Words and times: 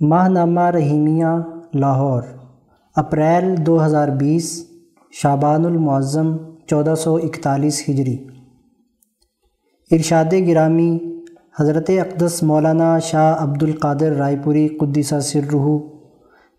ماہ 0.00 0.28
نامہ 0.28 0.60
رحیمیہ 0.60 1.26
لاہور، 1.74 2.22
اپریل 2.96 3.66
دو 3.66 3.84
ہزار 3.86 4.08
بیس 4.08 4.66
شابان 5.12 5.64
المعظم 5.64 6.36
چودہ 6.66 6.94
سو 6.94 7.14
اکتالیس 7.14 7.82
ہجری۔ 7.88 8.16
ارشاد 9.90 10.32
گرامی، 10.48 10.98
حضرت 11.60 11.90
اقدس 11.90 12.42
مولانا 12.42 12.98
شاہ 12.98 13.42
عبد 13.42 13.62
القادر 13.62 14.12
رائے 14.12 14.36
پوری 14.44 14.68
قدسہ 14.68 15.20
سرہ 15.20 15.66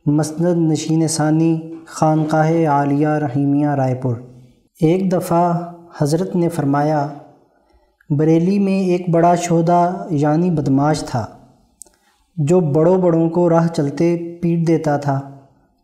مسند 0.06 0.71
نشین 0.71 1.08
ثانی، 1.08 1.74
خانقاہ 1.86 2.52
عالیہ 2.68 3.08
رحیمیہ 3.08 3.68
رائے 3.68 3.96
پور 3.96 4.16
ایک 4.82 5.12
دفعہ 5.12 5.74
حضرت 6.02 6.36
نے 6.36 6.50
فرمایا، 6.50 7.08
بریلی 8.10 8.60
میں 8.60 8.80
ایک 8.80 9.10
بڑا 9.10 9.36
شہدہ 9.36 10.08
یعنی 10.10 10.52
بدماش 10.52 11.04
تھا۔ 11.04 11.26
جو 12.48 12.60
بڑوں 12.60 12.98
بڑوں 12.98 13.30
کو 13.30 13.50
راہ 13.50 13.68
چلتے 13.68 14.38
پیٹ 14.42 14.68
دیتا 14.68 14.98
تھا۔ 14.98 15.20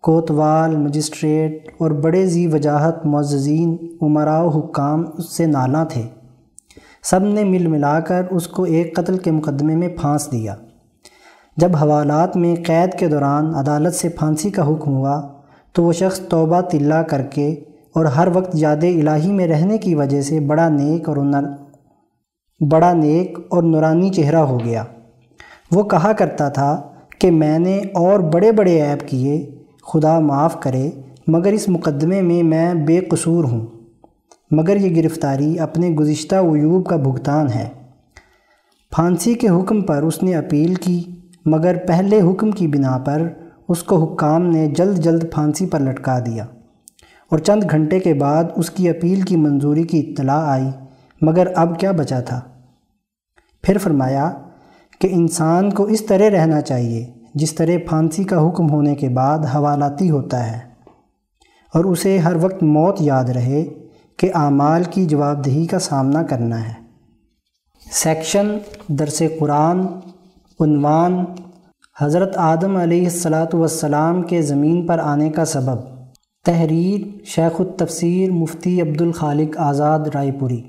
کوتوال، 0.01 0.75
مجسٹریٹ 0.75 1.69
اور 1.77 1.91
بڑے 1.91 2.25
زی 2.25 2.47
وجاہت 2.47 3.05
معززین 3.05 3.77
عمراء 4.01 4.41
و 4.41 4.49
حکام 4.49 5.03
اس 5.17 5.37
سے 5.37 5.45
نالاں 5.45 5.85
تھے۔ 5.85 6.01
سب 7.03 7.23
نے 7.23 7.43
مل 7.43 7.67
ملا 7.67 7.99
کر 7.99 8.23
اس 8.31 8.47
کو 8.47 8.63
ایک 8.63 8.95
قتل 8.95 9.17
کے 9.17 9.31
مقدمے 9.31 9.75
میں 9.75 9.87
پھانس 9.87 10.31
دیا۔ 10.31 10.55
جب 11.57 11.75
حوالات 11.75 12.37
میں 12.37 12.55
قید 12.65 12.99
کے 12.99 13.07
دوران 13.07 13.55
عدالت 13.55 13.93
سے 13.93 14.09
پھانسی 14.09 14.49
کا 14.49 14.67
حکم 14.67 14.93
ہوا، 14.95 15.27
تو 15.73 15.83
وہ 15.83 15.93
شخص 15.93 16.19
توبہ 16.19 16.61
تلّہ 16.61 17.03
کر 17.03 17.21
کے 17.21 17.51
اور 17.95 18.05
ہر 18.05 18.27
وقت 18.33 18.49
یاد 18.53 18.83
الہی 18.83 19.31
میں 19.31 19.47
رہنے 19.47 19.77
کی 19.77 19.95
وجہ 19.95 20.21
سے 20.21 20.39
بڑا 20.39 20.69
نیک 20.69 21.09
اور 21.09 21.17
بڑا 22.71 22.93
نیک 22.93 23.39
اور 23.49 23.63
نورانی 23.63 24.09
چہرہ 24.09 24.35
ہو 24.35 24.59
گیا۔ 24.59 24.83
وہ 25.71 25.83
کہا 25.83 26.13
کرتا 26.13 26.49
تھا 26.49 26.81
کہ 27.19 27.31
میں 27.31 27.59
نے 27.59 27.81
اور 27.93 28.19
بڑے 28.19 28.51
بڑے 28.51 28.81
عیب 28.81 29.07
کیے، 29.07 29.51
خدا 29.81 30.19
معاف 30.19 30.59
کرے، 30.59 30.91
مگر 31.27 31.51
اس 31.51 31.69
مقدمے 31.69 32.21
میں 32.21 32.43
میں 32.43 32.73
بے 32.73 32.99
قصور 32.99 33.43
ہوں۔ 33.43 33.67
مگر 34.51 34.75
یہ 34.75 35.03
گرفتاری 35.03 35.59
اپنے 35.59 35.89
گزشتہ 35.89 36.35
ویوب 36.35 36.85
کا 36.85 36.95
بھگتان 36.95 37.47
ہے۔ 37.55 37.69
پھانسی 38.91 39.33
کے 39.33 39.49
حکم 39.49 39.81
پر 39.81 40.01
اس 40.01 40.23
نے 40.23 40.35
اپیل 40.35 40.75
کی، 40.75 41.03
مگر 41.45 41.77
پہلے 41.87 42.21
حکم 42.21 42.51
کی 42.51 42.67
بنا 42.67 42.97
پر 42.97 43.27
اس 43.69 43.83
کو 43.83 44.13
حکام 44.13 44.41
نے 44.41 44.67
جلد 44.67 44.97
جلد 44.97 45.23
پھانسی 45.31 45.65
پر 45.65 45.79
لٹکا 45.79 46.19
دیا۔ 46.19 46.45
اور 47.29 47.39
چند 47.39 47.63
گھنٹے 47.71 47.99
کے 47.99 48.13
بعد 48.13 48.43
اس 48.55 48.69
کی 48.69 48.89
اپیل 48.89 49.21
کی 49.21 49.35
منظوری 49.35 49.83
کی 49.83 49.99
اطلاع 49.99 50.41
آئی، 50.41 50.69
مگر 51.21 51.47
اب 51.55 51.79
کیا 51.79 51.91
بچا 51.91 52.19
تھا؟ 52.19 52.41
پھر 53.63 53.77
فرمایا 53.77 54.31
کہ 55.01 55.07
انسان 55.11 55.69
کو 55.69 55.83
اس 55.83 56.05
طرح 56.05 56.29
رہنا 56.29 56.61
چاہیے 56.61 57.11
جس 57.35 57.55
طرح 57.55 57.89
پھانسی 57.89 58.23
کا 58.23 58.47
حکم 58.47 58.69
ہونے 58.69 58.95
کے 58.95 59.09
بعد 59.09 59.39
حوالاتی 59.39 60.09
ہوتا 60.09 60.51
ہے۔ 60.51 60.59
اور 61.73 61.85
اسے 61.85 62.17
ہر 62.17 62.33
وقت 62.41 62.63
موت 62.63 62.95
یاد 62.99 63.23
رہے 63.23 63.65
کہ 64.17 64.31
اعمال 64.33 64.83
کی 64.83 65.05
جواب 65.05 65.45
دہی 65.45 65.65
کا 65.65 65.79
سامنا 65.79 66.23
کرنا 66.23 66.67
ہے۔ 66.67 66.73
سیکشن 67.91 68.57
درس 68.87 69.23
قرآن، 69.39 69.85
عنوان، 70.59 71.25
حضرت 72.01 72.37
آدم 72.37 72.77
علیہ 72.77 73.03
السلاۃ 73.03 73.53
والسلام 73.53 74.23
کے 74.23 74.41
زمین 74.41 74.87
پر 74.87 74.99
آنے 74.99 75.29
کا 75.29 75.45
سبب۔ 75.45 75.95
تحریر 76.45 77.25
شیخ 77.25 77.61
التفسیر 77.61 78.31
مفتی 78.31 78.81
عبد 78.81 79.01
الخالق 79.01 79.57
آزاد 79.57 79.99
رائے 80.13 80.31
پوری۔ 80.31 80.61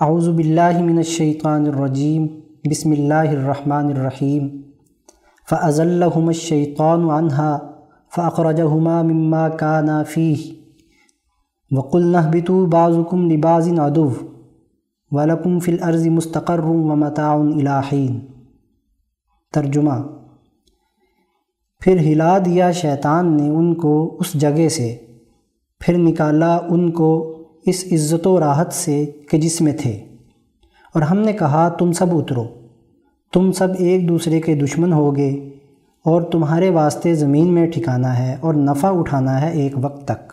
اعوذ 0.00 0.28
باللہ 0.28 0.82
من 0.82 0.96
الشیطان 0.96 1.66
الرجیم، 1.66 2.26
بسم 2.70 2.90
اللہ 2.90 3.14
الرحمن 3.14 3.86
الرحیم۔ 3.86 4.48
فضلحم 5.50 6.26
الشیطان 6.26 7.10
عنها 7.10 7.58
فاخرجهما 8.16 9.02
مما 9.02 9.48
كانا 9.48 10.02
فيه۔ 10.02 10.34
وقلنا 11.70 12.18
اهبطوا 12.18 12.66
بعضكم 12.66 13.30
لبعض 13.30 13.68
عدو 13.78 14.10
ولكم 15.10 15.58
في 15.58 15.72
الارض 15.72 16.06
مستقر 16.06 16.58
ومتاع 16.58 17.34
الى 17.34 17.78
حين۔ 17.92 18.20
ترجمہ۔ 19.52 19.94
پھر 21.80 21.98
ہلا 21.98 22.38
دیا 22.38 22.70
شیطان 22.70 23.36
نے 23.36 23.48
ان 23.48 23.74
کو 23.74 24.16
اس 24.20 24.32
جگہ 24.32 24.68
سے، 24.68 24.96
پھر 25.80 25.98
نکالا 25.98 26.56
ان 26.56 26.90
کو 26.90 27.32
اس 27.66 27.84
عزت 27.92 28.26
و 28.26 28.40
راحت 28.40 28.72
سے 28.72 29.06
کہ 29.30 29.38
جس 29.38 29.60
میں 29.60 29.72
تھے۔ 29.80 30.04
اور 30.94 31.02
ہم 31.02 31.18
نے 31.18 31.32
کہا، 31.32 31.68
تم 31.68 31.92
سب 31.92 32.06
اترو۔ 32.10 32.44
تم 33.32 33.52
سب 33.52 33.68
ایک 33.78 34.08
دوسرے 34.08 34.40
کے 34.40 34.54
دشمن 34.54 34.92
ہوگے 34.92 35.30
اور 36.04 36.22
تمہارے 36.22 36.70
واسطے 36.70 37.14
زمین 37.14 37.54
میں 37.54 37.66
ٹھکانا 37.66 38.18
ہے 38.18 38.36
اور 38.40 38.54
نفع 38.54 38.98
اٹھانا 38.98 39.42
ہے 39.42 39.52
ایک 39.52 39.72
وقت 39.82 40.08
تک۔ 40.08 40.32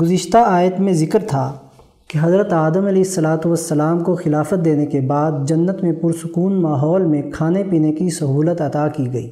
گزشتہ 0.00 0.38
آیت 0.38 0.80
میں 0.80 0.92
ذکر 0.92 1.18
تھا 1.26 1.52
کہ 2.08 2.18
حضرت 2.22 2.52
آدم 2.52 2.86
علیہ 2.86 3.02
السلاۃ 3.02 3.38
والسلام 3.44 4.00
کو 4.00 4.14
خلافت 4.14 4.64
دینے 4.64 4.86
کے 4.86 5.00
بعد 5.00 5.32
جنت 5.46 5.82
میں 5.82 5.92
پرسکون 5.92 6.62
ماحول 6.62 7.02
میں 7.02 7.22
کھانے 7.32 7.62
پینے 7.64 7.92
کی 7.92 8.10
سہولت 8.10 8.60
عطا 8.60 8.88
کی 8.88 9.12
گئی۔ 9.12 9.30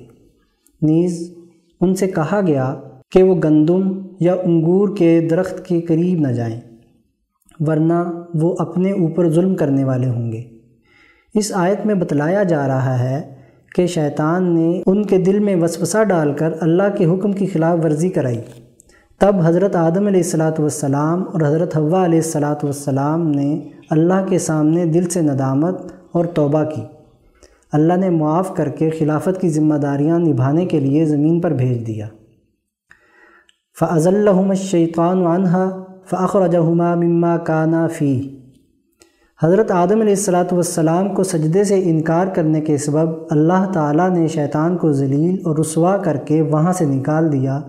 نیز 0.82 1.34
ان 1.80 1.94
سے 1.94 2.06
کہا 2.06 2.40
گیا 2.46 2.74
کہ 3.12 3.22
وہ 3.22 3.34
گندم 3.44 3.90
یا 4.20 4.34
انگور 4.44 4.96
کے 4.96 5.20
درخت 5.30 5.64
کے 5.66 5.80
قریب 5.80 6.20
نہ 6.20 6.32
جائیں، 6.32 6.60
ورنہ 7.60 8.02
وہ 8.34 8.54
اپنے 8.58 8.92
اوپر 8.92 9.28
ظلم 9.30 9.54
کرنے 9.54 9.84
والے 9.84 10.08
ہوں 10.08 10.32
گے۔ 10.32 10.42
اس 11.34 11.52
آیت 11.54 11.86
میں 11.86 11.94
بتلایا 11.94 12.42
جا 12.42 12.66
رہا 12.68 12.98
ہے 12.98 13.20
کہ 13.74 13.86
شیطان 13.86 14.54
نے 14.54 14.82
ان 14.86 15.02
کے 15.06 15.18
دل 15.18 15.38
میں 15.38 15.56
وسوسہ 15.56 16.04
ڈال 16.04 16.32
کر 16.32 16.52
اللہ 16.60 16.96
کے 16.98 17.04
حکم 17.04 17.32
کی 17.32 17.46
خلاف 17.46 17.78
ورزی 17.84 18.08
کرائی۔ 18.08 18.40
تب 19.20 19.36
حضرت 19.44 19.76
آدم 19.76 20.06
علیہ 20.06 20.20
السلاۃ 20.20 20.58
والسلام 20.58 21.22
اور 21.22 21.40
حضرت 21.40 21.76
حوا 21.76 22.04
علیہ 22.04 22.18
السلاۃ 22.18 22.62
والسلام 22.62 23.26
نے 23.28 23.54
اللہ 23.90 24.26
کے 24.28 24.38
سامنے 24.38 24.84
دل 24.86 25.08
سے 25.08 25.20
ندامت 25.20 25.92
اور 26.12 26.24
توبہ 26.24 26.62
کی۔ 26.64 26.82
اللہ 27.72 27.96
نے 27.96 28.10
معاف 28.10 28.54
کر 28.56 28.68
کے 28.68 28.90
خلافت 28.90 29.40
کی 29.40 29.48
ذمہ 29.48 29.74
داریاں 29.74 30.18
نبھانے 30.18 30.66
کے 30.66 30.80
لیے 30.80 31.04
زمین 31.04 31.40
پر 31.40 31.52
بھیج 31.52 31.86
دیا۔ 31.86 32.06
فض 33.80 34.06
الحم 34.06 34.50
الشیطان 34.50 35.26
عنہا 35.26 35.84
فخر 36.10 36.46
جہما 36.46 36.94
مما 36.94 37.36
کانا 37.36 37.86
فی 37.86 38.20
حضرت 39.42 39.70
آدم 39.70 40.00
علیہ 40.00 40.14
السلاۃ 40.14 40.52
والسلام 40.52 41.08
کو 41.14 41.22
سجدے 41.22 41.64
سے 41.64 41.80
انکار 41.84 42.26
کرنے 42.26 42.60
کے 42.60 42.76
سبب 42.78 43.14
اللہ 43.30 43.70
تعالیٰ 43.72 44.10
نے 44.10 44.26
شیطان 44.28 44.76
کو 44.76 44.92
ذلیل 44.92 45.36
اور 45.44 45.58
رسوا 45.58 45.96
کر 45.96 46.16
کے 46.16 46.42
وہاں 46.42 46.72
سے 46.72 46.84
نکال 46.84 47.32
دیا۔ 47.32 47.60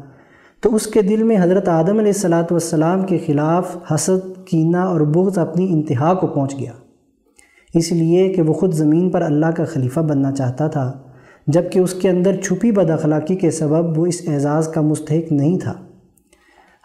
تو 0.61 0.75
اس 0.75 0.87
کے 0.87 1.01
دل 1.01 1.23
میں 1.23 1.37
حضرت 1.41 1.69
آدم 1.69 1.97
علیہ 1.99 2.11
السلاۃ 2.15 2.51
والسلام 2.51 3.05
کے 3.05 3.17
خلاف 3.17 3.77
حسد، 3.93 4.45
کینہ 4.45 4.77
اور 4.77 5.01
بغض 5.01 5.37
اپنی 5.37 5.67
انتہا 5.73 6.13
کو 6.13 6.27
پہنچ 6.27 6.59
گیا۔ 6.59 6.73
اس 7.73 7.91
لیے 7.91 8.27
کہ 8.33 8.41
وہ 8.41 8.53
خود 8.53 8.73
زمین 8.73 9.09
پر 9.09 9.21
اللہ 9.21 9.55
کا 9.57 9.65
خلیفہ 9.65 9.99
بننا 9.99 10.31
چاہتا 10.31 10.67
تھا، 10.67 10.91
جبکہ 11.47 11.79
اس 11.79 11.93
کے 11.93 12.09
اندر 12.09 12.41
چھپی 12.41 12.71
بد 12.71 12.89
اخلاقی 12.89 13.35
کے 13.35 13.51
سبب 13.51 13.97
وہ 13.99 14.05
اس 14.05 14.21
اعزاز 14.27 14.67
کا 14.67 14.81
مستحق 14.81 15.31
نہیں 15.31 15.59
تھا۔ 15.59 15.73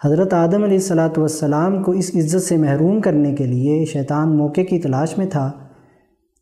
حضرت 0.05 0.33
آدم 0.33 0.63
علیہ 0.63 0.77
السلاۃ 0.77 1.17
والسلام 1.17 1.83
کو 1.83 1.91
اس 1.91 2.11
عزت 2.15 2.41
سے 2.41 2.57
محروم 2.57 3.01
کرنے 3.01 3.35
کے 3.35 3.45
لیے 3.45 3.85
شیطان 3.85 4.37
موقع 4.37 4.61
کی 4.61 4.79
تلاش 4.79 5.17
میں 5.17 5.25
تھا، 5.25 5.51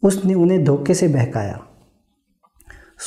اس 0.03 0.25
نے 0.25 0.34
انہیں 0.34 0.57
دھوکے 0.57 0.94
سے 0.94 1.07
بہکایا۔ 1.07 1.53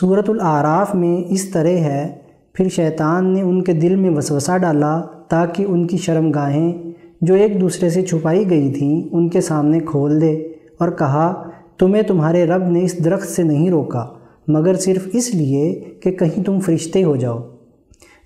صورت 0.00 0.31
العراف 0.31 0.94
میں 0.94 1.33
اس 1.33 1.44
طرح 1.44 1.69
ہے، 1.69 2.19
پھر 2.53 2.69
شیطان 2.69 3.33
نے 3.33 3.43
ان 3.43 3.65
کے 3.65 3.72
دل 3.72 3.97
میں 3.97 4.11
وسوسہ 4.11 4.59
ڈالا 4.59 5.03
تاکہ 5.28 5.65
ان 5.69 5.87
کی 5.87 5.97
شرم 5.97 6.31
گاہیں۔ 6.31 6.72
جو 7.21 7.34
ایک 7.34 7.61
دوسرے 7.61 7.91
سے 7.91 8.03
چھپائی 8.03 8.50
گئی 8.50 8.72
تھیں، 8.72 9.09
ان 9.12 9.28
کے 9.28 9.41
سامنے 9.41 9.81
کھول 9.81 10.21
دے 10.21 10.32
اور 10.78 10.88
کہا، 10.88 11.50
تمہیں 11.78 12.03
تمہارے 12.03 12.47
رب 12.47 12.62
نے 12.62 12.84
اس 12.84 13.05
درخت 13.05 13.28
سے 13.28 13.43
نہیں 13.43 13.71
روکا، 13.71 14.06
مگر 14.49 14.75
صرف 14.75 15.08
اس 15.12 15.35
لیے 15.35 15.85
کہ 16.02 16.11
کہیں 16.11 16.44
تم 16.44 16.61
فرشتے 16.61 17.05
ہو 17.05 17.17
جاؤ 17.17 17.38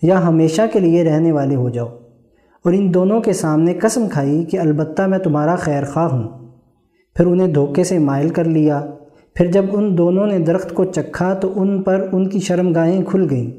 یا 0.03 0.29
ہمیشہ 0.29 0.63
کے 0.73 0.81
لیے 0.81 1.05
رہنے 1.05 1.33
والے 1.33 1.55
ہو 1.55 1.69
جاؤ۔ 1.69 1.89
اور 2.65 2.73
ان 2.73 2.95
دونوں 2.95 3.21
کے 3.21 3.33
سامنے 3.33 3.75
قسم 3.75 4.09
کھائی 4.09 4.45
کہ 4.45 4.59
البتہ 4.59 5.03
میں 5.03 5.19
تمہارا 5.19 5.57
خیر 5.57 5.85
خواہ 5.85 6.07
ہوں۔ 6.07 6.29
پھر 7.17 7.27
انہیں 7.27 7.49
دھوکے 7.49 7.85
سے 7.85 7.99
مائل 7.99 8.29
کر 8.29 8.45
لیا۔ 8.45 8.87
پھر 9.35 9.47
جب 9.47 9.65
ان 9.73 9.99
دونوں 9.99 10.27
نے 10.27 10.39
درخت 10.39 10.75
کو 10.75 10.85
چکھا 10.85 11.35
تو 11.35 11.53
ان 11.57 11.83
پر 11.83 12.09
ان 12.13 12.29
کی 12.29 12.41
شرم 12.41 12.75
گاہیں 12.75 13.03
کھل 13.03 13.27
گئیں 13.31 13.51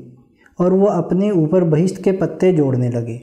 اور 0.58 0.72
وہ 0.72 0.88
اپنے 0.88 1.30
اوپر 1.30 1.64
بہشت 1.64 2.04
کے 2.04 2.12
پتے 2.12 2.52
جوڑنے 2.52 2.90
لگے۔ 2.90 3.18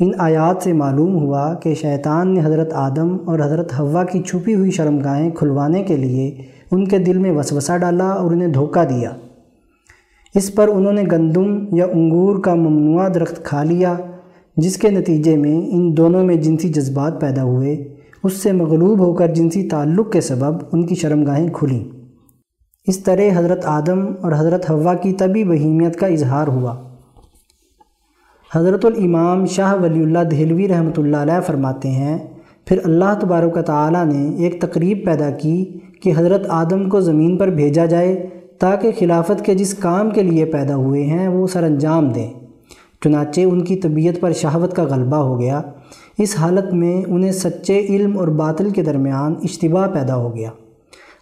ان 0.00 0.10
آیات 0.18 0.62
سے 0.62 0.72
معلوم 0.72 1.14
ہوا 1.14 1.54
کہ 1.54 1.74
شیطان 1.74 2.34
نے 2.34 2.40
حضرت 2.44 2.72
آدم 2.72 3.16
اور 3.24 3.38
حضرت 3.38 3.78
ہوا 3.78 4.04
کی 4.04 4.22
چھپی 4.22 4.54
ہوئی 4.54 4.70
شرم 4.70 4.98
گاہیں 5.04 5.30
کھلوانے 5.30 5.82
کے 5.82 5.96
لیے 5.96 6.36
ان 6.70 6.88
کے 6.88 6.98
دل 6.98 7.18
میں 7.18 7.30
وسوسہ 7.30 7.78
ڈالا 7.78 8.08
اور 8.08 8.30
انہیں 8.30 8.48
دھوکہ 8.48 8.84
دیا۔ 8.84 9.10
اس 10.34 10.54
پر 10.54 10.68
انہوں 10.68 10.92
نے 10.92 11.02
گندم 11.12 11.76
یا 11.76 11.86
انگور 11.92 12.38
کا 12.38 12.54
ممنوع 12.54 13.08
درخت 13.14 13.44
کھا 13.44 13.62
لیا۔ 13.62 13.94
جس 14.56 14.76
کے 14.76 14.90
نتیجے 14.90 15.36
میں 15.36 15.56
ان 15.70 15.96
دونوں 15.96 16.24
میں 16.24 16.34
جنسی 16.34 16.68
جذبات 16.68 17.20
پیدا 17.20 17.42
ہوئے، 17.42 17.94
اس 18.22 18.32
سے 18.32 18.52
مغلوب 18.52 18.98
ہو 18.98 19.14
کر 19.14 19.34
جنسی 19.34 19.68
تعلق 19.68 20.12
کے 20.12 20.20
سبب 20.20 20.54
ان 20.72 20.86
کی 20.86 20.94
شرمگاہیں 20.94 21.48
کھلیں 21.48 21.84
اس 22.86 22.98
طرح 22.98 23.38
حضرت 23.38 23.64
آدم 23.64 24.06
اور 24.20 24.32
حضرت 24.32 24.70
ہوا 24.70 24.94
کی 24.94 25.12
طبی 25.12 25.44
بہیمیت 25.44 25.96
کا 25.96 26.06
اظہار 26.06 26.48
ہوا۔ 26.48 26.74
حضرت 28.54 28.84
الامام 28.84 29.46
شاہ 29.46 29.74
ولی 29.74 30.02
اللہ 30.02 30.18
دہلوی 30.18 30.68
رحمۃ 30.68 30.98
اللہ 30.98 31.16
علیہ 31.16 31.40
فرماتے 31.46 31.90
ہیں، 31.90 32.18
پھر 32.64 32.78
اللہ 32.84 33.18
تبارک 33.20 33.56
و 33.56 33.62
تعالیٰ 33.62 34.04
نے 34.06 34.36
ایک 34.36 34.60
تقریب 34.60 35.04
پیدا 35.04 35.30
کی 35.30 35.64
کہ 36.02 36.12
حضرت 36.16 36.46
آدم 36.48 36.88
کو 36.88 37.00
زمین 37.00 37.36
پر 37.36 37.50
بھیجا 37.50 37.84
جائے 37.84 38.26
تاکہ 38.58 38.90
خلافت 38.98 39.44
کے 39.44 39.54
جس 39.54 39.74
کام 39.74 40.10
کے 40.10 40.22
لیے 40.22 40.44
پیدا 40.44 40.76
ہوئے 40.76 41.02
ہیں 41.02 41.28
وہ 41.28 41.46
سر 41.46 41.62
انجام 41.62 42.08
دیں۔ 42.08 42.32
چنانچہ 43.06 43.40
ان 43.40 43.64
کی 43.64 43.76
طبیعت 43.76 44.20
پر 44.20 44.32
شہوت 44.32 44.76
کا 44.76 44.82
غلبہ 44.82 45.16
ہو 45.16 45.40
گیا۔ 45.40 45.60
اس 46.18 46.36
حالت 46.38 46.74
میں 46.74 47.02
انہیں 47.08 47.32
سچے 47.32 47.86
علم 47.88 48.18
اور 48.18 48.28
باطل 48.28 48.70
کے 48.70 48.82
درمیان 48.82 49.34
اشتباہ 49.42 49.88
پیدا 49.88 50.16
ہو 50.16 50.36
گیا۔ 50.36 50.50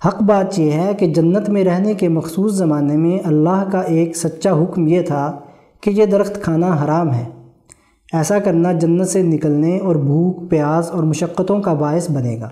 حق 0.09 0.23
بات 0.23 0.59
یہ 0.59 0.71
ہے 0.71 0.93
کہ 0.99 1.07
جنت 1.07 1.49
میں 1.49 1.65
رہنے 1.65 1.95
کے 1.95 2.09
مخصوص 2.09 2.53
زمانے 2.53 2.97
میں 2.97 3.19
اللہ 3.25 3.65
کا 3.73 3.81
ایک 3.81 4.17
سچا 4.17 4.51
حکم 4.53 4.87
یہ 4.87 5.03
تھا 5.03 5.39
کہ 5.81 5.91
یہ 5.91 6.07
درخت 6.07 6.43
کھانا 6.43 6.85
حرام 6.85 7.15
ہے۔ 7.15 7.25
ایسا 8.13 8.39
کرنا 8.39 8.73
جنت 8.73 9.09
سے 9.09 9.23
نکلنے 9.23 9.79
اور 9.79 9.97
بھوک، 9.97 10.51
پیاس 10.51 10.91
اور 10.91 11.03
مشقتوں 11.03 11.61
کا 11.61 11.73
باعث 11.73 12.11
بنے 12.11 12.41
گا۔ 12.41 12.49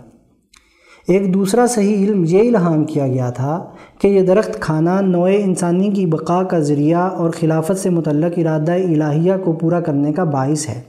ایک 1.09 1.35
دوسرا 1.35 1.67
صحیح 1.67 2.07
علم 2.07 2.25
یہ 2.29 2.49
الہام 2.49 2.85
کیا 2.85 3.07
گیا 3.09 3.31
تھا 3.31 3.65
کہ 4.01 4.09
یہ 4.09 4.23
درخت 4.23 4.61
کھانا، 4.61 5.01
نوع 5.01 5.29
انسانی 5.29 5.91
کی 5.91 6.07
بقا 6.07 6.43
کا 6.43 6.59
ذریعہ 6.59 6.99
اور 6.99 7.31
خلافت 7.31 7.79
سے 7.79 7.91
متعلق 7.91 8.39
ارادہ 8.39 8.73
الہیہ 8.73 9.33
کو 9.45 9.53
پورا 9.53 9.81
کرنے 9.81 10.13
کا 10.13 10.25
باعث 10.25 10.69
ہے۔ 10.69 10.81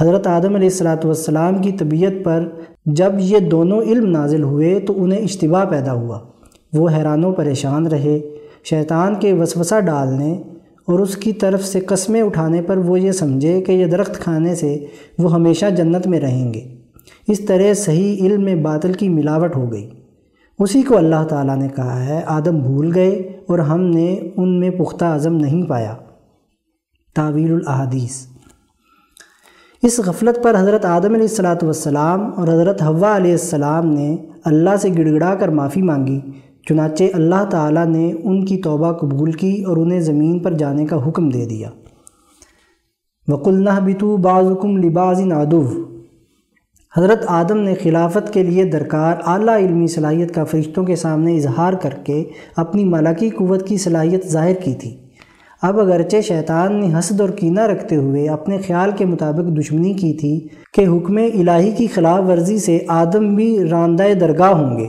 حضرت 0.00 0.26
آدم 0.26 0.54
علیہ 0.54 0.68
السلاۃ 0.68 1.04
والسلام 1.04 1.58
کی 1.58 1.72
طبیعت 1.72 2.24
پر 2.24 2.48
جب 2.86 3.12
یہ 3.20 3.38
دونوں 3.38 3.82
علم 3.82 4.10
نازل 4.10 4.42
ہوئے 4.42 4.80
تو 4.80 5.02
انہیں 5.04 5.20
اشتباہ 5.20 5.64
پیدا 5.64 5.92
ہوا۔ 5.92 6.18
وہ 6.72 6.88
حیران 6.88 7.24
و 7.24 7.32
پریشان 7.32 7.86
رہے، 7.86 8.20
شیطان 8.64 9.14
کے 9.14 9.32
وسوسہ 9.32 9.80
ڈالنے 9.80 10.32
اور 10.86 10.98
اس 10.98 11.16
کی 11.16 11.32
طرف 11.32 11.64
سے 11.64 11.80
قسمیں 11.80 12.22
اٹھانے 12.22 12.62
پر 12.62 12.76
وہ 12.76 13.00
یہ 13.00 13.12
سمجھے 13.12 13.60
کہ 13.60 13.72
یہ 13.72 13.86
درخت 13.86 14.20
کھانے 14.20 14.54
سے 14.54 14.86
وہ 15.18 15.32
ہمیشہ 15.34 15.66
جنت 15.66 16.06
میں 16.06 16.20
رہیں 16.20 16.54
گے۔ 16.54 16.79
اس 17.26 17.40
طرح 17.40 17.74
صحیح 17.74 18.26
علم 18.26 18.44
میں 18.44 18.54
باطل 18.54 18.92
کی 18.92 19.08
ملاوٹ 19.08 19.56
ہو 19.56 19.72
گئی۔ 19.72 19.90
اسی 20.58 20.82
کو 20.82 20.96
اللہ 20.96 21.24
تعالیٰ 21.28 21.56
نے 21.56 21.68
کہا 21.76 22.06
ہے، 22.06 22.22
آدم 22.26 22.58
بھول 22.58 22.94
گئے 22.94 23.38
اور 23.46 23.58
ہم 23.58 23.80
نے 23.80 24.16
ان 24.36 24.60
میں 24.60 24.70
پختہ 24.70 25.04
عزم 25.04 25.34
نہیں 25.34 25.62
پایا۔ 25.62 25.94
تعویل 27.14 27.52
الاحادیث۔ 27.52 28.26
اس 29.82 30.00
غفلت 30.06 30.42
پر 30.42 30.56
حضرت 30.58 30.84
آدم 30.84 31.12
علیہ 31.12 31.22
السلاۃ 31.22 31.62
والسلام 31.62 32.30
اور 32.36 32.48
حضرت 32.48 32.82
حوا 32.82 33.16
علیہ 33.16 33.32
السلام 33.32 33.86
نے 33.86 34.16
اللہ 34.44 34.76
سے 34.80 34.88
گڑ 34.98 35.10
گڑا 35.10 35.34
کر 35.34 35.48
معافی 35.48 35.82
مانگی۔ 35.82 36.20
چنانچہ 36.68 37.04
اللہ 37.14 37.44
تعالیٰ 37.50 37.86
نے 37.86 38.12
ان 38.24 38.44
کی 38.44 38.56
توبہ 38.56 38.92
قبول 38.92 39.32
کی 39.32 39.62
اور 39.62 39.76
انہیں 39.76 40.00
زمین 40.00 40.38
پر 40.38 40.52
جانے 40.52 40.86
کا 40.86 41.08
حکم 41.08 41.28
دے 41.28 41.46
دیا۔ 41.46 41.70
وقلنہ 43.28 43.80
بتو 43.84 44.16
بعضکم 44.16 44.76
لباز 44.76 45.20
نادو 45.20 45.89
حضرت 46.94 47.24
آدم 47.28 47.58
نے 47.58 47.74
خلافت 47.74 48.32
کے 48.34 48.42
لیے 48.42 48.62
درکار 48.64 49.16
اعلیٰ 49.26 49.56
علمی 49.56 49.86
صلاحیت 49.86 50.34
کا 50.34 50.44
فرشتوں 50.44 50.84
کے 50.84 50.94
سامنے 50.96 51.36
اظہار 51.36 51.72
کر 51.72 51.90
کے 52.04 52.22
اپنی 52.56 52.84
ملکی 52.84 53.28
قوت 53.30 53.66
کی 53.66 53.76
صلاحیت 53.76 54.26
ظاہر 54.28 54.54
کی 54.54 54.74
تھی۔ 54.74 54.90
اب 55.62 55.78
اگرچہ 55.80 56.20
شیطان 56.20 56.74
نے 56.80 56.86
حسد 56.98 57.20
اور 57.20 57.28
کینہ 57.28 57.60
رکھتے 57.62 57.96
ہوئے 57.96 58.26
اپنے 58.28 58.58
خیال 58.66 58.90
کے 58.96 59.04
مطابق 59.04 59.58
دشمنی 59.58 59.92
کی 59.92 60.12
تھی 60.12 60.38
کہ 60.74 60.86
حکم 60.86 61.16
الہی 61.16 61.70
کی 61.70 61.86
خلاف 61.86 62.22
ورزی 62.28 62.58
سے 62.58 62.78
آدم 62.88 63.34
بھی 63.36 63.48
راندہ 63.70 64.12
درگاہ 64.20 64.52
ہوں 64.52 64.76
گے، 64.78 64.86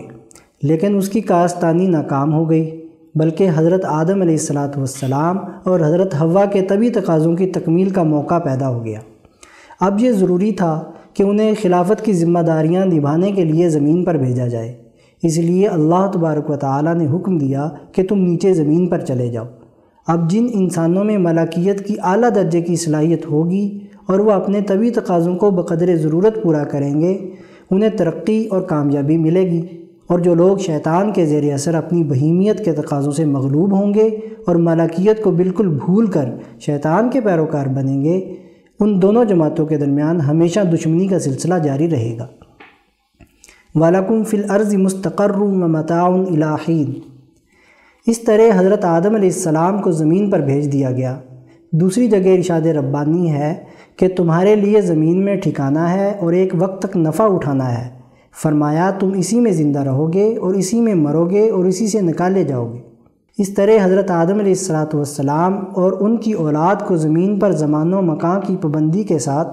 لیکن 0.64 0.96
اس 0.98 1.10
کی 1.10 1.22
کاستانی 1.22 1.88
ناکام 1.88 2.34
ہو 2.34 2.50
گئی، 2.50 2.70
بلکہ 3.16 3.50
حضرت 3.56 3.86
آدم 3.86 4.22
علیہ 4.22 4.36
السلاۃ 4.36 4.78
والسلام 4.78 5.38
اور 5.64 5.80
حضرت 5.80 6.20
ہوا 6.22 6.46
کے 6.46 6.62
طبی 6.62 6.90
تقاضوں 6.90 7.36
کی 7.36 7.48
تکمیل 7.50 7.90
کا 7.90 8.04
موقع 8.06 8.40
پیدا 8.40 8.70
ہو 8.70 8.84
گیا۔ 8.86 9.00
اب 9.80 10.00
یہ 10.00 10.12
ضروری 10.14 10.52
تھا 10.52 10.74
کہ 11.14 11.24
انہیں 11.24 11.54
خلافت 11.62 12.06
کی 12.06 12.14
ذمہ 12.14 12.40
داریاں 12.40 12.86
نبھانے 12.86 13.32
کے 13.32 13.46
لیے 13.46 13.70
زمین 13.70 14.04
پر 14.04 14.16
بھیجا 14.16 14.48
جائے۔ 14.48 14.74
اس 15.24 15.38
لیے 15.38 15.68
اللہ 15.68 16.12
تبارک 16.14 16.50
و 16.50 16.56
تعالی 16.56 17.04
نے 17.04 17.08
حکم 17.16 17.38
دیا 17.38 17.70
کہ 17.92 18.04
تم 18.04 18.18
نیچے 18.18 18.54
زمین 18.54 18.88
پر 18.88 19.00
چلے 19.00 19.28
جاؤ۔ 19.28 19.46
اب 20.08 20.30
جن 20.30 20.48
انسانوں 20.54 21.04
میں 21.04 21.18
ملاکیت 21.18 21.88
کی 21.88 21.96
اعلیٰ 22.04 22.30
درجے 22.36 22.62
کی 22.62 22.76
صلاحیت 22.76 23.26
ہوگی 23.26 23.80
اور 24.08 24.20
وہ 24.20 24.32
اپنے 24.32 24.62
طبی 24.62 24.90
تقاضوں 24.90 25.36
کو 25.36 25.52
بقدر 25.52 25.96
ضرورت 25.96 26.44
پورا 26.44 26.64
کریں 26.64 27.02
گے، 27.02 27.18
انہیں 27.72 27.90
ترقی 27.90 28.46
اور 28.46 28.62
کامیابی 28.62 29.18
ملے 29.18 29.42
گی۔ 29.42 29.62
اور 30.08 30.20
جو 30.20 30.36
لوگ 30.36 30.58
شیطان 30.58 31.12
کے 31.12 31.26
زیر 31.26 31.54
اثر 31.54 31.76
اپنی 31.76 32.04
بہیمیت 32.04 32.66
کے 32.66 32.72
تقاضوں 32.72 33.12
سے 33.12 33.26
مغلوب 33.26 33.74
ہوں 33.74 33.94
گے 33.94 34.10
اور 34.46 34.56
ملاکیت 34.56 35.24
کو 35.24 35.32
بالکل 35.32 35.68
بھول 35.68 36.06
کر 36.06 36.26
شیطان 36.60 37.10
کے 37.10 37.22
پیروکار 37.22 37.66
بنیں 37.66 38.04
گے 38.04 38.34
ان 38.82 39.02
دونوں 39.02 39.26
جماعتوں 39.26 39.66
کے 39.66 39.78
درمیان 39.78 40.22
ہمیشہ 40.22 40.60
دشمنی 40.60 41.08
کا 41.08 41.20
سلسلہ 41.20 41.54
جاری 41.64 41.90
رہے 41.90 42.18
گا۔ 42.20 42.28
ولاکم 43.76 44.24
فی 44.24 44.38
الارض 44.38 44.76
مستقر 44.76 45.32
و 45.36 45.48
متعاون 45.48 46.26
الہین 46.30 46.94
اس 48.08 48.20
طرح 48.20 48.60
حضرت 48.60 48.86
آدم 48.86 49.16
علیہ 49.16 49.30
السلام 49.30 49.82
کو 49.82 49.92
زمین 49.92 50.30
پر 50.30 50.40
بھیج 50.40 50.74
دیا 50.74 50.92
گیا۔ 50.92 51.20
دوسری 51.72 52.08
جگہ 52.08 52.38
ارشاد 52.38 52.62
ربانی 52.62 53.32
ہے 53.32 53.64
کہ 53.96 54.08
تمہارے 54.08 54.56
لیے 54.56 54.82
زمین 54.82 55.26
میں 55.26 55.36
ٹھکانا 55.36 55.94
ہے 55.94 56.12
اور 56.20 56.34
ایک 56.34 56.54
وقت 56.60 56.82
تک 56.82 56.98
نفع 56.98 57.24
اٹھانا 57.24 57.86
ہے۔ 57.86 57.90
فرمایا، 58.42 58.92
تم 58.92 59.12
اسی 59.16 59.40
میں 59.40 59.52
زندہ 59.52 59.80
رہو 59.80 60.14
گے 60.14 60.38
اور 60.38 60.54
اسی 60.54 60.82
میں 60.82 60.96
مرو 60.96 61.30
گے 61.30 61.50
اور 61.50 61.66
اسی 61.66 61.88
سے 61.88 62.02
نکالے 62.02 62.44
جاؤ 62.44 62.74
گے۔ 62.74 62.91
اس 63.38 63.54
طرح 63.54 63.86
حضرت 63.86 64.12
آدم 64.12 64.40
علیہ 64.40 64.52
السلاۃ 64.52 64.94
والسلام 64.94 65.54
اور 65.76 65.92
ان 66.00 66.18
کی 66.18 66.32
اولاد 66.32 66.76
کو 66.88 66.96
زمین 66.96 67.40
پر 67.40 67.52
زمان 67.52 67.94
و 67.94 68.02
مکان 68.02 68.42
کی 68.42 68.58
پابندی 68.58 69.04
کے 69.04 69.20
ساتھ 69.20 69.48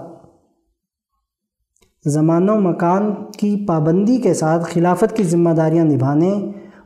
زمان 2.04 2.48
و 2.48 2.60
مکان 2.60 3.14
کی 3.38 3.64
پابندی 3.68 4.16
کے 4.16 4.34
ساتھ 4.34 4.64
خلافت 4.74 5.16
کی 5.16 5.22
ذمہ 5.22 5.50
داریاں 5.50 5.84
نبھانے 5.84 6.32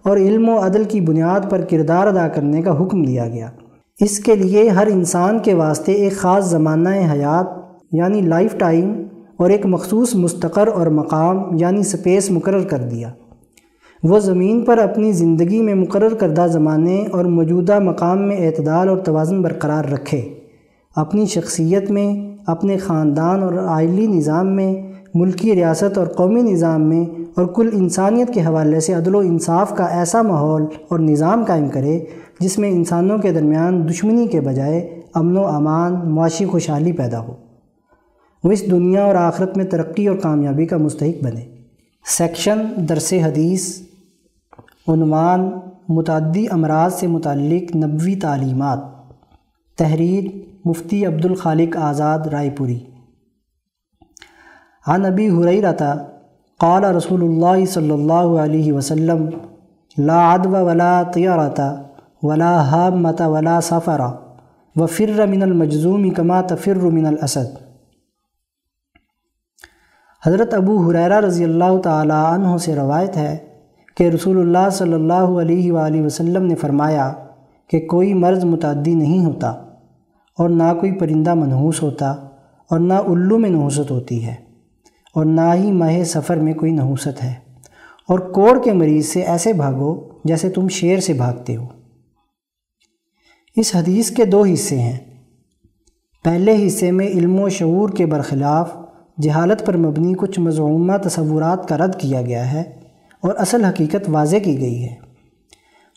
اور 0.02 0.16
علم 0.16 0.48
و 0.48 0.66
عدل 0.66 0.84
کی 0.84 1.00
بنیاد 1.00 1.40
پر 1.50 1.60
کردار 1.60 2.06
ادا 2.06 2.28
کرنے 2.28 2.62
کا 2.62 2.82
حکم 2.82 3.02
دیا 3.02 3.28
گیا۔ 3.28 3.50
اس 4.00 4.18
کے 4.18 4.34
لیے 4.34 4.68
ہر 4.68 4.86
انسان 4.86 5.38
کے 5.38 5.54
واسطے 5.54 5.92
ایک 5.92 6.16
خاص 6.16 6.44
زمانہ 6.44 6.88
حیات 6.88 7.46
یعنی 7.92 8.20
لائف 8.20 8.58
ٹائم 8.58 9.02
اور 9.36 9.50
ایک 9.50 9.66
مخصوص 9.66 10.14
مستقر 10.14 10.68
اور 10.68 10.86
مقام 10.86 11.56
یعنی 11.56 11.82
سپیس 11.82 12.30
مقرر 12.30 12.62
کر 12.68 12.78
دیا۔ 12.78 13.12
وہ 14.02 14.18
زمین 14.18 14.62
پر 14.62 14.78
اپنی 14.78 15.12
زندگی 15.12 15.62
میں 15.62 15.74
مقرر 15.74 16.14
کردہ 16.14 16.46
زمانے 16.50 17.04
اور 17.12 17.24
موجودہ 17.24 17.78
مقام 17.78 18.28
میں 18.28 18.46
اعتدال 18.46 18.88
اور 18.88 18.96
توازن 18.96 19.42
برقرار 19.42 19.84
رکھے۔ 19.84 20.34
اپنی 20.96 21.26
شخصیت 21.26 21.90
میں، 21.90 22.36
اپنے 22.46 22.76
خاندان 22.76 23.42
اور 23.42 23.52
آئلی 23.54 24.06
نظام 24.06 24.46
میں، 24.56 24.92
ملکی 25.14 25.54
ریاست 25.54 25.98
اور 25.98 26.06
قومی 26.06 26.42
نظام 26.42 26.82
میں 26.82 27.04
اور 27.36 27.46
کل 27.46 27.70
انسانیت 27.72 28.34
کے 28.34 28.40
حوالے 28.40 28.80
سے 28.80 28.92
عدل 28.92 29.14
و 29.14 29.18
انصاف 29.18 29.76
کا 29.76 29.84
ایسا 29.84 30.22
ماحول 30.22 30.62
اور 30.88 30.98
نظام 30.98 31.44
قائم 31.44 31.68
کرے 31.68 32.00
جس 32.40 32.58
میں 32.58 32.70
انسانوں 32.70 33.18
کے 33.18 33.32
درمیان 33.32 33.88
دشمنی 33.88 34.26
کے 34.26 34.40
بجائے 34.40 35.00
امن 35.14 35.36
و 35.36 35.46
امان، 35.46 36.10
معاشی 36.10 36.44
خوشحالی 36.44 36.92
پیدا 36.92 37.20
ہو۔ 37.20 37.34
وہ 38.44 38.52
اس 38.52 38.70
دنیا 38.70 39.04
اور 39.04 39.14
آخرت 39.14 39.56
میں 39.56 39.64
ترقی 39.64 40.06
اور 40.06 40.16
کامیابی 40.16 40.66
کا 40.66 40.76
مستحق 40.76 41.24
بنے۔ 41.24 41.40
سیکشن، 42.06 42.58
درس 42.76 43.12
حدیث۔ 43.12 43.78
عنوان 44.88 45.50
متعدی 45.88 46.48
امراض 46.48 46.94
سے 46.94 47.06
متعلق 47.06 47.76
نبوی 47.76 48.16
تعلیمات۔ 48.16 48.78
تحریر 49.78 50.24
مفتی 50.64 51.06
عبد 51.06 51.24
الخالق 51.24 51.76
آزاد 51.76 52.18
رائے 52.18 52.50
پوری۔ 52.50 52.78
ہاں 54.88 54.98
نبی 54.98 55.28
حریرتا 55.28 55.94
قال 56.58 56.84
رسول 56.84 57.22
اللہ 57.22 57.64
صلی 57.64 57.90
اللہ 57.90 58.40
علیہ 58.42 58.72
وسلم، 58.72 59.26
لا 59.98 60.34
عدو 60.34 60.50
ولا 60.50 61.02
طیارتا 61.14 61.82
ولا 62.22 62.62
حامت 62.62 63.20
ولا 63.20 63.60
سفرا 63.60 64.12
وفر 64.76 65.26
من 65.26 65.42
المجزوم 65.42 66.10
کما 66.10 66.40
تفر 66.40 66.74
من 66.74 67.06
الاسد۔ 67.06 67.56
حضرت 70.26 70.54
ابو 70.54 70.90
حریرہ 70.90 71.20
رضی 71.20 71.44
اللہ 71.44 71.80
تعالیٰ 71.84 72.24
عنہ 72.32 72.56
سے 72.56 72.74
روایت 72.74 73.16
ہے 73.16 73.38
کہ 73.96 74.08
رسول 74.08 74.38
اللہ 74.38 74.70
صلی 74.72 74.92
اللہ 74.92 75.12
علیہ 75.12 75.72
وآلہ 75.72 76.02
وسلم 76.02 76.46
نے 76.46 76.54
فرمایا 76.54 77.12
کہ 77.70 77.80
کوئی 77.80 78.14
مرض 78.14 78.44
متعدی 78.44 78.94
نہیں 78.94 79.24
ہوتا 79.24 79.48
اور 80.38 80.48
نہ 80.48 80.74
کوئی 80.80 80.92
پرندہ 80.92 81.34
منحوس 81.34 81.82
ہوتا 81.82 82.10
اور 82.70 82.78
نہ 82.78 82.94
الو 82.94 83.38
میں 83.38 83.50
نحوست 83.50 83.90
ہوتی 83.90 84.26
ہے 84.26 84.34
اور 85.14 85.24
نہ 85.24 85.54
ہی 85.54 85.72
ماہ 85.72 86.04
سفر 86.04 86.36
میں 86.36 86.54
کوئی 86.54 86.72
نحوست 86.72 87.24
ہے 87.24 87.34
اور 88.08 88.18
کوڑ 88.18 88.62
کے 88.64 88.72
مریض 88.72 89.06
سے 89.06 89.22
ایسے 89.22 89.52
بھاگو 89.52 90.08
جیسے 90.24 90.50
تم 90.50 90.68
شیر 90.68 91.00
سے 91.00 91.12
بھاگتے 91.12 91.56
ہو۔ 91.56 91.66
اس 93.56 93.76
حدیث 93.76 94.10
کے 94.10 94.24
دو 94.24 94.44
حصے 94.52 94.78
ہیں۔ 94.78 94.98
پہلے 96.24 96.66
حصے 96.66 96.90
میں 96.90 97.06
علم 97.06 97.40
و 97.40 97.48
شعور 97.48 97.88
کے 97.88 98.06
برخلاف 98.06 98.76
جہالت 99.22 99.66
پر 99.66 99.76
مبنی 99.76 100.14
کچھ 100.14 100.40
مضمومہ 100.40 100.96
تصورات 100.96 101.68
کا 101.68 101.78
رد 101.78 102.00
کیا 102.00 102.22
گیا 102.22 102.52
ہے۔ 102.52 102.81
اور 103.22 103.34
اصل 103.36 103.64
حقیقت 103.64 104.08
واضح 104.08 104.36
کی 104.36 104.60
گئی 104.60 104.84
ہے۔ 104.84 104.94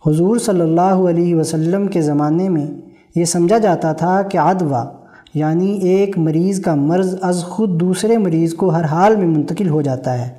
حضور 0.06 0.38
صلی 0.38 0.62
اللہ 0.62 0.82
علیہ 0.82 1.36
وسلم 1.36 1.88
کے 1.88 2.02
زمانے 2.02 2.50
میں 2.50 2.68
یہ 3.16 3.26
سمجھا 3.26 3.58
جاتا 3.58 3.94
تھا 3.94 4.22
کہ 4.22 4.38
ادوا 4.38 4.86
یعنی 5.34 5.72
ایک 5.72 6.18
مریض 6.18 6.62
کا 6.62 6.76
مرض 6.76 7.16
از 7.22 7.44
خود 7.44 7.80
دوسرے 7.80 8.18
مریض 8.18 8.54
کو 8.54 8.70
ہر 8.70 8.84
حال 8.84 9.16
میں 9.16 9.28
منتقل 9.28 9.70
ہو 9.70 9.82
جاتا 9.82 10.28
ہے۔ 10.28 10.34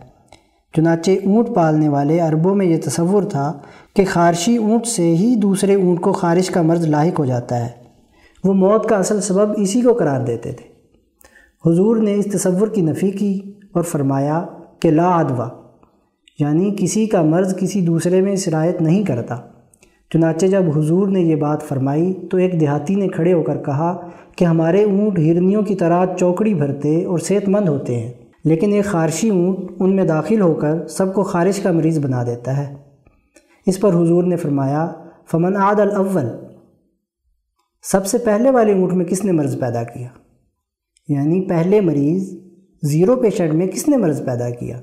چنانچہ 0.76 1.10
اونٹ 1.10 1.48
پالنے 1.54 1.88
والے 1.88 2.20
عربوں 2.20 2.54
میں 2.54 2.66
یہ 2.66 2.76
تصور 2.84 3.22
تھا 3.22 3.58
کہ 3.96 4.04
خارشی 4.08 4.56
اونٹ 4.56 4.86
سے 4.86 5.16
ہی 5.16 5.36
دوسرے 5.36 5.74
اونٹ 5.74 6.00
کو 6.00 6.12
خارش 6.12 6.50
کا 6.50 6.62
مرض 6.62 6.86
لاحق 6.86 7.18
ہو 7.18 7.24
جاتا 7.24 7.64
ہے۔ 7.64 7.68
وہ 8.44 8.52
موت 8.52 8.88
کا 8.88 8.96
اصل 8.96 9.20
سبب 9.20 9.52
اسی 9.56 9.82
کو 9.82 9.92
قرار 9.92 10.20
دیتے 10.20 10.52
تھے۔ 10.52 10.76
حضور 11.70 11.96
نے 11.96 12.14
اس 12.14 12.26
تصور 12.32 12.68
کی 12.68 12.80
نفی 12.80 13.10
کی 13.10 13.40
اور 13.72 13.82
فرمایا 13.82 14.46
کہ 14.80 14.90
لا 14.90 15.16
ادوا 15.16 15.48
یعنی 16.38 16.74
کسی 16.78 17.06
کا 17.06 17.22
مرض 17.22 17.56
کسی 17.56 17.80
دوسرے 17.80 18.20
میں 18.20 18.36
سرایت 18.36 18.82
نہیں 18.82 19.04
کرتا۔ 19.04 19.36
چنانچہ 20.12 20.46
جب 20.46 20.78
حضور 20.78 21.08
نے 21.08 21.20
یہ 21.20 21.36
بات 21.36 21.62
فرمائی 21.62 22.12
تو 22.30 22.36
ایک 22.36 22.60
دیہاتی 22.60 22.94
نے 22.94 23.08
کھڑے 23.08 23.32
ہو 23.32 23.42
کر 23.42 23.62
کہا 23.62 24.08
کہ 24.36 24.44
ہمارے 24.44 24.84
اونٹ 24.84 25.18
ہرنیوں 25.18 25.62
کی 25.62 25.74
طرح 25.74 26.06
چوکڑی 26.18 26.54
بھرتے 26.54 27.04
اور 27.04 27.18
صحت 27.18 27.48
مند 27.48 27.68
ہوتے 27.68 27.98
ہیں، 27.98 28.12
لیکن 28.44 28.72
ایک 28.72 28.84
خارشی 28.84 29.30
اونٹ 29.30 29.58
ان 29.80 29.96
میں 29.96 30.04
داخل 30.04 30.40
ہو 30.40 30.54
کر 30.54 30.86
سب 30.86 31.14
کو 31.14 31.22
خارش 31.22 31.60
کا 31.60 31.72
مریض 31.72 31.98
بنا 31.98 32.24
دیتا 32.24 32.56
ہے۔ 32.56 32.74
اس 33.66 33.80
پر 33.80 33.94
حضور 33.94 34.24
نے 34.24 34.36
فرمایا، 34.36 34.92
فمن 35.30 35.56
عاد 35.56 35.80
الاول 35.80 36.26
سب 37.82 38.06
سے 38.06 38.18
پہلے 38.18 38.50
والے 38.50 38.72
اونٹ 38.72 38.92
میں 38.92 39.04
کس 39.04 39.24
نے 39.24 39.32
مرض 39.32 39.60
پیدا 39.60 39.82
کیا؟ 39.82 40.08
یعنی 41.08 41.40
پہلے 41.48 41.80
مریض 41.80 42.34
زیرو 42.82 43.16
پیشنٹ 43.16 43.54
میں 43.54 43.66
کس 43.66 43.88
نے 43.88 43.96
مرض 43.96 44.24
پیدا 44.24 44.50
کیا؟ 44.50 44.80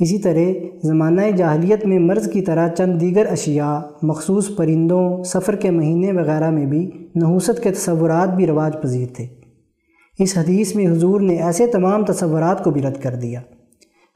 اسی 0.00 0.18
طرح 0.18 0.66
زمانہ 0.82 1.20
جاہلیت 1.36 1.86
میں 1.86 1.98
مرض 1.98 2.30
کی 2.30 2.40
طرح 2.40 2.68
چند 2.68 3.00
دیگر 3.00 3.26
اشیاء، 3.26 3.78
مخصوص 4.02 4.56
پرندوں، 4.56 5.22
سفر 5.22 5.56
کے 5.56 5.70
مہینے 5.70 6.12
وغیرہ 6.12 6.50
میں 6.50 6.66
بھی 6.66 6.90
نحوست 7.16 7.62
کے 7.62 7.70
تصورات 7.70 8.34
بھی 8.36 8.46
رواج 8.46 8.72
پذیر 8.82 9.06
تھے۔ 9.16 9.26
اس 10.18 10.38
حدیث 10.38 10.74
میں 10.74 10.86
حضور 10.86 11.20
نے 11.20 11.36
ایسے 11.36 11.66
تمام 11.66 12.04
تصورات 12.04 12.64
کو 12.64 12.70
بھی 12.70 12.82
رد 12.82 13.02
کر 13.02 13.14
دیا۔ 13.14 13.40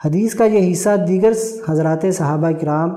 حدیث 0.05 0.35
کا 0.35 0.45
یہ 0.45 0.73
حصہ 0.73 0.91
دیگر 1.09 1.33
حضرات 1.69 2.07
صحابہ 2.15 2.51
کرام، 2.61 2.91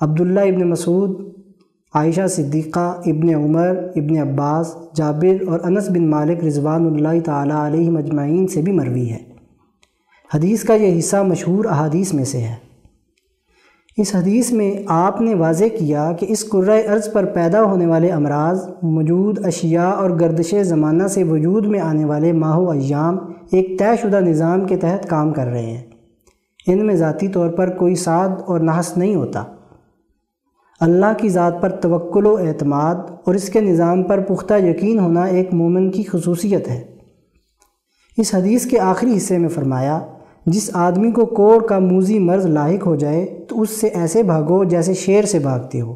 عبداللہ 0.00 0.40
ابن 0.40 0.70
مسعود، 0.70 1.28
عائشہ 1.94 2.26
صدیقہ، 2.26 3.00
ابن 3.06 3.34
عمر، 3.34 3.78
ابن 3.96 4.18
عباس، 4.18 4.74
جابر 4.94 5.48
اور 5.48 5.60
انس 5.64 5.90
بن 5.90 6.10
مالک 6.10 6.44
رضوان 6.44 6.86
اللہ 6.86 7.20
تعالیٰ 7.24 7.66
علیہ 7.66 7.90
مجمعین 7.90 8.46
سے 8.46 8.62
بھی 8.62 8.72
مروی 8.72 9.10
ہے۔ 9.10 9.27
حدیث 10.34 10.64
کا 10.64 10.74
یہ 10.74 10.98
حصہ 10.98 11.16
مشہور 11.16 11.64
احادیث 11.64 12.14
میں 12.14 12.24
سے 12.24 12.38
ہے۔ 12.38 12.54
اس 13.96 14.14
حدیث 14.14 14.52
میں 14.52 14.72
آپ 14.86 15.20
نے 15.20 15.34
واضح 15.34 15.64
کیا 15.78 16.12
کہ 16.12 16.26
اس 16.28 16.48
قرۂۂ 16.48 16.90
ارض 16.90 17.12
پر 17.12 17.24
پیدا 17.24 17.62
ہونے 17.62 17.86
والے 17.86 18.08
امراض، 18.08 18.68
موجود 18.82 19.46
اشیاء 19.46 19.90
اور 19.90 20.10
گردش 20.10 20.54
زمانہ 20.62 21.06
سے 21.06 21.24
وجود 21.24 21.66
میں 21.66 21.80
آنے 21.80 22.04
والے 22.04 22.32
ماہ 22.32 22.58
و 22.58 22.70
ایام 22.70 23.18
ایک 23.50 23.78
طے 23.78 23.96
شدہ 24.02 24.20
نظام 24.20 24.64
کے 24.64 24.76
تحت 24.76 25.08
کام 25.08 25.32
کر 25.32 25.46
رہے 25.46 25.66
ہیں۔ 25.66 25.84
ان 26.66 26.86
میں 26.86 26.94
ذاتی 26.94 27.28
طور 27.28 27.48
پر 27.48 27.70
کوئی 27.70 27.94
سعد 27.94 28.28
اور 28.46 28.60
نحس 28.60 28.96
نہیں 28.96 29.14
ہوتا۔ 29.14 29.44
اللہ 30.80 31.12
کی 31.18 31.28
ذات 31.28 31.62
پر 31.62 31.70
توکل 31.70 32.26
و 32.26 32.36
اعتماد 32.36 32.94
اور 33.24 33.34
اس 33.34 33.48
کے 33.48 33.60
نظام 33.60 34.02
پر 34.02 34.20
پختہ 34.20 34.54
یقین 34.54 34.98
ہونا 34.98 35.24
ایک 35.24 35.54
مومن 35.54 35.90
کی 35.90 36.02
خصوصیت 36.02 36.68
ہے۔ 36.68 36.84
اس 38.16 38.34
حدیث 38.34 38.66
کے 38.66 38.80
آخری 38.80 39.16
حصے 39.16 39.38
میں 39.38 39.48
فرمایا 39.48 40.00
جس 40.52 40.70
آدمی 40.72 41.10
کو 41.10 41.26
کوڑ 41.26 41.66
کا 41.66 41.78
موزی 41.78 42.18
مرض 42.18 42.46
لاحق 42.46 42.86
ہو 42.86 42.94
جائے 42.94 43.44
تو 43.48 43.60
اس 43.60 43.70
سے 43.70 43.86
ایسے 43.86 44.22
بھاگو 44.22 44.64
جیسے 44.64 44.94
شیر 44.94 45.24
سے 45.24 45.38
بھاگتے 45.38 45.80
ہو۔ 45.80 45.94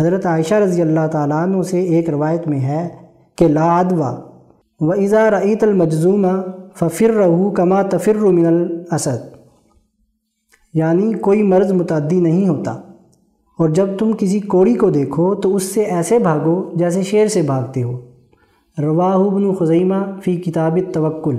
حضرت 0.00 0.26
عائشہ 0.26 0.54
رضی 0.54 0.82
اللہ 0.82 1.06
تعالیٰ 1.12 1.42
عنہ 1.42 1.62
سے 1.62 1.80
ایک 1.80 2.10
روایت 2.10 2.48
میں 2.48 2.60
ہے 2.60 2.88
کہ 3.36 3.48
لا 3.48 3.78
ادوا 3.78 4.20
و 4.80 4.92
اظہار 4.92 5.42
عیت 5.42 5.64
المجزومہ 5.64 6.42
ففر 6.74 7.10
رہو 7.10 7.50
کما 7.50 7.82
تفر 7.82 8.14
من 8.14 8.46
الاسد۔ 8.46 9.36
یعنی 10.74 11.12
کوئی 11.12 11.42
مرض 11.42 11.72
متعدی 11.72 12.20
نہیں 12.20 12.48
ہوتا۔ 12.48 12.72
اور 13.58 13.68
جب 13.68 13.86
تم 13.98 14.12
کسی 14.18 14.40
کوڑی 14.40 14.74
کو 14.74 14.90
دیکھو 14.90 15.34
تو 15.34 15.56
اس 15.56 15.62
سے 15.62 15.80
ایسے 15.82 16.18
بھاگو 16.18 16.70
جیسے 16.74 17.02
شیر 17.02 17.26
سے 17.26 17.42
بھاگتے 17.42 17.82
ہو۔ 17.82 18.00
رواہ 18.82 19.18
بن 19.18 19.54
خزیمہ 19.54 20.20
فی 20.24 20.36
کتاب 20.36 20.78
توکل 20.92 21.36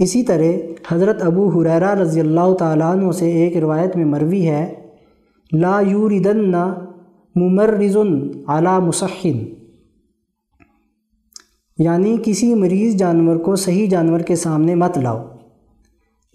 اسی 0.00 0.22
طرح 0.22 0.44
حضرت 0.88 1.22
ابو 1.22 1.48
حریرہ 1.48 1.94
رضی 1.94 2.20
اللہ 2.20 2.54
تعالیٰ 2.54 2.90
عنہ 2.92 3.10
سے 3.10 3.30
ایک 3.30 3.56
روایت 3.56 3.96
میں 3.96 4.04
مروی 4.04 4.48
ہے، 4.48 4.74
لا 5.52 5.80
یوردن 5.86 6.52
ممرز 7.36 7.96
علی 8.48 8.78
مسخن 8.82 9.38
یعنی 11.78 12.16
کسی 12.24 12.54
مریض 12.54 12.96
جانور 12.96 13.36
کو 13.36 13.56
صحیح 13.56 13.88
جانور 13.88 14.20
کے 14.20 14.36
سامنے 14.36 14.74
مت 14.74 14.98
لاؤ۔ 14.98 15.26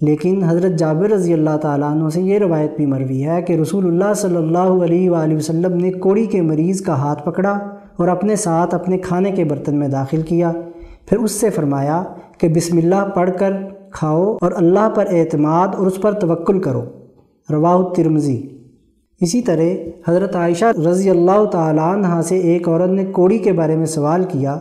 لیکن 0.02 0.44
حضرت 0.44 0.72
جابر 0.80 1.10
رضی 1.10 1.34
اللہ 1.34 1.58
تعالیٰ 1.58 1.92
عنہ 1.92 2.10
سے 2.10 2.22
یہ 2.22 2.40
روایت 2.40 2.72
بھی 2.78 2.86
مروی 2.86 3.24
ہے 3.26 3.42
کہ 3.42 3.54
رسول 3.54 3.86
اللہ 3.86 4.14
صلی 4.14 4.36
اللہ 4.36 4.84
علیہ 4.84 5.10
وآلہ 5.10 5.36
وسلم 5.36 5.78
نے 5.78 5.92
کوڑی 5.92 6.26
کے 6.26 6.42
مریض 6.42 6.82
کا 6.82 6.94
ہاتھ 6.94 7.26
پکڑا 7.26 7.52
اور 7.96 8.08
اپنے 8.08 8.36
ساتھ 8.36 8.76
اپنے 8.76 8.98
کھانے 8.98 9.32
کے 9.32 9.44
برتن 9.44 9.76
میں 9.76 9.88
داخل 9.88 10.22
کیا۔ 10.22 10.52
پھر 11.06 11.18
اس 11.18 11.32
سے 11.32 11.50
فرمایا 11.50 12.04
کہ 12.38 12.48
بسم 12.48 12.78
اللہ 12.78 13.10
پڑھ 13.16 13.30
کر 13.40 13.54
کھاؤ 13.92 14.38
اور 14.42 14.52
اللہ 14.56 14.90
پر 14.96 15.06
اعتماد 15.10 15.68
اور 15.78 15.88
اس 15.88 16.02
پر 16.02 16.12
توکل 16.12 16.62
کرو۔ 16.62 16.84
رواہ 17.50 17.94
ترمزی 17.94 18.48
اسی 19.22 19.42
طرح 19.42 19.90
حضرت 20.08 20.36
عائشہ 20.36 20.66
رضی 20.66 21.10
اللہ 21.10 21.46
تعالیٰ 21.46 21.94
عنہ 21.94 22.22
سے 22.22 22.38
ایک 22.38 22.70
عورت 22.70 22.90
نے 22.90 23.06
کوڑی 23.06 23.38
کے 23.38 23.54
بارے 23.54 23.76
میں 23.76 23.86
سوال 23.86 24.24
کیا۔ 24.24 24.60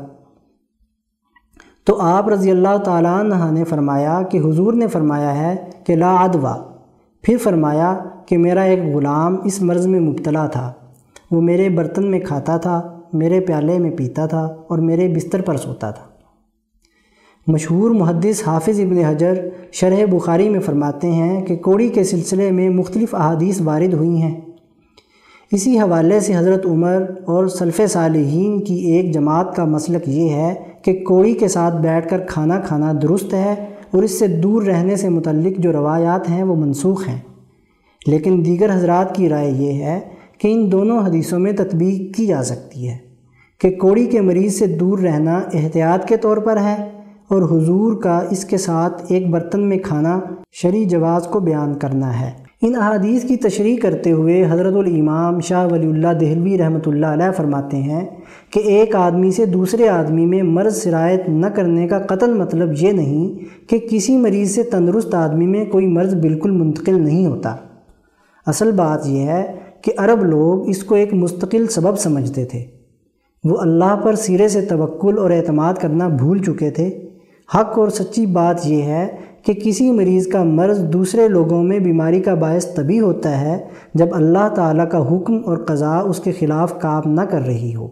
تو 1.84 2.00
آپ 2.00 2.28
رضی 2.28 2.50
اللہ 2.50 2.76
تعالیٰ 2.84 3.20
عنہ 3.20 3.50
نے 3.50 3.64
فرمایا 3.64 4.22
کہ 4.22 4.38
حضور 4.38 4.72
نے 4.72 4.86
فرمایا 4.86 5.38
ہے 5.38 5.56
کہ 5.86 5.96
لا 5.96 6.14
ادوا 6.14 6.56
پھر 7.22 7.36
فرمایا 7.42 7.98
کہ 8.26 8.38
میرا 8.38 8.62
ایک 8.62 8.94
غلام 8.94 9.36
اس 9.44 9.62
مرض 9.62 9.86
میں 9.86 10.00
مبتلا 10.00 10.46
تھا۔ 10.46 10.72
وہ 11.30 11.40
میرے 11.40 11.68
برتن 11.68 12.06
میں 12.06 12.20
کھاتا 12.20 12.56
تھا، 12.56 13.00
میرے 13.12 13.40
پیالے 13.40 13.78
میں 13.78 13.90
پیتا 13.90 14.26
تھا 14.26 14.54
اور 14.68 14.78
میرے 14.78 15.08
بستر 15.08 15.40
پر 15.40 15.56
سوتا 15.56 15.90
تھا۔ 15.90 16.13
مشہور 17.46 17.90
محدث 17.90 18.48
حافظ 18.48 18.80
ابن 18.80 18.96
حجر 18.96 19.48
شرح 19.72 20.04
بخاری 20.10 20.48
میں 20.48 20.60
فرماتے 20.60 21.12
ہیں 21.12 21.46
کہ 21.46 21.56
کوڑی 21.56 21.88
کے 21.88 22.04
سلسلے 22.04 22.50
میں 22.50 22.70
مختلف 22.70 23.14
احادیث 23.14 23.60
وارد 23.60 23.94
ہوئی 23.94 24.22
ہیں۔ 24.22 24.40
اسی 25.52 25.78
حوالے 25.78 26.20
سے 26.20 26.36
حضرت 26.36 26.66
عمر 26.66 27.02
اور 27.24 27.46
سلف 27.46 27.80
صالحین 27.88 28.60
کی 28.60 28.74
ایک 28.74 29.14
جماعت 29.14 29.56
کا 29.56 29.64
مسلک 29.64 30.08
یہ 30.08 30.28
ہے 30.28 30.54
کہ 30.82 31.04
کوڑی 31.04 31.34
کے 31.34 31.48
ساتھ 31.48 31.76
بیٹھ 31.76 32.08
کر 32.08 32.20
کھانا 32.28 32.60
کھانا 32.60 32.92
درست 33.02 33.34
ہے 33.34 33.54
اور 33.90 34.02
اس 34.02 34.18
سے 34.18 34.26
دور 34.26 34.62
رہنے 34.62 34.96
سے 34.96 35.08
متعلق 35.08 35.60
جو 35.60 35.72
روایات 35.72 36.30
ہیں 36.30 36.42
وہ 36.42 36.56
منسوخ 36.56 37.08
ہیں۔ 37.08 37.18
لیکن 38.06 38.44
دیگر 38.44 38.74
حضرات 38.74 39.14
کی 39.14 39.28
رائے 39.28 39.50
یہ 39.50 39.72
ہے 39.72 40.00
کہ 40.38 40.52
ان 40.52 40.72
دونوں 40.72 41.06
حدیثوں 41.06 41.38
میں 41.38 41.52
تطبیق 41.52 42.16
کی 42.16 42.26
جا 42.26 42.42
سکتی 42.42 42.88
ہے 42.88 42.96
کہ 43.60 43.70
کوڑی 43.70 44.06
کے 44.06 44.20
مریض 44.20 44.54
سے 44.54 44.66
دور 44.66 44.98
رہنا 44.98 45.42
احتیاط 45.54 46.08
کے 46.08 46.16
طور 46.16 46.36
پر 46.36 46.56
ہے 46.56 46.93
اور 47.28 47.42
حضور 47.42 48.02
کا 48.02 48.20
اس 48.30 48.44
کے 48.44 48.56
ساتھ 48.56 49.02
ایک 49.08 49.30
برتن 49.30 49.60
میں 49.60 49.78
کھانا 49.78 50.20
شرع 50.52 50.88
جواز 50.88 51.26
کو 51.26 51.40
بیان 51.40 51.74
کرنا 51.74 52.20
ہے۔ 52.20 52.30
ان 52.62 52.74
احادیث 52.76 53.24
کی 53.24 53.36
تشریح 53.36 53.76
کرتے 53.82 54.12
ہوئے 54.12 54.44
حضرت 54.50 54.74
الامام 54.74 55.40
شاہ 55.40 55.66
ولی 55.66 55.86
اللہ 55.86 56.08
دہلوی 56.08 56.58
رحمۃ 56.58 56.86
اللہ 56.86 57.06
علیہ 57.06 57.30
فرماتے 57.36 57.76
ہیں 57.76 58.06
کہ 58.50 58.60
ایک 58.60 58.96
آدمی 58.96 59.30
سے 59.30 59.46
دوسرے 59.46 59.88
آدمی 59.88 60.26
میں 60.26 60.42
مرض 60.42 60.76
سرایت 60.76 61.28
نہ 61.28 61.46
کرنے 61.46 61.88
کا 61.88 61.98
قتل 61.98 62.34
مطلب 62.34 62.68
یہ 62.78 62.92
نہیں 62.92 63.38
کہ 63.70 63.78
کسی 63.90 64.16
مریض 64.16 64.50
سے 64.50 64.62
تندرست 64.62 65.14
آدمی 65.14 65.46
میں 65.46 65.64
کوئی 65.64 65.86
مرض 65.86 66.14
بالکل 66.14 66.50
منتقل 66.50 67.00
نہیں 67.00 67.26
ہوتا۔ 67.26 67.56
اصل 68.46 68.72
بات 68.72 69.06
یہ 69.06 69.20
ہے 69.20 69.52
کہ 69.82 69.92
عرب 69.96 70.24
لوگ 70.24 70.68
اس 70.68 70.84
کو 70.84 70.94
ایک 70.94 71.14
مستقل 71.14 71.66
سبب 71.66 71.98
سمجھتے 71.98 72.44
تھے۔ 72.44 72.64
وہ 73.44 73.56
اللہ 73.58 73.96
پر 73.96 74.14
سرے 74.14 74.48
سے 74.48 74.60
توکل 74.60 75.18
اور 75.18 75.30
اعتماد 75.30 75.74
کرنا 75.74 76.08
بھول 76.08 76.38
چکے 76.38 76.70
تھے۔ 76.70 77.03
حق 77.54 77.78
اور 77.78 77.88
سچی 77.88 78.26
بات 78.26 78.66
یہ 78.66 78.82
ہے 78.82 79.08
کہ 79.42 79.52
کسی 79.52 79.90
مریض 79.90 80.26
کا 80.26 80.42
مرض 80.42 80.84
دوسرے 80.84 81.28
لوگوں 81.28 81.62
میں 81.62 81.78
بیماری 81.78 82.20
کا 82.20 82.34
باعث 82.34 82.74
تبھی 82.74 83.00
ہوتا 83.00 83.40
ہے 83.40 83.64
جب 83.94 84.06
اللہ 84.12 84.48
تعالیٰ 84.54 84.90
کا 84.90 85.08
حکم 85.08 85.38
اور 85.44 85.56
قضاء 85.56 86.00
اس 86.00 86.18
کے 86.18 86.32
خلاف 86.32 86.80
کام 86.80 87.02
نہ 87.06 87.20
کر 87.20 87.40
رہی 87.40 87.74
ہو۔ 87.74 87.88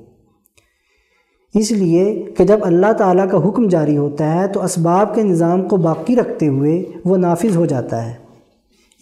اس 1.54 1.72
لیے 1.72 2.22
کہ 2.36 2.44
جب 2.44 2.58
اللہ 2.62 2.92
تعالیٰ 2.92 3.28
کا 3.30 3.48
حکم 3.48 3.68
جاری 3.68 3.96
ہوتا 3.96 4.34
ہے 4.34 4.48
تو 4.48 4.64
اسباب 4.64 5.14
کے 5.14 5.22
نظام 5.22 5.62
کو 5.62 5.76
باقی 5.76 6.16
رکھتے 6.16 6.48
ہوئے 6.48 6.84
وہ 7.04 7.16
نافذ 7.16 7.56
ہو 7.56 7.66
جاتا 7.66 8.06
ہے۔ 8.06 8.14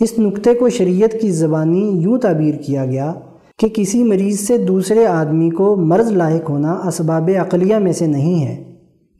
اس 0.01 0.19
نقطے 0.19 0.55
کو 0.55 0.69
شریعت 0.69 1.13
کی 1.21 1.31
زبانی 1.31 1.91
یوں 1.91 2.19
تعبیر 2.19 2.55
کیا 2.55 2.87
گیا 2.87 3.15
کہ 3.59 3.69
کسی 3.75 4.05
مریض 4.05 4.41
سے 4.41 4.59
دوسرے 4.59 5.07
آدمی 5.07 5.51
کو 5.51 5.77
مرض 5.77 6.13
لاحق 6.13 6.51
ہونا 6.51 6.73
اسباب 6.73 7.31
عقلیہ 7.41 7.77
میں 7.77 7.93
سے 7.93 8.07
نہیں 8.07 8.47
ہے۔ 8.47 8.70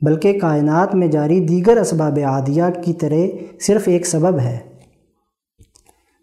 بلکہ 0.01 0.39
کائنات 0.39 0.95
میں 0.95 1.07
جاری 1.07 1.39
دیگر 1.39 1.77
اسباب 1.77 2.19
عادیہ 2.25 2.63
کی 2.83 2.93
طرح 2.93 3.15
صرف 3.59 3.81
ایک 3.85 4.07
سبب 4.07 4.39
ہے۔ 4.39 4.57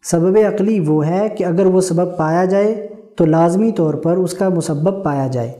سبب 0.02 0.38
عقلی 0.54 0.80
وہ 0.80 1.06
ہے 1.06 1.28
کہ 1.28 1.44
اگر 1.44 1.66
وہ 1.66 1.80
سبب 1.80 2.16
پایا 2.16 2.44
جائے 2.44 2.88
تو 3.16 3.25
لازمی 3.25 3.73
طور 3.73 3.94
پر 3.94 4.16
اس 4.16 4.32
کا 4.32 4.49
مسبب 4.49 5.04
پایا 5.04 5.26
جائے۔ 5.26 5.52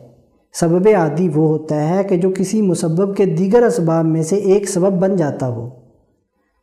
سبب 0.53 0.89
عادی 0.97 1.29
وہ 1.29 1.49
ہوتا 1.49 1.89
ہے 1.89 2.05
کہ 2.05 2.17
جو 2.17 2.31
کسی 2.31 2.63
مسبب 2.63 3.17
کے 3.17 3.25
دیگر 3.25 3.63
اسباب 3.63 4.05
میں 4.05 4.23
سے 4.23 4.37
ایک 4.37 4.69
سبب 4.69 4.93
بن 4.93 5.17
جاتا 5.17 5.49
ہو۔ 5.49 5.71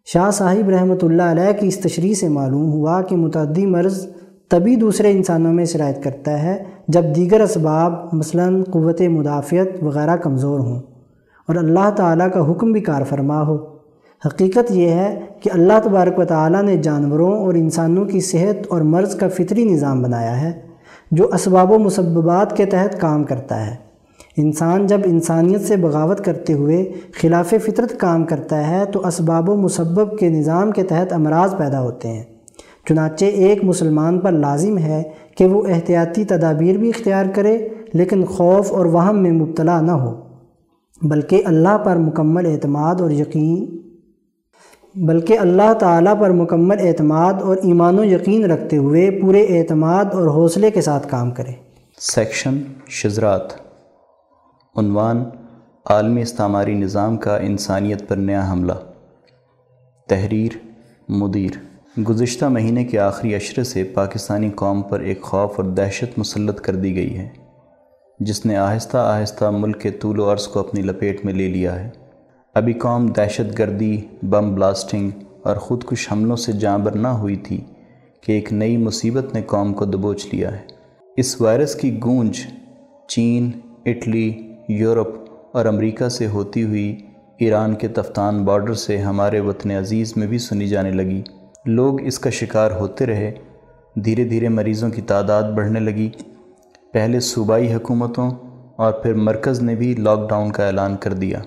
شاہ 0.05 0.31
صاحب 0.31 0.69
رحمۃ 0.69 0.97
اللہ 1.01 1.23
علیہ 1.23 1.51
کی 1.59 1.67
اس 1.67 1.79
تشریح 1.79 2.13
سے 2.13 2.27
معلوم 2.27 2.71
ہوا 2.71 3.01
کہ 3.01 3.15
متعدی 3.15 3.65
مرض 3.65 4.07
تبھی 4.49 4.75
دوسرے 4.75 5.11
انسانوں 5.11 5.53
میں 5.53 5.65
شرائط 5.65 6.03
کرتا 6.03 6.43
ہے 6.43 6.63
جب 6.87 7.03
دیگر 7.15 7.41
اسباب 7.41 7.93
مثلا 8.13 8.49
قوت 8.71 9.01
مدافعت 9.01 9.83
وغیرہ 9.83 10.17
کمزور 10.17 10.59
ہوں۔ 10.59 10.94
اور 11.47 11.55
اللہ 11.55 11.89
تعالیٰ 11.95 12.27
کا 12.33 12.51
حکم 12.51 12.71
بھی 12.71 12.81
کار 12.81 13.01
فرما 13.03 13.47
ہو۔ 13.47 13.57
حقیقت 14.25 14.71
یہ 14.71 14.89
ہے 14.89 15.19
کہ 15.41 15.49
اللہ 15.53 15.73
تبارک 15.83 16.19
و 16.19 16.25
تعالیٰ 16.25 16.63
نے 16.63 16.77
جانوروں 16.77 17.45
اور 17.45 17.53
انسانوں 17.53 18.05
کی 18.05 18.19
صحت 18.19 18.67
اور 18.69 18.81
مرض 18.81 19.15
کا 19.15 19.27
فطری 19.27 19.65
نظام 19.65 20.01
بنایا 20.01 20.41
ہے، 20.41 20.51
جو 21.11 21.29
اسباب 21.33 21.71
و 21.71 21.79
مسببات 21.79 22.57
کے 22.57 22.65
تحت 22.65 23.01
کام 23.01 23.23
کرتا 23.23 23.67
ہے۔ 23.67 23.75
انسان 24.37 24.87
جب 24.87 25.01
انسانیت 25.05 25.61
سے 25.61 25.75
بغاوت 25.75 26.25
کرتے 26.25 26.53
ہوئے 26.53 26.91
خلاف 27.21 27.53
فطرت 27.65 27.99
کام 27.99 28.23
کرتا 28.23 28.69
ہے، 28.69 28.85
تو 28.85 29.07
اسباب 29.07 29.49
و 29.49 29.55
مسبب 29.55 30.17
کے 30.17 30.29
نظام 30.29 30.71
کے 30.71 30.83
تحت 30.83 31.13
امراض 31.13 31.57
پیدا 31.57 31.81
ہوتے 31.81 32.07
ہیں۔ 32.07 32.23
چنانچہ 32.89 33.25
ایک 33.25 33.63
مسلمان 33.63 34.19
پر 34.19 34.31
لازم 34.31 34.77
ہے 34.77 35.03
کہ 35.37 35.45
وہ 35.45 35.67
احتیاطی 35.67 36.25
تدابیر 36.25 36.77
بھی 36.77 36.89
اختیار 36.89 37.25
کرے، 37.33 37.67
لیکن 37.93 38.25
خوف 38.25 38.71
اور 38.71 38.85
وہم 38.85 39.23
میں 39.23 39.31
مبتلا 39.31 39.81
نہ 39.81 39.91
ہو۔ 39.91 40.24
بلکہ 41.01 41.41
اللہ 41.45 41.77
پر 41.77 41.95
مکمل 41.95 42.45
اعتماد 42.45 43.01
اور 43.01 43.11
یقین، 43.11 43.77
بلکہ 44.95 45.39
اللہ 45.39 45.73
تعالیٰ 45.73 46.19
پر 46.19 46.29
مکمل 46.29 46.75
اعتماد 46.79 47.33
اور 47.33 47.57
ایمان 47.57 47.99
و 47.99 48.03
یقین 48.03 48.51
رکھتے 48.51 48.77
ہوئے 48.77 49.11
پورے 49.11 49.41
اعتماد 49.41 50.05
اور 50.05 50.27
حوصلے 50.27 50.71
کے 50.71 50.81
ساتھ 50.81 51.07
کام 51.09 51.31
کرے۔ 51.31 51.51
سیکشن 51.99 52.61
شزرات 52.87 53.53
عنوان 54.77 55.23
عالمی 55.85 56.21
استعماری 56.21 56.73
نظام 56.73 57.17
کا 57.17 57.37
انسانیت 57.37 58.07
پر 58.07 58.15
نیا 58.15 58.51
حملہ۔ 58.51 58.73
تحریر، 60.09 60.57
مدیر۔ 61.09 61.51
گزشتہ 62.09 62.45
مہینے 62.45 62.83
کے 62.83 62.99
آخری 62.99 63.35
اشرے 63.35 63.63
سے 63.63 63.83
پاکستانی 63.83 64.49
قوم 64.55 64.81
پر 64.81 64.99
ایک 64.99 65.21
خوف 65.21 65.51
اور 65.55 65.63
دہشت 65.63 66.19
مسلط 66.19 66.61
کر 66.61 66.75
دی 66.75 66.95
گئی 66.95 67.17
ہے۔ 67.17 67.44
جس 68.19 68.45
نے 68.45 68.55
آہستہ 68.55 68.97
آہستہ 68.97 69.45
ملک 69.45 69.81
کے 69.81 69.91
طول 69.91 70.19
و 70.19 70.31
عرض 70.31 70.47
کو 70.47 70.59
اپنی 70.59 70.81
لپیٹ 70.81 71.25
میں 71.25 71.33
لے 71.33 71.47
لیا 71.47 71.83
ہے۔ 71.83 71.89
ابھی 72.53 72.73
قوم 72.73 73.07
دہشت 73.07 73.59
گردی، 73.59 74.01
بم 74.23 74.55
بلاسٹنگ 74.55 75.09
اور 75.43 75.55
خود 75.55 75.83
کش 75.83 76.11
حملوں 76.11 76.35
سے 76.35 76.51
جانبر 76.51 76.91
نہ 76.91 77.07
ہوئی 77.07 77.35
تھی 77.35 77.61
کہ 78.21 78.31
ایک 78.31 78.53
نئی 78.53 78.77
مصیبت 78.77 79.33
نے 79.33 79.41
قوم 79.41 79.73
کو 79.73 79.85
دبوچ 79.85 80.25
لیا 80.33 80.51
ہے۔ 80.51 80.61
اس 81.17 81.41
وائرس 81.41 81.75
کی 81.75 81.99
گونج 82.03 82.39
چین، 83.07 83.51
اٹلی، 83.85 84.53
یورپ 84.69 85.07
اور 85.53 85.65
امریکہ 85.65 86.09
سے 86.09 86.27
ہوتی 86.27 86.63
ہوئی 86.63 86.97
ایران 87.39 87.75
کے 87.75 87.87
تفتان 87.87 88.45
بارڈر 88.45 88.73
سے 88.73 88.97
ہمارے 88.97 89.39
وطن 89.39 89.71
عزیز 89.71 90.13
میں 90.17 90.27
بھی 90.27 90.37
سنی 90.37 90.67
جانے 90.67 90.91
لگی۔ 90.91 91.21
لوگ 91.65 92.01
اس 92.01 92.19
کا 92.19 92.29
شکار 92.29 92.71
ہوتے 92.71 93.05
رہے، 93.05 93.31
دھیرے 93.95 94.23
دھیرے 94.23 94.49
مریضوں 94.49 94.89
کی 94.89 95.01
تعداد 95.01 95.43
بڑھنے 95.43 95.79
لگی۔ 95.79 96.09
پہلے 96.95 97.19
صوبائی 97.19 97.73
حکومتوں 97.73 98.31
اور 98.75 98.93
پھر 98.93 99.13
مرکز 99.13 99.61
نے 99.61 99.75
بھی 99.75 99.95
لاک 99.95 100.29
ڈاؤن 100.29 100.51
کا 100.51 100.65
اعلان 100.65 100.95
کر 100.95 101.13
دیا۔ 101.13 101.39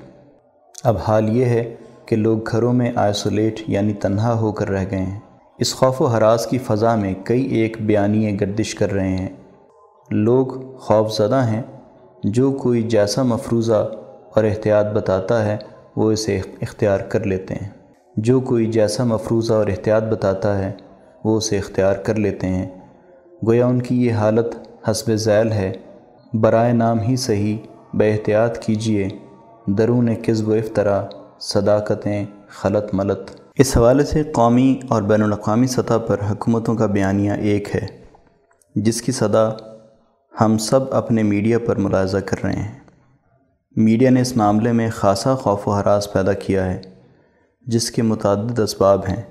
اب 0.84 0.96
حال 1.08 1.36
یہ 1.36 1.44
ہے 1.44 1.74
کہ 2.06 2.16
لوگ 2.16 2.38
گھروں 2.50 2.72
میں 2.72 2.92
آئسولیٹ 2.96 3.60
یعنی 3.66 3.92
تنہا 3.92 4.38
ہو 4.38 4.52
کر 4.52 4.70
رہ 4.70 4.84
گئے 4.90 4.98
ہیں۔ 4.98 5.20
اس 5.58 5.74
خوف 5.74 6.02
و 6.02 6.06
حراس 6.06 6.46
کی 6.46 6.58
فضا 6.58 6.94
میں 6.94 7.14
کئی 7.24 7.42
ایک 7.42 7.76
بیانیے 7.80 8.36
گردش 8.40 8.74
کر 8.74 8.92
رہے 8.92 9.08
ہیں۔ 9.08 9.28
لوگ 10.10 10.46
خوف 10.76 11.16
زدہ 11.16 11.46
ہیں۔ 11.46 11.62
جو 12.24 12.52
کوئی 12.52 12.82
جیسا 12.82 13.22
مفروضہ 13.22 13.90
اور 14.34 14.44
احتیاط 14.44 14.86
بتاتا 14.86 15.44
ہے، 15.44 15.56
وہ 15.96 16.12
اسے 16.12 16.40
اختیار 16.60 17.00
کر 17.00 17.24
لیتے 17.24 17.54
ہیں۔ 17.54 17.68
جو 18.16 18.40
کوئی 18.40 18.66
جیسا 18.66 19.04
مفروضہ 19.04 19.54
اور 19.54 19.66
احتیاط 19.66 20.02
بتاتا 20.02 20.58
ہے، 20.58 20.72
وہ 21.24 21.36
اسے 21.36 21.58
اختیار 21.58 21.94
کر 21.94 22.14
لیتے 22.14 22.46
ہیں۔ 22.46 22.68
گویا 23.46 23.66
ان 23.66 23.82
کی 23.82 24.06
یہ 24.06 24.12
حالت 24.12 24.67
حسب 24.90 25.14
ذیل 25.14 25.52
ہے۔ 25.52 25.72
برائے 26.32 26.72
نام 26.72 27.00
ہی 27.00 27.16
صحیح 27.16 27.56
بے 27.94 28.12
احتیاط 28.12 28.58
کیجیے 28.58 29.08
درون 29.66 30.14
کذب 30.14 30.48
و 30.48 30.52
افطرا 30.52 31.06
صداقتیں 31.40 32.24
خلط 32.48 32.94
ملت 32.94 33.30
اس 33.54 33.76
حوالے 33.76 34.04
سے 34.04 34.22
قومی 34.24 34.80
اور 34.88 35.02
بین 35.02 35.22
الاقوامی 35.22 35.66
سطح 35.66 35.98
پر 36.06 36.16
حکومتوں 36.30 36.74
کا 36.74 36.86
بیانیہ 36.86 37.32
ایک 37.32 37.76
ہے، 37.76 37.86
جس 38.74 39.02
کی 39.02 39.12
صدا 39.12 39.48
ہم 40.40 40.58
سب 40.58 40.94
اپنے 40.94 41.22
میڈیا 41.22 41.58
پر 41.58 41.76
ملاحظہ 41.76 42.18
کر 42.18 42.44
رہے 42.44 42.56
ہیں۔ 42.56 42.78
میڈیا 43.76 44.10
نے 44.10 44.20
اس 44.20 44.36
معاملے 44.36 44.72
میں 44.72 44.90
خاصا 44.90 45.34
خوف 45.34 45.68
و 45.68 45.70
حراس 45.70 46.12
پیدا 46.12 46.32
کیا 46.32 46.66
ہے، 46.66 46.80
جس 47.66 47.90
کے 47.90 48.02
متعدد 48.02 48.58
اسباب 48.58 49.08
ہیں۔ 49.08 49.22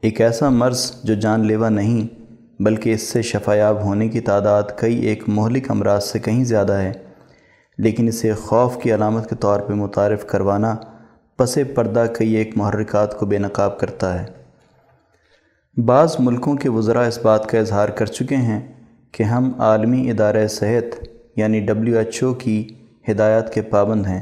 ایک 0.00 0.20
ایسا 0.20 0.48
مرض 0.48 0.90
جو 1.04 1.14
جان 1.14 1.46
لیوا 1.46 1.68
نہیں 1.68 2.19
بلکہ 2.60 2.92
اس 2.92 3.02
سے 3.02 3.22
شفایاب 3.22 3.82
ہونے 3.82 4.08
کی 4.08 4.20
تعداد 4.20 4.62
کئی 4.76 4.98
ایک 4.98 5.24
مہلک 5.28 5.70
امراض 5.70 6.04
سے 6.04 6.18
کہیں 6.18 6.44
زیادہ 6.44 6.72
ہے۔ 6.72 6.92
لیکن 7.78 8.08
اسے 8.08 8.32
خوف 8.32 8.82
کی 8.82 8.94
علامت 8.94 9.30
کے 9.30 9.36
طور 9.36 9.60
پہ 9.60 9.72
متعارف 9.72 10.26
کروانا 10.26 10.76
پس 11.36 11.58
پردہ 11.74 12.04
کئی 12.18 12.32
ایک 12.32 12.56
محرکات 12.56 13.18
کو 13.18 13.26
بے 13.26 13.38
نقاب 13.38 13.78
کرتا 13.78 14.22
ہے۔ 14.22 14.40
بعض 15.80 16.16
ملکوں 16.18 16.56
کے 16.56 16.68
وزراء 16.68 17.06
اس 17.06 17.18
بات 17.18 17.46
کا 17.46 17.58
اظہار 17.58 17.88
کر 17.88 18.06
چکے 18.06 18.36
ہیں 18.36 18.72
کہ 19.12 19.22
ہم 19.22 19.52
عالمی 19.58 20.10
ادارہ 20.10 20.46
صحت 20.46 21.08
یعنی 21.36 21.60
ڈبلیو 21.60 21.98
ایچ 21.98 22.22
او 22.22 22.34
کی 22.34 22.74
ہدایات 23.10 23.54
کے 23.54 23.62
پابند 23.62 24.06
ہیں 24.06 24.20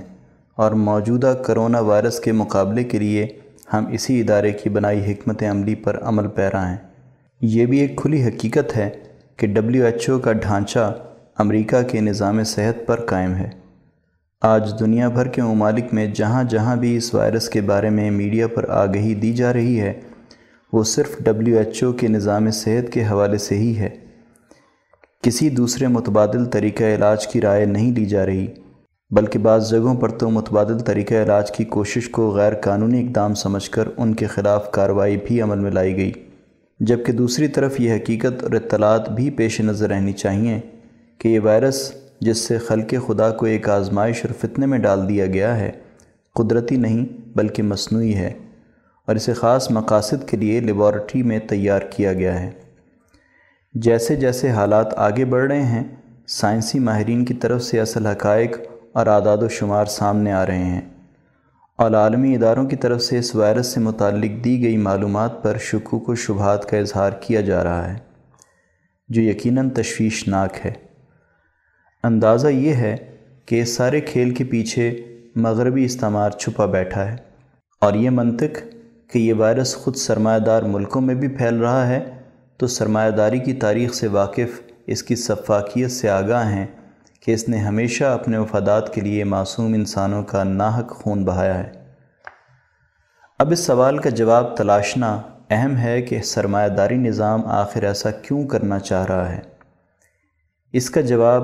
اور 0.56 0.70
موجودہ 0.70 1.34
کرونا 1.46 1.80
وائرس 1.80 2.20
کے 2.20 2.32
مقابلے 2.32 2.84
کے 2.84 2.98
لیے 2.98 3.26
ہم 3.72 3.84
اسی 3.92 4.20
ادارے 4.20 4.50
کی 4.50 4.68
بنائی 4.68 5.12
حکمت 5.12 5.42
عملی 5.42 5.74
پر 5.74 5.98
عمل 6.02 6.28
پیرا 6.28 6.70
ہیں۔ 6.70 6.87
یہ 7.40 7.66
بھی 7.66 7.78
ایک 7.78 7.96
کھلی 7.96 8.24
حقیقت 8.24 8.76
ہے 8.76 8.90
کہ 9.36 9.46
ڈبلیو 9.46 9.84
ایچ 9.84 10.10
او 10.10 10.18
کا 10.18 10.32
ڈھانچہ 10.32 10.98
امریکہ 11.38 11.82
کے 11.82 12.00
نظام 12.00 12.44
صحت 12.44 12.86
پر 12.86 13.00
قائم 13.00 13.34
ہے۔ 13.34 13.50
آج 14.42 14.80
دنیا 14.80 15.08
بھر 15.08 15.28
کے 15.28 15.42
ممالک 15.42 15.84
میں 15.92 16.06
جہاں 16.06 16.44
جہاں 16.44 16.76
بھی 16.76 16.96
اس 16.96 17.14
وائرس 17.14 17.48
کے 17.48 17.60
بارے 17.60 17.90
میں 17.90 18.10
میڈیا 18.10 18.46
پر 18.46 18.68
آگہی 18.68 19.14
دی 19.14 19.32
جا 19.32 19.52
رہی 19.52 19.80
ہے، 19.80 19.92
وہ 20.72 20.84
صرف 20.84 21.18
ڈبلیو 21.18 21.58
ایچ 21.58 21.82
او 21.82 21.92
کے 21.92 22.08
نظام 22.08 22.50
صحت 22.50 22.92
کے 22.92 23.04
حوالے 23.04 23.38
سے 23.38 23.58
ہی 23.58 23.78
ہے۔ 23.78 23.88
کسی 25.22 25.48
دوسرے 25.48 25.86
متبادل 25.86 26.44
طریقہ 26.44 26.84
علاج 26.84 27.26
کی 27.26 27.40
رائے 27.40 27.64
نہیں 27.64 27.92
لی 27.92 28.04
جا 28.04 28.26
رہی، 28.26 28.46
بلکہ 29.10 29.38
بعض 29.38 29.70
جگہوں 29.70 29.94
پر 29.94 30.10
تو 30.10 30.30
متبادل 30.30 30.78
طریقہ 30.78 31.14
علاج 31.14 31.50
کی 31.50 31.64
کوشش 31.64 32.08
کو 32.08 32.30
غیر 32.30 32.54
قانونی 32.54 33.06
اقدام 33.06 33.34
سمجھ 33.34 33.70
کر 33.70 33.88
ان 33.96 34.14
کے 34.14 34.26
خلاف 34.26 34.70
کارروائی 34.70 35.16
بھی 35.16 35.42
عمل 35.42 35.58
میں 35.58 35.70
لائی 35.70 35.96
گئی۔ 35.96 36.12
جبکہ 36.80 37.12
دوسری 37.12 37.48
طرف 37.48 37.80
یہ 37.80 37.94
حقیقت 37.94 38.42
اور 38.42 38.52
اطلاعات 38.52 39.10
بھی 39.10 39.30
پیش 39.30 39.60
نظر 39.60 39.88
رہنی 39.88 40.12
چاہیے 40.12 40.60
کہ 41.18 41.28
یہ 41.28 41.40
وائرس 41.40 41.92
جس 42.20 42.38
سے 42.38 42.58
خلق 42.58 42.94
خدا 43.06 43.30
کو 43.30 43.46
ایک 43.46 43.68
آزمائش 43.68 44.24
اور 44.24 44.34
فتنے 44.34 44.66
میں 44.66 44.78
ڈال 44.78 45.08
دیا 45.08 45.26
گیا 45.26 45.58
ہے، 45.58 45.72
قدرتی 46.34 46.76
نہیں 46.76 47.06
بلکہ 47.36 47.62
مصنوعی 47.62 48.14
ہے 48.14 48.32
اور 49.06 49.16
اسے 49.16 49.32
خاص 49.32 49.70
مقاصد 49.70 50.28
کے 50.28 50.36
لیے 50.36 50.60
لیبارٹری 50.60 51.22
میں 51.22 51.38
تیار 51.38 51.80
کیا 51.80 52.12
گیا 52.12 52.40
ہے۔ 52.40 52.50
جیسے 53.74 54.16
جیسے 54.16 54.50
حالات 54.50 54.94
آگے 54.96 55.24
بڑھ 55.24 55.46
رہے 55.46 55.62
ہیں، 55.62 55.84
سائنسی 56.26 56.78
ماہرین 56.78 57.24
کی 57.24 57.34
طرف 57.34 57.62
سے 57.62 57.80
اصل 57.80 58.06
حقائق 58.06 58.56
اور 58.92 59.06
اعداد 59.06 59.38
و 59.38 59.48
شمار 59.48 59.84
سامنے 59.84 60.32
آ 60.32 60.46
رہے 60.46 60.64
ہیں۔ 60.64 60.80
اور 61.78 61.90
عالمی 61.90 62.34
اداروں 62.34 62.64
کی 62.68 62.76
طرف 62.76 63.02
سے 63.02 63.18
اس 63.18 63.34
وائرس 63.34 63.66
سے 63.66 63.80
متعلق 63.80 64.44
دی 64.44 64.62
گئی 64.62 64.76
معلومات 64.76 65.42
پر 65.42 65.56
شکوک 65.58 66.08
و 66.08 66.14
شبہات 66.14 66.68
کا 66.68 66.76
اظہار 66.76 67.12
کیا 67.12 67.40
جا 67.40 67.64
رہا 67.64 67.92
ہے، 67.92 67.98
جو 69.08 69.22
یقیناً 69.22 69.70
تشویشناک 69.70 70.66
ہے۔ 70.66 70.72
اندازہ 72.04 72.48
یہ 72.48 72.74
ہے 72.74 72.96
کہ 73.46 73.62
اس 73.62 73.76
سارے 73.76 74.00
کھیل 74.00 74.34
کے 74.34 74.44
پیچھے 74.44 74.90
مغربی 75.36 75.84
استعمار 75.84 76.30
چھپا 76.30 76.66
بیٹھا 76.66 77.10
ہے 77.10 77.16
اور 77.82 77.94
یہ 77.94 78.10
منطق 78.10 78.58
کہ 79.10 79.18
یہ 79.18 79.34
وائرس 79.34 79.74
خود 79.76 79.96
سرمایہ 79.96 80.38
دار 80.38 80.62
ملکوں 80.62 81.00
میں 81.00 81.14
بھی 81.14 81.28
پھیل 81.28 81.54
رہا 81.54 81.86
ہے 81.88 82.00
تو 82.56 82.66
سرمایہ 82.66 83.10
داری 83.10 83.38
کی 83.38 83.52
تاریخ 83.52 83.94
سے 83.94 84.08
واقف 84.08 84.60
اس 84.86 85.02
کی 85.02 85.16
صفاقیت 85.16 85.90
سے 85.90 86.08
آگاہ 86.10 86.52
ہیں 86.52 86.66
کہ 87.20 87.34
اس 87.34 87.48
نے 87.48 87.58
ہمیشہ 87.58 88.04
اپنے 88.04 88.38
مفادات 88.38 88.94
کے 88.94 89.00
لیے 89.00 89.24
معصوم 89.24 89.74
انسانوں 89.74 90.22
کا 90.22 90.44
ناحق 90.44 90.90
خون 90.90 91.24
بہایا 91.24 91.58
ہے۔ 91.58 91.72
اب 93.38 93.52
اس 93.52 93.58
سوال 93.58 93.98
کا 93.98 94.10
جواب 94.10 94.56
تلاشنا 94.56 95.22
اہم 95.50 95.76
ہے 95.76 96.02
کہ 96.02 96.22
سرمایہ 96.22 96.68
داری 96.68 96.96
نظام 96.96 97.46
آخر 97.46 97.82
ایسا 97.82 98.10
کیوں 98.10 98.46
کرنا 98.46 98.78
چاہ 98.78 99.06
رہا 99.06 99.32
ہے۔ 99.32 99.40
اس 100.72 100.90
کا 100.90 101.00
جواب 101.00 101.42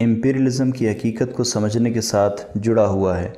امپیریلزم 0.00 0.70
کی 0.70 0.88
حقیقت 0.88 1.36
کو 1.36 1.44
سمجھنے 1.44 1.90
کے 1.90 2.00
ساتھ 2.00 2.58
جڑا 2.58 2.86
ہوا 2.86 3.20
ہے 3.20 3.30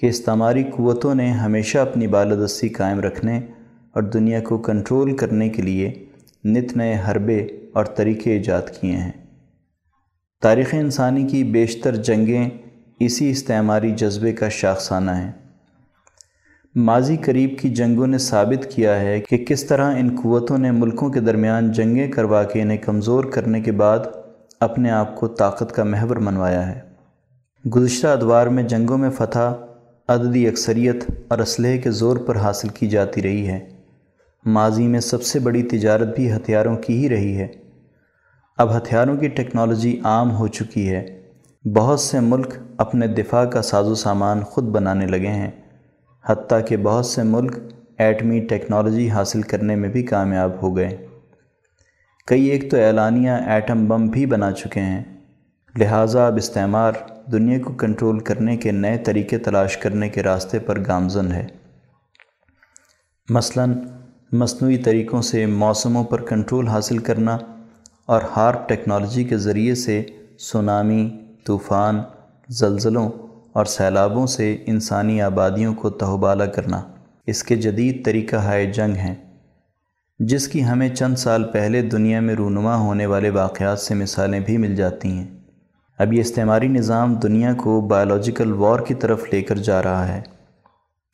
کہ 0.00 0.06
استعماری 0.06 0.64
قوتوں 0.64 1.14
نے 1.14 1.30
ہمیشہ 1.30 1.78
اپنی 1.78 2.06
بالادستی 2.06 2.68
قائم 2.68 3.00
رکھنے 3.00 3.38
اور 3.92 4.02
دنیا 4.02 4.40
کو 4.40 4.58
کنٹرول 4.58 5.16
کرنے 5.16 5.48
کے 5.48 5.62
لیے 5.62 6.06
نت 6.44 6.76
نئے 6.76 7.02
حربے 7.08 7.46
اور 7.72 7.84
طریقے 7.84 8.32
ایجاد 8.32 8.62
کیے 8.80 8.96
ہیں۔ 8.96 9.27
تاریخ 10.42 10.68
انسانی 10.72 11.22
کی 11.22 11.44
بیشتر 11.44 11.96
جنگیں 11.96 12.50
اسی 13.00 13.30
استعماری 13.30 13.90
جذبے 13.90 14.32
کا 14.32 14.48
شاخسانہ 14.48 15.10
ہیں۔ 15.10 15.32
ماضی 16.74 17.16
قریب 17.16 17.58
کی 17.58 17.68
جنگوں 17.68 18.06
نے 18.06 18.18
ثابت 18.18 18.70
کیا 18.70 19.00
ہے 19.00 19.20
کہ 19.20 19.36
کس 19.36 19.64
طرح 19.64 19.96
ان 19.96 20.16
قوتوں 20.22 20.58
نے 20.58 20.70
ملکوں 20.70 21.10
کے 21.10 21.20
درمیان 21.20 21.72
جنگیں 21.72 22.12
کروا 22.12 22.44
کے 22.44 22.62
انہیں 22.62 22.78
کمزور 22.78 23.24
کرنے 23.24 23.60
کے 23.60 23.72
بعد 23.72 23.98
اپنے 24.60 24.90
آپ 24.90 25.16
کو 25.16 25.28
طاقت 25.28 25.72
کا 25.72 25.84
محور 25.84 26.16
منوایا 26.16 26.74
ہے۔ 26.74 26.80
گزشتہ 27.68 28.06
ادوار 28.06 28.46
میں 28.46 28.62
جنگوں 28.62 28.98
میں 28.98 29.10
فتح، 29.10 29.54
عددی 30.08 30.48
اکثریت 30.48 31.04
اور 31.28 31.38
اسلحے 31.38 31.78
کے 31.78 31.90
زور 31.90 32.16
پر 32.16 32.36
حاصل 32.36 32.68
کی 32.68 32.86
جاتی 32.86 33.22
رہی 33.22 33.48
ہے۔ 33.48 33.68
ماضی 34.44 34.86
میں 34.86 35.00
سب 35.00 35.22
سے 35.22 35.38
بڑی 35.38 35.62
تجارت 35.62 36.16
بھی 36.16 36.32
ہتھیاروں 36.32 36.76
کی 36.76 37.02
ہی 37.02 37.08
رہی 37.08 37.36
ہے۔ 37.36 37.48
اب 38.58 38.76
ہتھیاروں 38.76 39.16
کی 39.16 39.28
ٹیکنالوجی 39.28 40.00
عام 40.04 40.36
ہو 40.36 40.46
چکی 40.46 40.90
ہے۔ 40.90 41.22
بہت 41.64 42.00
سے 42.00 42.20
ملک 42.20 42.54
اپنے 42.78 43.06
دفاع 43.06 43.44
کا 43.44 43.62
ساز 43.62 43.86
و 43.88 43.94
سامان 43.94 44.40
خود 44.40 44.64
بنانے 44.64 45.06
لگے 45.06 45.26
ہیں۔ 45.26 45.50
حتیٰ 46.26 46.66
کہ 46.66 46.76
بہت 46.76 47.06
سے 47.06 47.22
ملک 47.22 47.58
ایٹمی 47.98 48.40
ٹیکنالوجی 48.40 49.10
حاصل 49.10 49.42
کرنے 49.42 49.76
میں 49.76 49.88
بھی 49.88 50.02
کامیاب 50.02 50.50
ہو 50.62 50.76
گئے۔ 50.76 51.06
کئی 52.26 52.44
ایک 52.44 52.70
تو 52.70 52.76
اعلانیہ 52.76 53.30
ایٹم 53.30 53.88
بم 53.88 54.06
بھی 54.06 54.26
بنا 54.26 54.52
چکے 54.52 54.80
ہیں۔ 54.80 55.04
لہٰذا 55.78 56.26
اب 56.26 56.36
استعمار 56.36 56.92
دنیا 57.32 57.58
کو 57.64 57.72
کنٹرول 57.72 58.18
کرنے 58.18 58.56
کے 58.56 58.72
نئے 58.72 58.98
طریقے 58.98 59.38
تلاش 59.38 59.76
کرنے 59.76 60.08
کے 60.08 60.22
راستے 60.22 60.58
پر 60.58 60.78
گامزن 60.86 61.32
ہے۔ 61.32 61.46
مثلا 63.28 63.64
مصنوعی 64.32 64.76
طریقوں 64.76 65.22
سے 65.22 65.46
موسموں 65.46 66.04
پر 66.04 66.20
کنٹرول 66.20 66.68
حاصل 66.68 66.98
کرنا 66.98 67.38
اور 68.08 68.22
ہارپ 68.36 68.68
ٹیکنالوجی 68.68 69.24
کے 69.24 69.36
ذریعے 69.36 69.74
سے 69.74 70.02
سونامی، 70.38 71.08
طوفان، 71.46 72.00
زلزلوں 72.48 73.08
اور 73.52 73.64
سیلابوں 73.64 74.26
سے 74.26 74.56
انسانی 74.66 75.20
آبادیوں 75.22 75.74
کو 75.74 75.90
تہوبالہ 75.90 76.44
کرنا 76.44 76.80
اس 77.26 77.42
کے 77.42 77.56
جدید 77.56 78.04
طریقہ 78.04 78.36
ہائے 78.36 78.64
جنگ 78.72 78.94
ہیں، 78.94 79.14
جس 80.20 80.46
کی 80.48 80.64
ہمیں 80.64 80.88
چند 80.88 81.16
سال 81.16 81.44
پہلے 81.44 81.82
دنیا 81.82 82.20
میں 82.20 82.34
رونما 82.34 82.76
ہونے 82.76 83.06
والے 83.06 83.30
واقعات 83.30 83.78
سے 83.78 83.94
مثالیں 83.94 84.40
بھی 84.40 84.56
مل 84.56 84.74
جاتی 84.76 85.08
ہیں۔ 85.08 85.26
اب 85.98 86.12
یہ 86.12 86.20
استعماری 86.20 86.68
نظام 86.68 87.14
دنیا 87.14 87.52
کو 87.54 87.80
بایولوجیکل 87.80 88.52
وار 88.52 88.80
کی 88.80 88.94
طرف 88.94 89.24
لے 89.32 89.42
کر 89.42 89.58
جا 89.58 89.82
رہا 89.82 90.08
ہے، 90.08 90.20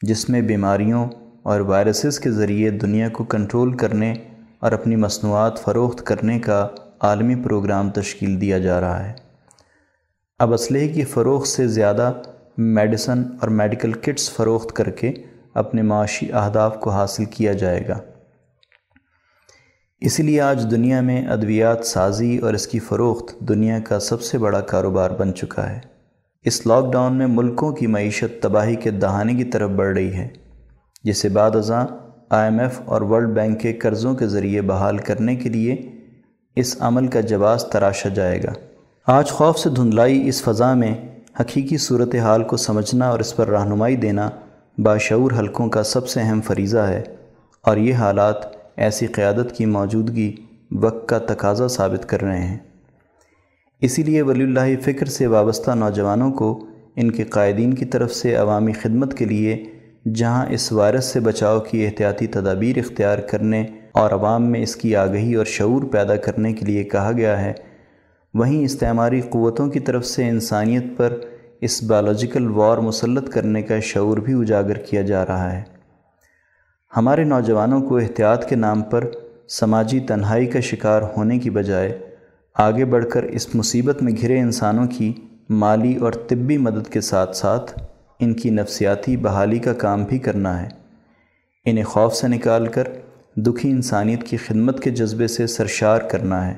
جس 0.02 0.28
میں 0.30 0.40
بیماریوں 0.42 1.04
اور 1.42 1.60
وائرسز 1.60 2.20
کے 2.20 2.30
ذریعے 2.30 2.70
دنیا 2.70 3.08
کو 3.08 3.24
کنٹرول 3.24 3.76
کرنے 3.76 4.14
اور 4.60 4.72
اپنی 4.72 4.96
مصنوعات 4.96 5.58
فروخت 5.58 6.06
کرنے 6.06 6.38
کا 6.38 6.66
عالمی 7.04 7.34
پروگرام 7.34 7.90
تشکیل 7.90 8.40
دیا 8.40 8.58
جا 8.58 8.80
رہا 8.80 9.08
ہے۔ 9.08 9.12
اب 10.38 10.52
اسلحے 10.52 10.88
کی 10.88 11.04
فروخت 11.04 11.48
سے 11.48 11.68
زیادہ 11.68 12.12
میڈیسن 12.58 13.22
اور 13.40 13.48
میڈیکل 13.48 13.92
کٹس 13.92 14.30
فروخت 14.30 14.72
کر 14.72 14.90
کے 14.90 15.12
اپنے 15.54 15.82
معاشی 15.82 16.32
اہداف 16.32 16.80
کو 16.80 16.90
حاصل 16.90 17.24
کیا 17.24 17.52
جائے 17.52 17.88
گا۔ 17.88 17.98
اسی 20.00 20.22
لیے 20.22 20.40
آج 20.40 20.66
دنیا 20.70 21.00
میں 21.00 21.28
ادویات 21.28 21.86
سازی 21.86 22.38
اور 22.38 22.54
اس 22.54 22.66
کی 22.66 22.78
فروخت 22.78 23.40
دنیا 23.40 23.78
کا 23.78 23.98
سب 23.98 24.22
سے 24.22 24.38
بڑا 24.38 24.60
کاروبار 24.60 25.10
بن 25.10 25.34
چکا 25.34 25.70
ہے۔ 25.70 25.80
اس 26.44 26.66
لاک 26.66 26.92
ڈاؤن 26.92 27.18
میں 27.18 27.26
ملکوں 27.26 27.72
کی 27.72 27.86
معیشت 27.86 28.42
تباہی 28.42 28.76
کے 28.76 28.90
دہانے 28.90 29.34
کی 29.34 29.44
طرف 29.44 29.70
بڑھ 29.70 29.94
رہی 29.94 30.12
ہے، 30.14 30.28
جسے 31.04 31.28
بعد 31.28 31.56
ازاں 31.56 31.86
آئی 32.30 32.50
ایم 32.50 32.60
ایف 32.60 32.80
اور 32.84 33.02
ورلڈ 33.02 33.28
بینک 33.28 33.60
کے 33.60 33.72
قرضوں 33.72 34.14
کے 34.14 34.26
ذریعے 34.26 34.60
بحال 34.62 34.98
کرنے 34.98 35.36
کے 35.36 35.48
لیے 35.48 35.93
اس 36.56 36.76
عمل 36.80 37.06
کا 37.06 37.20
جواز 37.20 37.64
تراشا 37.64 38.08
جائے 38.08 38.42
گا۔ 38.42 38.52
آج 39.06 39.28
خوف 39.28 39.58
سے 39.58 39.70
دھندلائی 39.70 40.28
اس 40.28 40.42
فضا 40.42 40.74
میں 40.74 40.94
حقیقی 41.40 41.76
صورتحال 41.76 42.42
کو 42.42 42.56
سمجھنا 42.56 43.08
اور 43.08 43.18
اس 43.18 43.36
پر 43.36 43.48
رہنمائی 43.48 43.96
دینا 43.96 44.30
باشعور 44.78 45.32
حلقوں 45.38 45.68
کا 45.68 45.82
سب 45.82 46.08
سے 46.08 46.20
اہم 46.20 46.40
فریضہ 46.40 46.78
ہے۔ 46.78 47.02
اور 47.62 47.76
یہ 47.76 47.94
حالات 47.94 48.36
ایسی 48.76 49.06
قیادت 49.06 49.52
کی 49.56 49.66
موجودگی 49.66 50.36
وقت 50.72 51.08
کا 51.08 51.18
تقاضا 51.18 51.68
ثابت 51.68 52.08
کر 52.08 52.20
رہے 52.20 52.46
ہیں۔ 52.46 52.58
اسی 53.80 54.02
لیے 54.02 54.22
ولی 54.22 54.44
اللہ 54.44 54.80
فکر 54.82 55.06
سے 55.06 55.26
وابستہ 55.26 55.70
نوجوانوں 55.70 56.32
کو 56.32 56.66
ان 56.96 57.10
کے 57.10 57.24
قائدین 57.24 57.74
کی 57.74 57.84
طرف 57.84 58.14
سے 58.14 58.34
عوامی 58.34 58.72
خدمت 58.72 59.14
کے 59.14 59.24
لیے 59.24 59.64
جہاں 60.14 60.46
اس 60.50 60.72
وائرس 60.72 61.04
سے 61.04 61.20
بچاؤ 61.20 61.60
کی 61.60 61.86
احتیاطی 61.86 62.26
تدابیر 62.26 62.78
اختیار 62.78 63.18
کرنے 63.18 63.64
اور 63.94 64.10
عوام 64.10 64.50
میں 64.50 64.62
اس 64.62 64.76
کی 64.76 64.96
آگہی 64.96 65.34
اور 65.34 65.44
شعور 65.44 65.82
پیدا 65.82 66.16
کرنے 66.16 66.52
کے 66.52 66.66
لیے 66.66 66.84
کہا 66.84 67.12
گیا 67.16 67.40
ہے۔ 67.40 67.52
وہیں 68.34 68.64
استعماری 68.64 69.20
قوتوں 69.20 69.68
کی 69.68 69.80
طرف 69.80 70.06
سے 70.06 70.28
انسانیت 70.28 70.84
پر 70.96 71.18
اس 71.60 71.82
بایولوجیکل 71.82 72.50
وار 72.50 72.78
مسلط 72.78 73.30
کرنے 73.30 73.62
کا 73.62 73.80
شعور 73.80 74.18
بھی 74.18 74.34
اجاگر 74.40 74.74
کیا 74.74 75.02
جا 75.02 75.26
رہا 75.26 75.52
ہے۔ 75.52 75.62
ہمارے 76.96 77.24
نوجوانوں 77.24 77.80
کو 77.80 77.96
احتیاط 77.96 78.48
کے 78.48 78.56
نام 78.56 78.82
پر 78.82 79.04
سماجی 79.48 80.00
تنہائی 80.00 80.46
کا 80.46 80.60
شکار 80.60 81.02
ہونے 81.16 81.38
کی 81.38 81.50
بجائے 81.50 81.98
آگے 82.54 82.84
بڑھ 82.84 83.06
کر 83.10 83.22
اس 83.22 83.54
مصیبت 83.54 84.02
میں 84.02 84.12
گھرے 84.20 84.40
انسانوں 84.40 84.86
کی 84.86 85.12
مالی 85.50 85.96
اور 85.96 86.12
طبی 86.12 86.58
مدد 86.58 86.92
کے 86.92 87.00
ساتھ 87.00 87.36
ساتھ 87.36 87.82
ان 88.20 88.34
کی 88.34 88.50
نفسیاتی 88.50 89.16
بحالی 89.16 89.58
کا 89.58 89.72
کام 89.72 90.04
بھی 90.04 90.18
کرنا 90.18 90.62
ہے۔ 90.62 90.68
انہیں 91.64 91.84
خوف 91.84 92.14
سے 92.14 92.28
نکال 92.28 92.66
کر 92.66 92.84
دکھی 93.36 93.70
انسانیت 93.70 94.22
کی 94.22 94.36
خدمت 94.36 94.82
کے 94.82 94.90
جذبے 94.90 95.26
سے 95.26 95.46
سرشار 95.46 96.00
کرنا 96.00 96.46
ہے۔ 96.46 96.54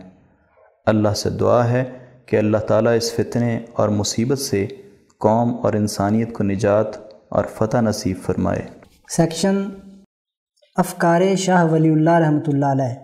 اللہ 0.87 1.09
سے 1.09 1.31
دعا 1.31 1.71
ہے 1.71 1.85
کہ 2.27 2.37
اللہ 2.37 2.57
تعالیٰ 2.57 2.97
اس 2.97 3.13
فتنے 3.13 3.61
اور 3.73 3.89
مصیبت 3.89 4.39
سے 4.39 4.67
قوم 5.19 5.55
اور 5.63 5.73
انسانیت 5.73 6.33
کو 6.33 6.45
نجات 6.45 6.87
اور 7.29 7.45
فتح 7.55 7.77
نصیب 7.81 8.17
فرمائے۔ 8.23 8.63
سیکشن 9.09 9.69
افکار 10.77 11.23
شاہ 11.37 11.65
ولی 11.65 11.91
اللہ 11.91 12.11
رحمۃ 12.11 12.43
اللہ 12.47 12.67
علیہ۔ 12.67 12.95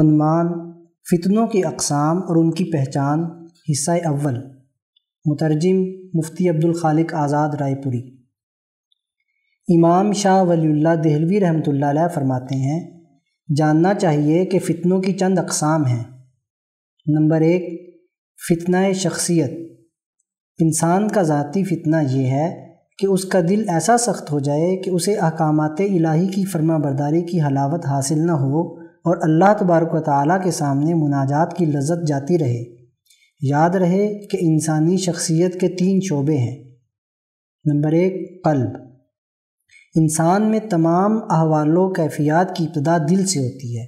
عنوان 0.00 0.72
فتنوں 0.82 1.46
کی 1.46 1.64
اقسام 1.64 2.18
اور 2.18 2.36
ان 2.36 2.50
کی 2.50 2.64
پہچان، 2.64 3.24
حصہ 3.70 3.90
اول۔ 3.90 4.38
مترجم 5.26 5.76
مفتی 6.14 6.48
عبد 6.48 6.64
الخالق 6.64 7.14
آزاد 7.14 7.48
رائے 7.60 7.74
پوری۔ 7.74 8.15
امام 9.68 10.12
شاہ 10.12 10.42
ولی 10.42 10.66
اللہ 10.66 10.94
دہلوی 11.04 11.40
رحمۃ 11.40 11.62
اللہ 11.66 11.86
علیہ 11.86 12.08
فرماتے 12.14 12.54
ہیں، 12.54 13.04
جاننا 13.56 13.94
چاہیے 13.94 14.44
کہ 14.44 14.58
فتنوں 14.58 15.00
کی 15.00 15.12
چند 15.12 15.38
اقسام 15.38 15.86
ہیں۔ 15.86 16.04
نمبر 17.06 17.40
ایک، 17.40 17.94
فتنہ 18.48 18.92
شخصیت۔ 18.94 19.50
انسان 20.58 21.08
کا 21.08 21.22
ذاتی 21.22 21.64
فتنہ 21.64 21.96
یہ 22.10 22.26
ہے 22.26 22.66
کہ 22.98 23.06
اس 23.06 23.24
کا 23.24 23.40
دل 23.48 23.68
ایسا 23.68 23.98
سخت 23.98 24.32
ہو 24.32 24.38
جائے 24.38 24.76
کہ 24.76 24.90
اسے 24.90 25.14
احکامات 25.14 25.80
الہی 25.80 26.26
کی 26.26 26.44
فرما 26.44 26.76
برداری 26.76 27.22
کی 27.22 27.40
حلاوت 27.40 27.86
حاصل 27.86 28.26
نہ 28.26 28.32
ہو 28.32 28.80
اور 28.80 29.16
اللہ 29.22 29.52
تبارک 29.58 29.94
و 29.94 30.00
تعالیٰ 30.00 30.44
کے 30.44 30.50
سامنے 30.50 30.94
مناجات 30.94 31.56
کی 31.56 31.64
لذت 31.64 32.06
جاتی 32.06 32.38
رہے۔ 32.38 32.64
یاد 33.40 33.70
رہے 33.70 34.18
کہ 34.18 34.38
انسانی 34.40 34.96
شخصیت 34.96 35.60
کے 35.60 35.68
تین 35.68 36.00
شعبے 36.02 36.36
ہیں۔ 36.36 36.64
نمبر 37.64 37.92
ایک، 37.92 38.44
قلب۔ 38.44 38.85
انسان 39.98 40.50
میں 40.50 40.60
تمام 40.60 41.18
احوال 41.30 41.76
و 41.76 41.92
کیفیات 41.92 42.56
کی 42.56 42.64
ابتدا 42.64 42.98
دل 42.98 43.26
سے 43.26 43.40
ہوتی 43.40 43.78
ہے۔ 43.78 43.86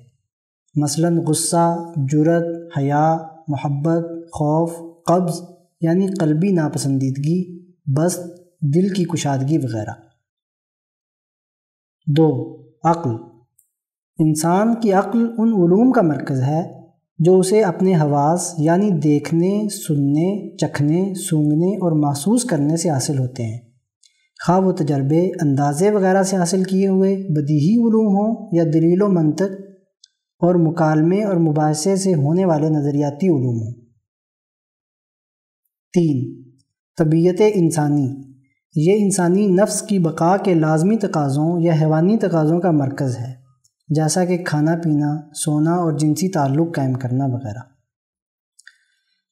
مثلا 0.75 1.09
غصہ 1.27 1.92
جرت 1.97 2.79
حیا، 2.79 3.16
محبت، 3.49 4.05
خوف، 4.33 4.73
قبض 5.07 5.40
یعنی 5.81 6.07
قلبی 6.07 6.53
ناپسندیدگی، 6.53 7.73
بست، 7.87 8.21
دل 8.61 8.88
کی 8.94 9.05
کشادگی 9.05 9.59
وغیرہ۔ 9.59 9.90
دو، 12.07 12.62
عقل۔ 12.85 13.11
انسان 14.18 14.75
کی 14.75 14.92
عقل 14.92 15.18
ان 15.38 15.49
علوم 15.49 15.92
کا 15.92 16.03
مرکز 16.03 16.40
ہے 16.42 16.81
جو 17.18 17.38
اسے 17.38 17.62
اپنے 17.62 17.94
حواس 17.94 18.55
یعنی 18.59 18.90
دیکھنے، 18.90 19.68
سننے، 19.88 20.57
چکھنے، 20.57 21.14
سونگنے 21.14 21.77
اور 21.77 21.92
محسوس 21.92 22.44
کرنے 22.44 22.77
سے 22.77 22.90
حاصل 22.90 23.18
ہوتے 23.18 23.42
ہیں۔ 23.42 23.67
خواہ 24.46 24.61
و 24.61 24.72
تجربے، 24.72 25.31
اندازے 25.40 25.90
وغیرہ 25.90 26.22
سے 26.22 26.37
حاصل 26.37 26.64
کیے 26.64 26.88
ہوئے 26.88 27.16
بدیہی 27.16 27.74
علوم 27.74 28.14
ہوں 28.16 28.48
یا 28.53 28.64
دلیل 28.64 29.03
و 29.03 29.09
منطق 29.09 29.53
اور 30.38 30.55
مکالمے 30.55 31.24
اور 31.24 31.37
مباحثے 31.37 31.96
سے 31.96 32.14
ہونے 32.14 32.44
والے 32.44 32.68
نظریاتی 32.68 33.29
علوم 33.29 33.62
ہوں۔ 33.62 33.72
تین، 35.92 36.42
طبیعت 36.98 37.42
انسانی۔ 37.55 38.14
یہ 38.74 38.94
انسانی 38.98 39.46
نفس 39.46 39.83
کی 39.83 39.98
بقا 39.98 40.37
کے 40.37 40.55
لازمی 40.55 40.96
تقاضوں 40.96 41.61
یا 41.61 41.72
حیوانی 41.72 42.18
تقاضوں 42.18 42.61
کا 42.61 42.70
مرکز 42.70 43.16
ہے، 43.16 43.35
جیسا 43.88 44.24
کہ 44.24 44.44
کھانا 44.44 44.77
پینا، 44.85 45.20
سونا 45.35 45.74
اور 45.74 45.92
جنسی 45.92 46.29
تعلق 46.29 46.74
قائم 46.74 46.92
کرنا 46.92 47.24
وغیرہ۔ 47.27 47.61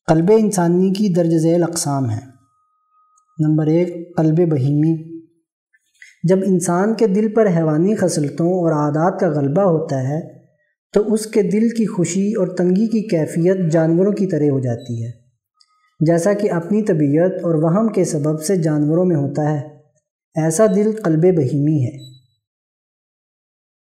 قلب 0.06 0.32
انسانی 0.38 0.90
کی 0.90 1.08
درج 1.08 1.38
ذیل 1.38 1.62
اقسام 1.62 2.10
ہیں۔ 2.10 2.35
نمبر 3.38 3.66
ایک، 3.66 4.16
قلب 4.16 4.50
بہیمی۔ 4.50 5.20
جب 6.28 6.38
انسان 6.46 6.94
کے 6.94 7.06
دل 7.06 7.34
پر 7.34 7.46
حیوانی 7.46 7.94
خصلتوں 7.94 8.46
اور 8.46 8.72
عادات 8.72 9.20
کا 9.20 9.28
غلبہ 9.28 9.62
ہوتا 9.62 10.08
ہے، 10.08 10.20
تو 10.92 11.14
اس 11.14 11.26
کے 11.26 11.42
دل 11.42 11.68
کی 11.68 11.86
خوشی 11.86 12.32
اور 12.34 12.46
تنگی 12.48 12.86
کی 12.86 13.08
کیفیت 13.08 13.72
جانوروں 13.72 14.12
کی 14.12 14.26
طرح 14.26 14.50
ہو 14.50 14.60
جاتی 14.60 15.04
ہے۔ 15.04 15.10
جیسا 16.06 16.32
کہ 16.32 16.52
اپنی 16.52 16.82
طبیعت 16.82 17.32
اور 17.42 17.54
وہم 17.54 17.88
کے 17.88 18.04
سبب 18.04 18.42
سے 18.42 18.56
جانوروں 18.56 19.04
میں 19.04 19.16
ہوتا 19.16 19.52
ہے، 19.52 19.68
ایسا 20.42 20.66
دل 20.66 20.90
قلب 21.04 21.22
بہیمی 21.22 21.84
ہے۔ 21.84 22.10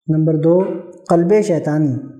نمبر 0.07 0.33
دو، 0.33 0.59
قلب 1.09 1.33
شیطانی۔ 1.47 2.14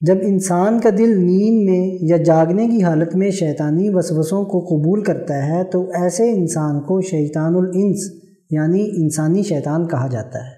جب 0.00 0.14
انسان 0.22 0.80
کا 0.80 0.90
دل 0.90 1.10
نیند 1.16 1.70
میں 1.70 1.98
یا 2.00 2.16
جاگنے 2.16 2.68
کی 2.68 2.82
حالت 2.82 3.16
میں 3.16 3.30
شیطانی 3.30 3.90
وسوسوں 3.92 4.44
کو 4.44 4.60
قبول 4.60 5.02
کرتا 5.02 5.46
ہے 5.46 5.64
تو 5.64 5.90
ایسے 5.94 6.30
انسان 6.30 6.80
کو 6.80 7.00
شیطان 7.00 7.54
الانس 7.54 8.24
یعنی 8.50 8.88
انسانی 9.02 9.42
شیطان 9.42 9.88
کہا 9.88 10.06
جاتا 10.06 10.38
ہے۔ 10.38 10.52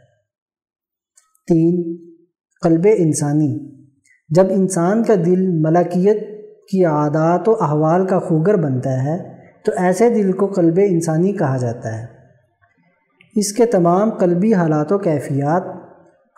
تین، 1.46 1.96
قلب 2.62 2.86
انسانی۔ 2.96 3.58
جب 4.28 4.46
انسان 4.50 5.02
کا 5.02 5.14
دل 5.14 5.46
ملکیت 5.48 6.20
کی 6.70 6.84
عادات 6.84 7.48
و 7.48 7.52
احوال 7.60 8.06
کا 8.06 8.18
خوگر 8.18 8.56
بنتا 8.56 9.04
ہے 9.04 9.18
تو 9.64 9.72
ایسے 9.76 10.10
دل 10.10 10.32
کو 10.32 10.46
قلب 10.46 10.80
انسانی 10.88 11.32
کہا 11.32 11.56
جاتا 11.56 11.98
ہے۔ 11.98 12.06
اس 13.36 13.52
کے 13.52 13.66
تمام 13.66 14.10
قلبی 14.10 14.54
حالات 14.54 14.92
و 14.92 14.98
کیفیات، 14.98 15.62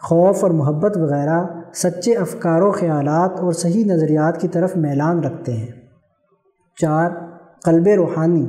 خوف 0.03 0.45
اور 0.45 0.51
محبت 0.51 0.97
وغیرہ 0.97 1.60
سچے 1.75 2.15
افکار 2.15 2.63
و 2.63 2.73
خیالات 2.73 3.41
اور 3.41 3.53
صحیح 3.53 3.85
نظریات 3.85 4.41
کی 4.41 4.49
طرف 4.49 4.77
میلان 4.77 5.25
رکھتے 5.25 5.53
ہیں۔ 5.53 5.67
چار، 6.81 7.11
قلب 7.65 7.89
روحانی۔ 7.89 8.47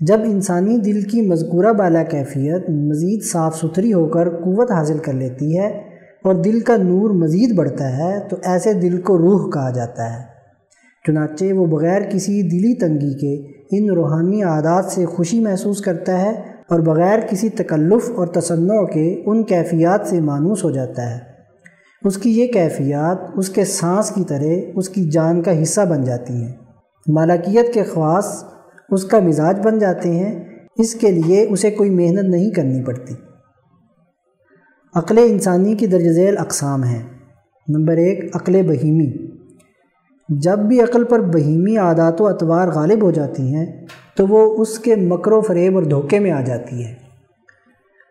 جب 0.00 0.20
انسانی 0.24 0.78
دل 0.78 1.02
کی 1.02 1.22
مذکورہ 1.22 1.72
بالا 1.72 2.02
کیفیت 2.02 2.70
مزید 2.70 3.22
صاف 3.22 3.56
ستھری 3.56 3.92
ہو 3.92 4.08
کر 4.08 4.28
قوت 4.28 4.70
حاصل 4.70 4.98
کر 4.98 5.12
لیتی 5.12 5.58
ہے 5.58 5.66
اور 6.24 6.34
دل 6.34 6.60
کا 6.60 6.76
نور 6.76 7.10
مزید 7.10 7.54
بڑھتا 7.54 7.96
ہے، 7.96 8.20
تو 8.28 8.36
ایسے 8.44 8.72
دل 8.72 9.00
کو 9.00 9.18
روح 9.18 9.50
کہا 9.50 9.70
جاتا 9.70 10.14
ہے۔ 10.14 10.24
چنانچہ 11.06 11.44
وہ 11.52 11.66
بغیر 11.66 12.02
کسی 12.02 12.42
دلی 12.42 12.74
تنگی 12.74 13.14
کے 13.14 13.52
ان 13.70 13.90
روحانی 13.90 14.42
عادات 14.42 14.84
سے 14.84 15.06
خوشی 15.06 15.40
محسوس 15.40 15.80
کرتا 15.80 16.22
ہے 16.22 16.30
اور 16.68 16.80
بغیر 16.80 17.18
کسی 17.30 17.48
تکلف 17.48 18.10
اور 18.16 18.26
تصنع 18.26 18.84
کے 18.84 19.22
ان 19.26 19.44
کیفیات 19.44 20.00
سے 20.04 20.20
مانوس 20.20 20.64
ہو 20.64 20.70
جاتا 20.70 21.10
ہے۔ 21.10 21.29
اس 22.04 22.18
کی 22.18 22.40
یہ 22.40 22.52
کیفیات، 22.52 23.18
اس 23.36 23.48
کے 23.48 23.64
سانس 23.64 24.10
کی 24.10 24.24
طرح 24.24 24.70
اس 24.74 24.88
کی 24.88 25.10
جان 25.10 25.42
کا 25.42 25.62
حصہ 25.62 25.80
بن 25.80 26.04
جاتی 26.04 26.32
ہیں۔ 26.32 26.52
مالکیت 27.08 27.74
کے 27.74 27.82
خواص 27.84 28.44
اس 28.90 29.04
کا 29.04 29.18
مزاج 29.18 29.60
بن 29.64 29.78
جاتے 29.78 30.10
ہیں۔ 30.10 30.44
اس 30.76 30.94
کے 30.94 31.10
لیے 31.10 31.46
اسے 31.50 31.70
کوئی 31.70 31.90
محنت 31.90 32.22
نہیں 32.22 32.50
کرنی 32.50 32.84
پڑتی۔ 32.84 33.14
عقل 34.94 35.18
انسانی 35.18 35.74
کی 35.74 35.86
درج 35.86 36.12
ذیل 36.12 36.38
اقسام 36.38 36.84
ہیں۔ 36.84 37.02
نمبر 37.68 37.96
ایک، 37.96 38.36
عقل 38.36 38.62
بہیمی۔ 38.62 39.30
جب 40.28 40.58
بھی 40.58 40.80
عقل 40.80 41.04
پر 41.04 41.20
بہیمی 41.20 41.76
عادات 41.76 42.20
و 42.20 42.26
اطوار 42.26 42.68
غالب 42.68 43.02
ہو 43.02 43.10
جاتی 43.10 43.54
ہیں، 43.54 43.86
تو 44.16 44.26
وہ 44.26 44.62
اس 44.62 44.78
کے 44.78 44.96
مکر 44.96 45.32
و 45.32 45.40
فریب 45.40 45.74
اور 45.74 45.82
دھوکے 45.82 46.18
میں 46.18 46.30
آ 46.30 46.40
جاتی 46.40 46.84
ہے 46.84 46.99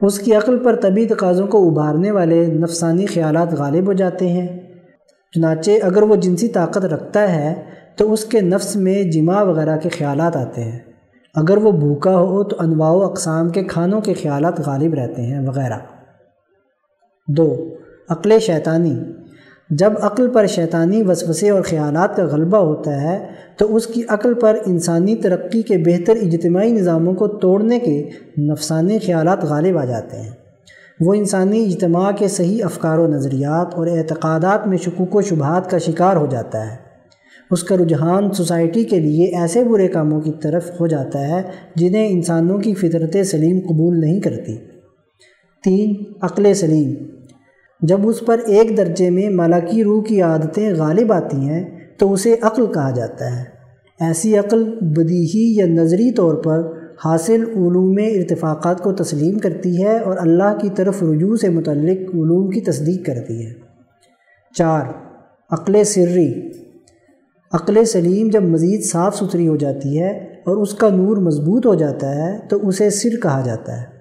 اس 0.02 0.20
کی 0.20 0.36
عقل 0.36 0.58
پر 0.64 0.76
طبی 0.76 1.06
تقاضوں 1.06 1.48
کو 1.48 1.70
ابھارنے 1.70 2.12
والے 2.12 2.48
نفسانی 2.48 3.06
خیالات 3.06 3.54
غالب 3.54 3.88
ہو 3.88 3.94
جاتے 3.94 4.28
ہیں۔ 4.28 4.60
چنانچہ 5.32 5.72
اگر 5.82 6.02
وہ 6.02 6.16
جنسی 6.16 6.48
طاقت 6.48 6.86
رکھتا 6.86 7.36
ہے، 7.36 7.64
تو 7.96 8.14
اس 8.14 8.26
کے 8.26 8.42
نفس 8.42 8.76
میں 8.76 9.04
جمع 9.04 9.44
وغیرہ 9.44 9.78
کے 9.78 9.90
خیالات 9.90 10.36
آتے 10.36 10.64
ہیں۔ 10.64 10.80
اگر 11.36 11.58
وہ 11.58 11.72
بھوکا 11.72 12.18
ہو، 12.18 12.44
تو 12.44 12.56
انواع 12.60 12.92
و 12.92 13.04
اقسام 13.04 13.50
کے 13.50 13.64
کھانوں 13.64 14.02
کے 14.02 14.14
خیالات 14.14 14.60
غالب 14.60 14.94
رہتے 14.94 15.22
ہیں، 15.22 15.48
وغیرہ۔ 15.48 15.78
دو، 17.28 17.76
عقل 18.10 18.40
شیطانی۔ 18.40 19.00
جب 19.70 19.94
عقل 20.02 20.30
پر 20.30 20.46
شیطانی 20.46 21.02
وسوسے 21.02 21.50
اور 21.50 21.62
خیالات 21.62 22.16
کا 22.16 22.26
غلبہ 22.26 22.58
ہوتا 22.58 23.02
ہے، 23.02 23.28
تو 23.58 23.76
اس 23.76 23.88
کی 23.88 24.02
عقل 24.08 24.34
پر 24.34 24.58
انسانی 24.66 25.16
ترقی 25.16 25.62
کے 25.62 25.78
بہتر 25.78 26.16
اجتماعی 26.22 26.72
نظاموں 26.72 27.14
کو 27.14 27.28
توڑنے 27.28 27.80
کے 27.80 28.10
نفسانی 28.38 29.00
خیالات 29.00 29.44
غالب 29.44 29.78
آ 29.78 29.86
جاتے 29.86 30.18
ہیں۔ 30.18 30.30
وہ 31.00 31.14
انسانی 31.14 31.66
اجتماع 31.66 32.12
کے 32.12 32.28
صحیح 32.28 32.66
افکار 32.66 32.98
و 32.98 33.08
نظریات 33.08 33.76
اور 33.76 33.88
اعتقادات 33.88 34.68
میں 34.68 34.78
شکوک 34.78 35.16
و 35.16 35.22
شبہات 35.22 35.70
کا 35.70 35.78
شکار 35.78 36.16
ہو 36.16 36.26
جاتا 36.26 36.72
ہے۔ 36.72 36.76
اس 37.52 37.64
کا 37.64 37.76
رجحان 37.78 38.32
سوسائٹی 38.32 38.84
کے 38.84 39.00
لیے 39.00 39.26
ایسے 39.26 39.64
برے 39.64 39.88
کاموں 39.88 40.22
کی 40.22 40.32
طرف 40.42 40.72
ہو 40.80 40.88
جاتا 40.88 41.28
ہے 41.28 41.42
جنہیں 41.76 42.10
انسانوں 42.10 42.60
کی 42.60 42.74
فطرت 42.74 43.18
سلیم 43.26 43.60
قبول 43.60 44.00
نہیں 44.00 44.20
کرتی۔ 44.20 44.58
تین، 45.64 46.04
عقل 46.22 46.54
سلیم۔ 46.54 47.19
جب 47.82 48.08
اس 48.08 48.26
پر 48.26 48.38
ایک 48.46 48.78
درجے 48.78 49.10
میں 49.10 49.30
مالاکی 49.30 49.84
روح 49.84 50.04
کی 50.04 50.22
عادتیں 50.22 50.74
غالب 50.74 51.14
آتی 51.14 51.38
ہیں، 51.38 51.80
تو 51.98 52.14
اسے 52.14 52.36
عقل 52.42 52.74
کہا 52.74 52.92
جاتا 52.92 53.40
ہے۔ 53.40 53.44
ایسی 54.00 54.38
عقل 54.38 54.78
بدیہی 54.82 55.56
یا 55.56 55.66
نظری 55.66 56.12
طور 56.12 56.36
پر 56.36 56.62
حاصل 57.06 57.42
علوم 57.42 57.96
ارتفاقات 57.98 58.84
کو 58.84 58.94
تسلیم 58.94 59.40
کرتی 59.40 59.84
ہے 59.84 60.00
اور 60.00 60.18
اللہ 60.18 60.58
کی 60.62 60.70
طرف 60.76 61.04
رجوع 61.04 61.36
سے 61.36 61.50
متعلق 61.50 62.02
علوم 62.02 62.50
کی 62.50 62.62
تصدیق 62.62 63.06
کرتی 63.06 63.46
ہے۔ 63.46 63.52
چار، 64.56 64.82
عقل 65.52 65.84
سری۔ 65.84 66.34
عقل 67.54 67.86
سلیم 67.86 68.30
جب 68.30 68.44
مزید 68.44 68.84
صاف 68.84 69.16
ستھری 69.16 69.48
ہو 69.48 69.56
جاتی 69.56 70.02
ہے 70.02 70.10
اور 70.46 70.56
اس 70.56 70.74
کا 70.74 70.90
نور 70.90 71.18
مضبوط 71.18 71.66
ہو 71.66 71.76
جاتا 71.76 72.16
ہے، 72.16 72.40
تو 72.50 72.68
اسے 72.68 72.90
سر 72.90 73.10
کہا 73.22 73.42
جاتا 73.42 73.82
ہے۔ 73.82 73.99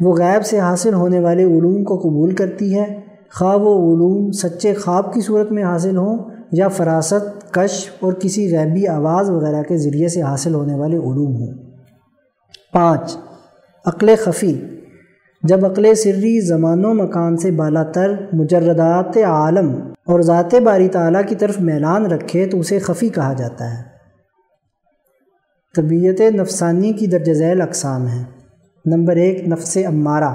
وہ 0.00 0.14
غیب 0.14 0.46
سے 0.46 0.60
حاصل 0.60 0.94
ہونے 0.94 1.20
والے 1.20 1.44
علوم 1.44 1.84
کو 1.84 1.98
قبول 1.98 2.34
کرتی 2.34 2.78
ہے۔ 2.78 3.00
خواہ 3.34 3.56
وہ 3.56 3.94
علوم 3.94 4.32
سچے 4.32 4.74
خواب 4.74 5.14
کی 5.14 5.20
صورت 5.20 5.52
میں 5.52 5.64
حاصل 5.64 5.96
ہوں 5.96 6.18
یا 6.52 6.68
فراست 6.68 7.52
کش 7.52 7.90
اور 8.00 8.12
کسی 8.12 8.56
غیبی 8.56 8.86
آواز 8.86 9.30
وغیرہ 9.30 9.62
کے 9.62 9.76
ذریعے 9.76 10.08
سے 10.08 10.22
حاصل 10.22 10.54
ہونے 10.54 10.74
والے 10.74 10.96
علوم 10.96 11.36
ہوں۔ 11.36 11.54
پانچ، 12.72 13.16
عقل 13.86 14.14
خفی۔ 14.24 14.60
جب 15.42 15.64
عقل 15.64 15.94
سری 15.94 16.40
زمان 16.40 16.84
و 16.84 16.94
مکان 16.94 17.36
سے 17.36 17.50
بالا 17.50 17.82
تر 17.82 18.12
مجردات 18.32 19.16
عالم 19.16 19.74
اور 20.06 20.20
ذات 20.20 20.54
باری 20.54 20.88
تعالیٰ 20.88 21.22
کی 21.28 21.34
طرف 21.34 21.60
میلان 21.60 22.06
رکھے 22.06 22.46
تو 22.46 22.60
اسے 22.60 22.78
خفی 22.78 23.08
کہا 23.08 23.32
جاتا 23.32 23.78
ہے۔ 23.78 23.82
طبیعت 25.76 26.20
نفسانی 26.20 26.92
کی 26.92 27.06
درج 27.06 27.32
ذیل 27.32 27.60
اقسام 27.60 28.06
ہیں۔ 28.06 28.24
نمبر 28.86 29.16
ایک، 29.16 29.48
نفس 29.48 29.78
امارہ۔ 29.86 30.34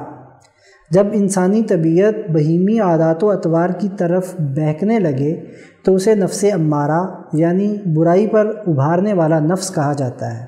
جب 0.91 1.07
انسانی 1.13 1.63
طبیعت 1.63 2.31
بہیمی 2.31 2.79
عادات 2.79 3.23
و 3.23 3.29
اطوار 3.29 3.69
کی 3.69 3.89
طرف 3.97 4.35
بہکنے 4.39 4.99
لگے، 4.99 5.43
تو 5.83 5.95
اسے 5.95 6.15
نفس 6.15 6.45
امارہ 6.53 7.21
یعنی 7.33 7.77
برائی 7.95 8.27
پر 8.27 8.53
ابھارنے 8.67 9.13
والا 9.13 9.39
نفس 9.39 9.75
کہا 9.75 9.93
جاتا 9.93 10.39
ہے۔ 10.39 10.45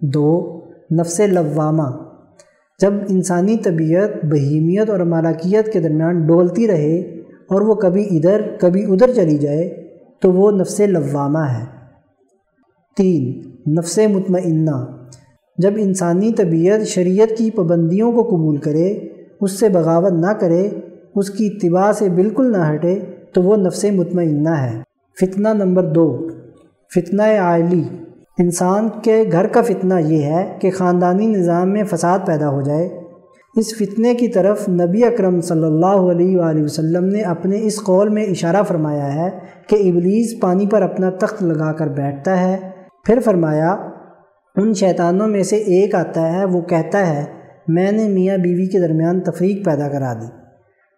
دو، 0.00 0.60
نفس 1.00 1.20
لوامہ۔ 1.20 2.04
جب 2.80 2.92
انسانی 3.08 3.56
طبیعت 3.56 4.24
بہیمیت 4.24 4.90
اور 4.90 5.00
مالاکیت 5.00 5.72
کے 5.72 5.80
درمیان 5.80 6.26
ڈولتی 6.26 6.66
رہے 6.66 7.00
اور 7.48 7.60
وہ 7.60 7.74
کبھی 7.74 8.06
ادھر 8.10 8.40
کبھی 8.60 8.84
ادھر 8.84 9.12
چلی 9.12 9.38
جائے، 9.38 9.88
تو 10.20 10.32
وہ 10.32 10.50
نفس 10.50 10.80
لوامہ 10.80 11.38
ہے۔ 11.38 11.64
تین، 12.96 13.42
نفس 13.78 14.00
مطمئنہ۔ 14.12 15.03
جب 15.58 15.72
انسانی 15.76 16.32
طبیعت 16.32 16.82
شریعت 16.82 17.38
کی 17.38 17.50
پابندیوں 17.50 18.12
کو 18.12 18.22
قبول 18.22 18.56
کرے، 18.56 18.98
اس 19.40 19.60
سے 19.60 19.68
بغاوت 19.68 20.12
نہ 20.12 20.32
کرے، 20.40 20.68
اس 21.14 21.30
کی 21.30 21.46
اتباع 21.46 21.92
سے 21.92 22.08
بالکل 22.08 22.52
نہ 22.52 22.74
ہٹے، 22.74 22.98
تو 23.32 23.42
وہ 23.42 23.56
نفس 23.56 23.84
مطمئنہ 23.84 24.48
ہے۔ 24.48 24.80
فتنہ 25.20 25.48
نمبر 25.48 25.82
دو، 25.82 26.28
فتنہ 26.94 27.22
عائلی۔ 27.22 27.82
انسان 28.38 28.88
کے 29.02 29.24
گھر 29.32 29.46
کا 29.46 29.62
فتنہ 29.62 29.94
یہ 30.00 30.22
ہے 30.22 30.56
کہ 30.60 30.70
خاندانی 30.70 31.26
نظام 31.26 31.72
میں 31.72 31.84
فساد 31.84 32.18
پیدا 32.26 32.48
ہو 32.48 32.60
جائے۔ 32.60 32.88
اس 33.56 33.76
فتنے 33.78 34.14
کی 34.14 34.28
طرف 34.28 34.68
نبی 34.68 35.04
اکرم 35.04 35.40
صلی 35.40 35.64
اللہ 35.64 35.86
علیہ 35.86 36.36
وآلہ 36.36 36.62
وسلم 36.62 37.04
نے 37.04 37.20
اپنے 37.20 37.60
اس 37.62 37.82
قول 37.82 38.08
میں 38.08 38.24
اشارہ 38.24 38.62
فرمایا 38.62 39.14
ہے 39.14 39.30
کہ 39.68 39.74
ابلیس 39.74 40.40
پانی 40.40 40.66
پر 40.66 40.82
اپنا 40.82 41.10
تخت 41.10 41.42
لگا 41.42 41.72
کر 41.72 41.86
بیٹھتا 41.86 42.40
ہے۔ 42.40 42.70
پھر 43.04 43.18
فرمایا 43.24 43.76
ان 44.56 44.74
شیطانوں 44.74 45.28
میں 45.28 45.42
سے 45.42 45.56
ایک 45.56 45.94
آتا 45.94 46.32
ہے، 46.32 46.44
وہ 46.44 46.60
کہتا 46.60 47.06
ہے، 47.06 47.24
میں 47.68 47.92
نے 47.92 48.08
میاں 48.08 48.38
بیوی 48.38 48.66
کے 48.66 48.80
درمیان 48.80 49.20
تفریق 49.20 49.64
پیدا 49.64 49.88
کرا 49.88 50.14
دی۔ 50.14 50.26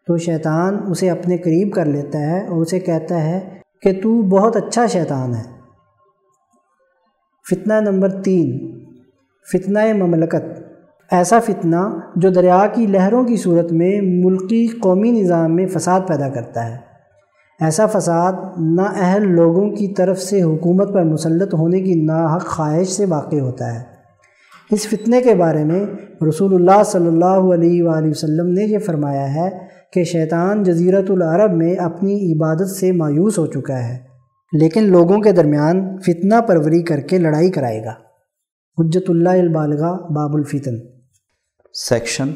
تو 0.06 0.16
شیطان 0.16 0.78
اسے 0.90 1.10
اپنے 1.10 1.36
قریب 1.36 1.72
کر 1.72 1.84
لیتا 1.84 2.18
ہے 2.18 2.46
اور 2.46 2.62
اسے 2.62 2.80
کہتا 2.80 3.24
ہے 3.24 3.56
کہ 3.82 3.92
تو 4.02 4.22
بہت 4.22 4.56
اچھا 4.56 4.86
شیطان 4.86 5.34
ہے۔ 5.34 5.42
فتنہ 7.50 7.74
نمبر 7.80 8.22
تین، 8.22 8.78
فتنہ 9.52 9.78
مملکت۔ 9.92 10.66
ایسا 11.10 11.40
فتنہ 11.40 12.00
جو 12.16 12.30
دریا 12.30 12.66
کی 12.74 12.86
لہروں 12.86 13.24
کی 13.24 13.36
صورت 13.36 13.72
میں 13.72 14.00
ملکی 14.02 14.66
قومی 14.66 15.10
نظام 15.10 15.56
میں 15.56 15.66
فساد 15.66 16.00
پیدا 16.08 16.28
کرتا 16.28 16.70
ہے۔ 16.70 16.85
ایسا 17.60 17.86
فساد 17.86 18.32
نا 18.58 18.82
اہل 18.82 19.34
لوگوں 19.34 19.70
کی 19.70 19.86
طرف 19.88 20.18
سے 20.18 20.42
حکومت 20.42 20.92
پر 20.94 21.04
مسلط 21.04 21.54
ہونے 21.54 21.80
کی 21.80 21.94
ناحق 21.94 22.46
خواہش 22.46 22.88
سے 22.88 23.04
واقع 23.04 23.36
ہوتا 23.36 23.74
ہے۔ 23.74 23.82
اس 24.70 24.86
فتنے 24.86 25.20
کے 25.22 25.34
بارے 25.34 25.64
میں 25.64 25.84
رسول 26.28 26.54
اللہ 26.54 26.82
صلی 26.82 27.06
اللہ 27.06 27.54
علیہ 27.54 27.82
وآلہ 27.82 28.10
وسلم 28.10 28.46
نے 28.46 28.64
یہ 28.64 28.78
فرمایا 28.78 29.34
ہے 29.34 29.48
کہ 29.92 30.04
شیطان 30.04 30.62
جزیرت 30.62 31.10
العرب 31.10 31.52
میں 31.52 31.74
اپنی 31.74 32.32
عبادت 32.32 32.70
سے 32.70 32.92
مایوس 32.92 33.38
ہو 33.38 33.46
چکا 33.46 33.78
ہے، 33.88 33.96
لیکن 34.52 34.84
لوگوں 34.84 35.20
کے 35.20 35.32
درمیان 35.32 35.96
فتنہ 35.98 36.40
پروری 36.40 36.82
کر 36.82 37.00
کے 37.00 37.18
لڑائی 37.18 37.50
کرائے 37.50 37.84
گا۔ 37.84 37.94
حجت 38.78 39.10
اللہ 39.10 39.28
البالغہ، 39.28 39.96
باب 40.12 40.36
الفتن۔ 40.36 40.78
سیکشن 41.74 42.30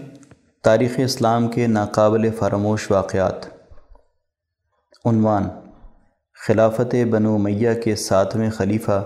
تاریخ 0.64 0.90
اسلام 0.96 1.48
کے 1.48 1.66
ناقابل 1.66 2.30
فراموش 2.30 2.90
واقعات۔ 2.90 3.59
عنوان۔ 5.04 5.42
خلافت 6.46 6.94
بنو 7.10 7.38
میہ 7.38 7.70
کے 7.84 7.96
ساتویں 7.96 8.50
خلیفہ 8.50 9.04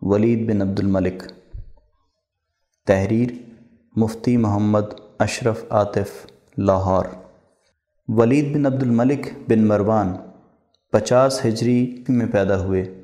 ولید 0.00 0.50
بن 0.50 0.62
عبد 0.62 0.80
الملک۔ 0.80 1.22
تحریر 2.86 3.30
مفتی 3.96 4.36
محمد 4.36 4.94
اشرف 5.18 5.64
عاطف، 5.70 6.26
لاہور۔ 6.58 7.04
ولید 8.08 8.54
بن 8.54 8.66
عبد 8.66 8.82
الملک 8.82 9.28
بن 9.48 9.66
مروان 9.66 10.12
پچاس 10.92 11.46
ہجری 11.46 12.04
میں 12.08 12.26
پیدا 12.26 12.64
ہوئے۔ 12.64 13.02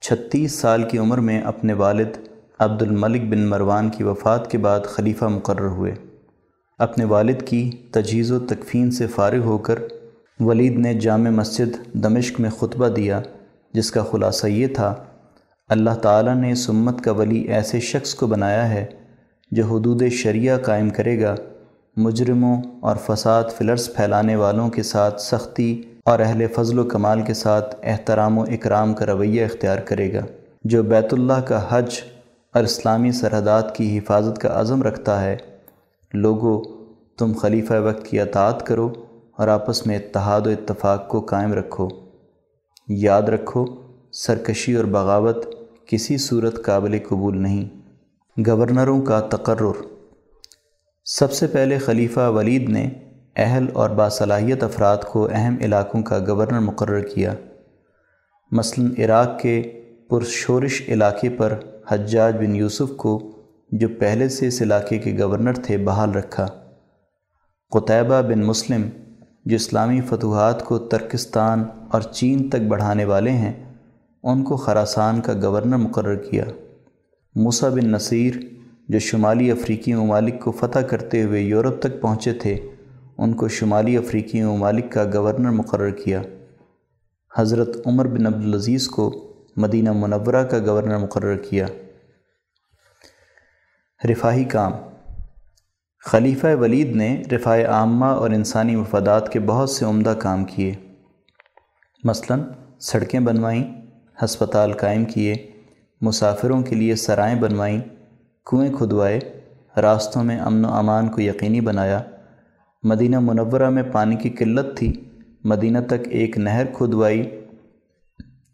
چھتیس 0.00 0.52
سال 0.52 0.82
کی 0.82 0.98
عمر 0.98 1.18
میں 1.18 1.40
اپنے 1.40 1.72
والد 1.72 2.28
عبد 2.58 2.82
الملک 2.82 3.22
بن 3.22 3.48
مروان 3.48 3.90
کی 3.90 4.04
وفات 4.04 4.50
کے 4.50 4.58
بعد 4.58 4.80
خلیفہ 4.84 5.24
مقرر 5.24 5.66
ہوئے۔ 5.66 5.94
اپنے 6.78 7.04
والد 7.04 7.42
کی 7.46 7.70
تجہیز 7.70 8.32
و 8.32 8.38
تکفین 8.38 8.90
سے 8.90 9.06
فارغ 9.06 9.40
ہو 9.40 9.58
کر 9.58 9.78
ولید 10.42 10.78
نے 10.78 10.94
جامع 10.94 11.30
مسجد 11.30 11.94
دمشق 11.94 12.40
میں 12.40 12.50
خطبہ 12.50 12.88
دیا، 12.88 13.20
جس 13.72 13.90
کا 13.90 14.02
خلاصہ 14.02 14.46
یہ 14.46 14.66
تھا، 14.66 14.94
اللہ 15.68 15.90
تعالیٰ 15.90 16.34
نے 16.34 16.54
سمت 16.54 17.00
کا 17.00 17.12
ولی 17.12 17.40
ایسے 17.40 17.80
شخص 17.80 18.14
کو 18.14 18.26
بنایا 18.26 18.68
ہے 18.68 18.84
جو 19.50 19.64
حدود 19.64 20.02
شریعہ 20.12 20.58
قائم 20.58 20.90
کرے 20.90 21.20
گا، 21.20 21.34
مجرموں 21.96 22.62
اور 22.80 22.96
فساد 22.96 23.44
فلرس 23.56 23.94
پھیلانے 23.94 24.36
والوں 24.36 24.68
کے 24.70 24.82
ساتھ 24.82 25.20
سختی 25.20 25.82
اور 26.04 26.18
اہل 26.18 26.46
فضل 26.46 26.78
و 26.78 26.84
کمال 26.84 27.22
کے 27.22 27.34
ساتھ 27.34 27.76
احترام 27.82 28.38
و 28.38 28.42
اکرام 28.42 28.94
کا 28.94 29.06
رویہ 29.06 29.44
اختیار 29.44 29.78
کرے 29.78 30.12
گا، 30.12 30.24
جو 30.64 30.82
بیت 30.82 31.12
اللہ 31.12 31.40
کا 31.44 31.64
حج 31.68 32.00
اور 32.54 32.64
اسلامی 32.64 33.12
سرحدات 33.12 33.76
کی 33.76 33.98
حفاظت 33.98 34.38
کا 34.38 34.60
عزم 34.60 34.82
رکھتا 34.82 35.22
ہے۔ 35.24 35.36
لوگوں 36.14 36.60
تم 37.18 37.32
خلیفہ 37.32 37.74
وقت 37.84 38.06
کی 38.06 38.20
اطاعت 38.20 38.66
کرو۔ 38.66 38.92
اور 39.36 39.48
آپس 39.48 39.86
میں 39.86 39.98
اتحاد 39.98 40.40
و 40.46 40.50
اتفاق 40.50 41.08
کو 41.08 41.20
قائم 41.20 41.52
رکھو۔ 41.52 41.88
یاد 42.88 43.22
رکھو، 43.22 43.64
سرکشی 44.12 44.74
اور 44.74 44.84
بغاوت 44.84 45.46
کسی 45.86 46.16
صورت 46.16 46.64
قابل 46.64 46.98
قبول 47.08 47.42
نہیں۔ 47.42 47.68
گورنروں 48.46 49.02
کا 49.02 49.20
تقرر۔ 49.20 49.86
سب 51.04 51.32
سے 51.32 51.46
پہلے 51.46 51.78
خلیفہ 51.78 52.30
ولید 52.30 52.68
نے 52.68 52.90
اہل 53.36 53.66
اور 53.72 53.90
باصلاحیت 53.90 54.62
افراد 54.62 54.96
کو 54.96 55.28
اہم 55.32 55.56
علاقوں 55.60 56.02
کا 56.02 56.18
گورنر 56.18 56.58
مقرر 56.58 57.00
کیا۔ 57.00 57.34
مثلا 58.50 59.04
عراق 59.04 59.40
کے 59.40 59.62
پرشورش 60.10 60.82
علاقے 60.88 61.28
پر 61.28 61.58
حجاج 61.88 62.36
بن 62.36 62.56
یوسف 62.56 62.96
کو، 62.96 63.32
جو 63.72 63.88
پہلے 64.00 64.28
سے 64.28 64.46
اس 64.46 64.62
علاقے 64.62 64.98
کے 64.98 65.16
گورنر 65.20 65.52
تھے، 65.52 65.76
بحال 65.76 66.10
رکھا۔ 66.10 66.48
قطعبہ 67.70 68.22
بن 68.22 68.44
مسلم 68.44 68.82
جو 69.44 69.56
اسلامی 69.56 70.00
فتوحات 70.00 70.64
کو 70.64 70.78
ترکستان 70.78 71.64
اور 71.90 72.00
چین 72.00 72.48
تک 72.48 72.60
بڑھانے 72.60 73.04
والے 73.04 73.30
ہیں، 73.30 73.74
ان 74.22 74.44
کو 74.44 74.56
خراسان 74.56 75.20
کا 75.20 75.32
گورنر 75.42 75.76
مقرر 75.76 76.16
کیا۔ 76.16 76.44
موسیٰ 77.34 77.70
بن 77.70 77.90
نصیر، 77.90 78.34
جو 78.88 78.98
شمالی 78.98 79.50
افریقی 79.50 79.94
ممالک 79.94 80.40
کو 80.40 80.52
فتح 80.52 80.78
کرتے 80.78 81.22
ہوئے 81.22 81.40
یورپ 81.40 81.82
تک 81.82 82.00
پہنچے 82.00 82.32
تھے، 82.32 82.58
ان 83.18 83.34
کو 83.34 83.48
شمالی 83.48 83.96
افریقی 83.96 84.42
ممالک 84.42 84.92
کا 84.92 85.04
گورنر 85.14 85.50
مقرر 85.50 85.90
کیا۔ 85.90 86.22
حضرت 87.36 87.86
عمر 87.86 88.06
بن 88.06 88.26
عبدالعزیز 88.26 88.88
کو 88.88 89.32
مدینہ 89.56 89.92
منورہ 89.92 90.44
کا 90.44 90.58
گورنر 90.66 90.98
مقرر 90.98 91.36
کیا۔ 91.36 91.66
رفاہی 94.10 94.44
کام۔ 94.44 94.72
خلیفہ 96.04 96.46
ولید 96.60 96.96
نے 96.96 97.22
رفاع 97.32 97.62
عامہ 97.68 98.04
اور 98.04 98.30
انسانی 98.30 98.76
مفادات 98.76 99.32
کے 99.32 99.40
بہت 99.40 99.70
سے 99.70 99.84
عمدہ 99.84 100.10
کام 100.10 100.44
کیے۔ 100.44 100.74
مثلا، 102.04 102.36
سڑکیں 102.80 103.20
بنوائیں، 103.20 103.82
ہسپتال 104.24 104.72
قائم 104.72 105.04
کیے، 105.04 105.50
مسافروں 106.00 106.62
کے 106.62 106.74
لیے 106.74 106.94
سرائیں 106.94 107.40
بنوائیں، 107.40 107.80
کنویں 108.46 108.72
کھدوائے، 108.72 109.20
راستوں 109.76 110.24
میں 110.24 110.40
امن 110.40 110.64
و 110.64 110.68
امان 110.68 111.08
کو 111.08 111.20
یقینی 111.20 111.60
بنایا۔ 111.60 112.00
مدینہ 112.82 113.18
منورہ 113.18 113.70
میں 113.70 113.82
پانی 113.82 114.16
کی 114.16 114.30
قلت 114.30 114.76
تھی، 114.76 115.04
مدینہ 115.44 115.78
تک 115.86 116.08
ایک 116.10 116.38
نہر 116.38 116.66
کھدوائی، 116.66 117.40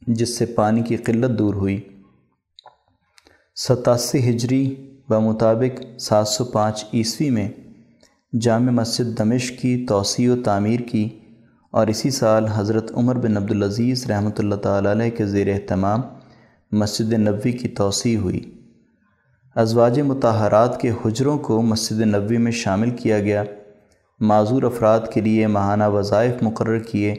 جس 0.06 0.38
سے 0.38 0.46
پانی 0.46 0.82
کی 0.82 0.96
قلت 0.96 1.38
دور 1.38 1.54
ہوئی۔ 1.54 1.80
ستاسی 3.56 4.30
ہجری 4.30 4.76
بمطابق 5.09 6.01
سات 6.01 6.29
سو 6.29 6.44
پانچ 6.44 6.85
عیسوی 6.94 7.31
میں 7.31 7.49
جامع 8.40 8.71
مسجد 8.71 9.18
دمشق 9.18 9.61
کی 9.61 9.87
توسیع 9.88 10.33
و 10.33 10.42
تعمیر 10.42 10.81
کی 10.81 11.09
اور 11.71 11.87
اسی 11.87 12.11
سال 12.11 12.47
حضرت 12.47 12.92
عمر 12.94 13.14
بن 13.14 13.37
عبدالعزیز 13.37 14.11
رحمۃ 14.11 14.31
اللہ 14.38 14.55
تعالی 14.55 14.92
علیہ 14.92 15.11
کے 15.11 15.27
زیر 15.27 15.53
اہتمام 15.53 16.01
مسجد 16.73 17.12
نبوی 17.12 17.53
کی 17.53 17.68
توسیع 17.68 18.18
ہوئی۔ 18.18 18.40
ازواج 19.55 20.01
متحرات 20.01 20.81
کے 20.81 20.90
حجروں 21.05 21.38
کو 21.38 21.62
مسجد 21.62 22.01
نبوی 22.01 22.37
میں 22.37 22.53
شامل 22.53 22.90
کیا 22.90 23.21
گیا۔ 23.21 23.44
معذور 24.21 24.62
افراد 24.62 25.01
کے 25.14 25.21
لیے 25.21 25.47
ماہانہ 25.47 25.88
وظائف 25.88 26.42
مقرر 26.42 26.79
کیے 26.79 27.14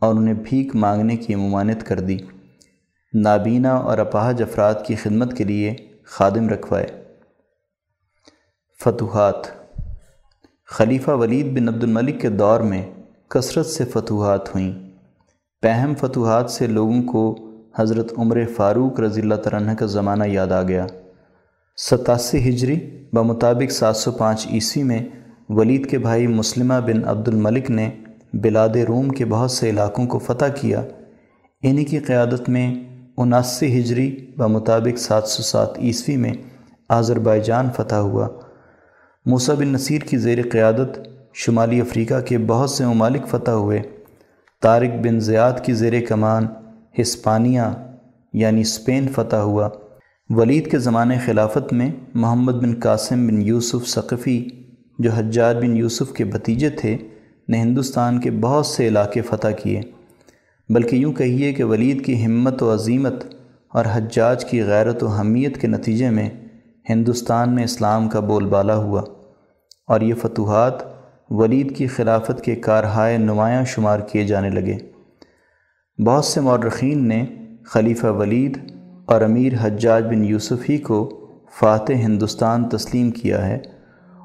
اور 0.00 0.14
انہیں 0.14 0.34
بھیک 0.34 0.76
مانگنے 0.76 1.16
کی 1.16 1.34
ممانت 1.34 1.86
کر 1.86 2.00
دی۔ 2.00 2.18
نابینا 3.14 3.74
اور 3.74 3.98
اپاہج 3.98 4.42
افراد 4.42 4.74
کی 4.86 4.94
خدمت 4.94 5.36
کے 5.36 5.44
لیے 5.44 5.74
خادم 6.04 6.48
رکھوائے۔ 6.48 6.97
فتوحات۔ 8.84 9.34
خلیفہ 10.66 11.10
ولید 11.10 11.58
بن 11.58 11.68
عبد 11.68 11.84
الملک 11.84 12.20
کے 12.20 12.28
دور 12.28 12.60
میں 12.60 12.82
کثرت 13.28 13.66
سے 13.66 13.84
فتوحات 13.84 14.54
ہوئیں۔ 14.54 14.72
پہم 15.62 15.92
فتوحات 15.94 16.50
سے 16.50 16.66
لوگوں 16.66 17.02
کو 17.02 17.38
حضرت 17.78 18.12
عمر 18.18 18.40
فاروق 18.56 19.00
رضی 19.00 19.20
اللہ 19.20 19.34
عنہ 19.52 19.72
کا 19.72 19.86
زمانہ 19.86 20.24
یاد 20.26 20.46
آ 20.46 20.62
گیا۔ 20.62 20.86
ستاسی 21.76 22.48
ہجری 22.48 23.06
بمطابق 23.12 23.70
سات 23.70 23.96
سو 23.96 24.12
پانچ 24.12 24.46
عیسوی 24.46 24.82
میں 24.82 25.06
ولید 25.48 25.90
کے 25.90 25.98
بھائی 25.98 26.26
مسلمہ 26.26 26.74
بن 26.86 27.08
عبد 27.08 27.28
الملک 27.28 27.70
نے 27.70 27.90
بلاد 28.32 28.76
روم 28.88 29.08
کے 29.08 29.24
بہت 29.24 29.50
سے 29.50 29.70
علاقوں 29.70 30.06
کو 30.06 30.18
فتح 30.18 30.52
کیا۔ 30.60 30.82
انہی 31.62 31.84
کی 31.84 31.98
قیادت 31.98 32.48
میں 32.48 32.74
اناسی 33.16 33.80
ہجری 33.80 34.26
بمطابق 34.36 34.98
سات 34.98 35.28
سو 35.28 35.42
سات 35.42 35.78
عیسوی 35.78 36.16
میں 36.16 36.32
آذربائی 36.88 37.40
جان 37.40 37.68
فتح 37.76 37.94
ہوا۔ 37.94 38.28
موسیٰ 39.28 39.54
بن 39.54 39.68
نصیر 39.68 40.02
کی 40.02 40.18
زیر 40.18 40.38
قیادت 40.52 41.08
شمالی 41.34 41.80
افریقہ 41.80 42.20
کے 42.20 42.38
بہت 42.38 42.70
سے 42.70 42.86
ممالک 42.86 43.28
فتح 43.28 43.50
ہوئے۔ 43.50 43.82
طارق 44.62 45.06
بن 45.06 45.20
زیاد 45.20 45.52
کی 45.64 45.72
زیر 45.72 45.92
کمان 46.08 46.46
ہسپانیہ 47.00 47.60
یعنی 48.32 48.60
اسپین 48.60 49.08
فتح 49.08 49.36
ہوا۔ 49.36 49.68
ولید 50.30 50.70
کے 50.70 50.78
زمانے 50.78 51.18
خلافت 51.24 51.72
میں 51.72 51.92
محمد 52.14 52.52
بن 52.52 52.80
قاسم 52.80 53.26
بن 53.26 53.42
یوسف 53.42 53.88
ثقفی 53.88 54.48
جو 54.98 55.10
حجاج 55.10 55.56
بن 55.56 55.76
یوسف 55.76 56.12
کے 56.12 56.24
بھتیجے 56.24 56.70
تھے، 56.70 56.96
نے 57.48 57.60
ہندوستان 57.60 58.20
کے 58.20 58.30
بہت 58.30 58.66
سے 58.66 58.88
علاقے 58.88 59.20
فتح 59.20 59.48
کیے۔ 59.48 59.80
بلکہ 60.68 60.96
یوں 60.96 61.12
کہیے 61.12 61.52
کہ 61.52 61.64
ولید 61.64 62.04
کی 62.04 62.26
ہمت 62.26 62.62
و 62.62 62.74
عظیمت 62.74 63.24
اور 63.68 63.84
حجاج 63.92 64.44
کی 64.44 64.62
غیرت 64.62 65.02
و 65.02 65.06
حمیت 65.06 65.60
کے 65.60 65.66
نتیجے 65.66 66.10
میں 66.10 66.30
ہندوستان 66.90 67.54
میں 67.54 67.64
اسلام 67.64 68.08
کا 68.08 68.20
بول 68.20 68.46
بالا 68.46 68.76
ہوا۔ 68.76 69.02
اور 69.88 70.00
یہ 70.00 70.14
فتوحات 70.14 70.72
ولید 71.30 71.76
کی 71.76 71.86
خلافت 71.86 72.44
کے 72.44 72.56
کارہائے 72.56 73.16
نمایاں 73.16 73.64
شمار 73.64 74.00
کیے 74.00 74.24
جانے 74.24 74.50
لگے۔ 74.50 74.78
بہت 76.02 76.24
سے 76.24 76.40
مورخین 76.40 77.08
نے 77.08 77.26
خلیفہ 77.64 78.06
ولید 78.06 78.58
اور 79.06 79.20
امیر 79.20 79.52
حجاج 79.60 80.04
بن 80.04 80.24
یوسف 80.24 80.70
ہی 80.70 80.78
کو 80.78 81.26
فاتح 81.58 81.92
ہندوستان 81.92 82.68
تسلیم 82.68 83.10
کیا 83.10 83.46
ہے 83.46 83.58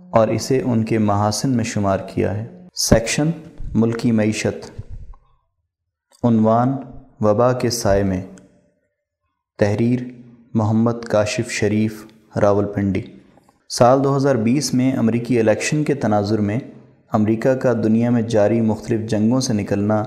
اور 0.09 0.27
اسے 0.27 0.61
ان 0.65 0.83
کے 0.83 0.97
محاسن 0.97 1.49
میں 1.49 1.63
شمار 1.63 1.97
کیا 2.07 2.38
ہے۔ 2.38 2.67
سیکشن 2.73 3.29
ملکی 3.73 4.11
معیشت۔ 4.11 4.81
عنوان 6.23 6.77
وبا 7.21 7.53
کے 7.53 7.69
سائے 7.69 8.03
میں۔ 8.03 8.21
تحریر 9.59 9.99
محمد 10.53 11.05
کاشف 11.09 11.51
شریف 11.51 12.05
راول 12.41 12.65
پنڈی 12.65 13.01
سال 13.78 14.03
دو 14.03 14.15
ہزار 14.15 14.36
بیس 14.36 14.74
میں 14.74 14.93
امریکی 14.93 15.39
الیکشن 15.39 15.84
کے 15.84 15.93
تناظر 15.93 16.39
میں 16.39 16.59
امریکہ 17.13 17.53
کا 17.53 17.74
دنیا 17.74 18.09
میں 18.09 18.21
جاری 18.21 18.61
مختلف 18.61 19.09
جنگوں 19.09 19.39
سے 19.39 19.53
نکلنا، 19.53 20.03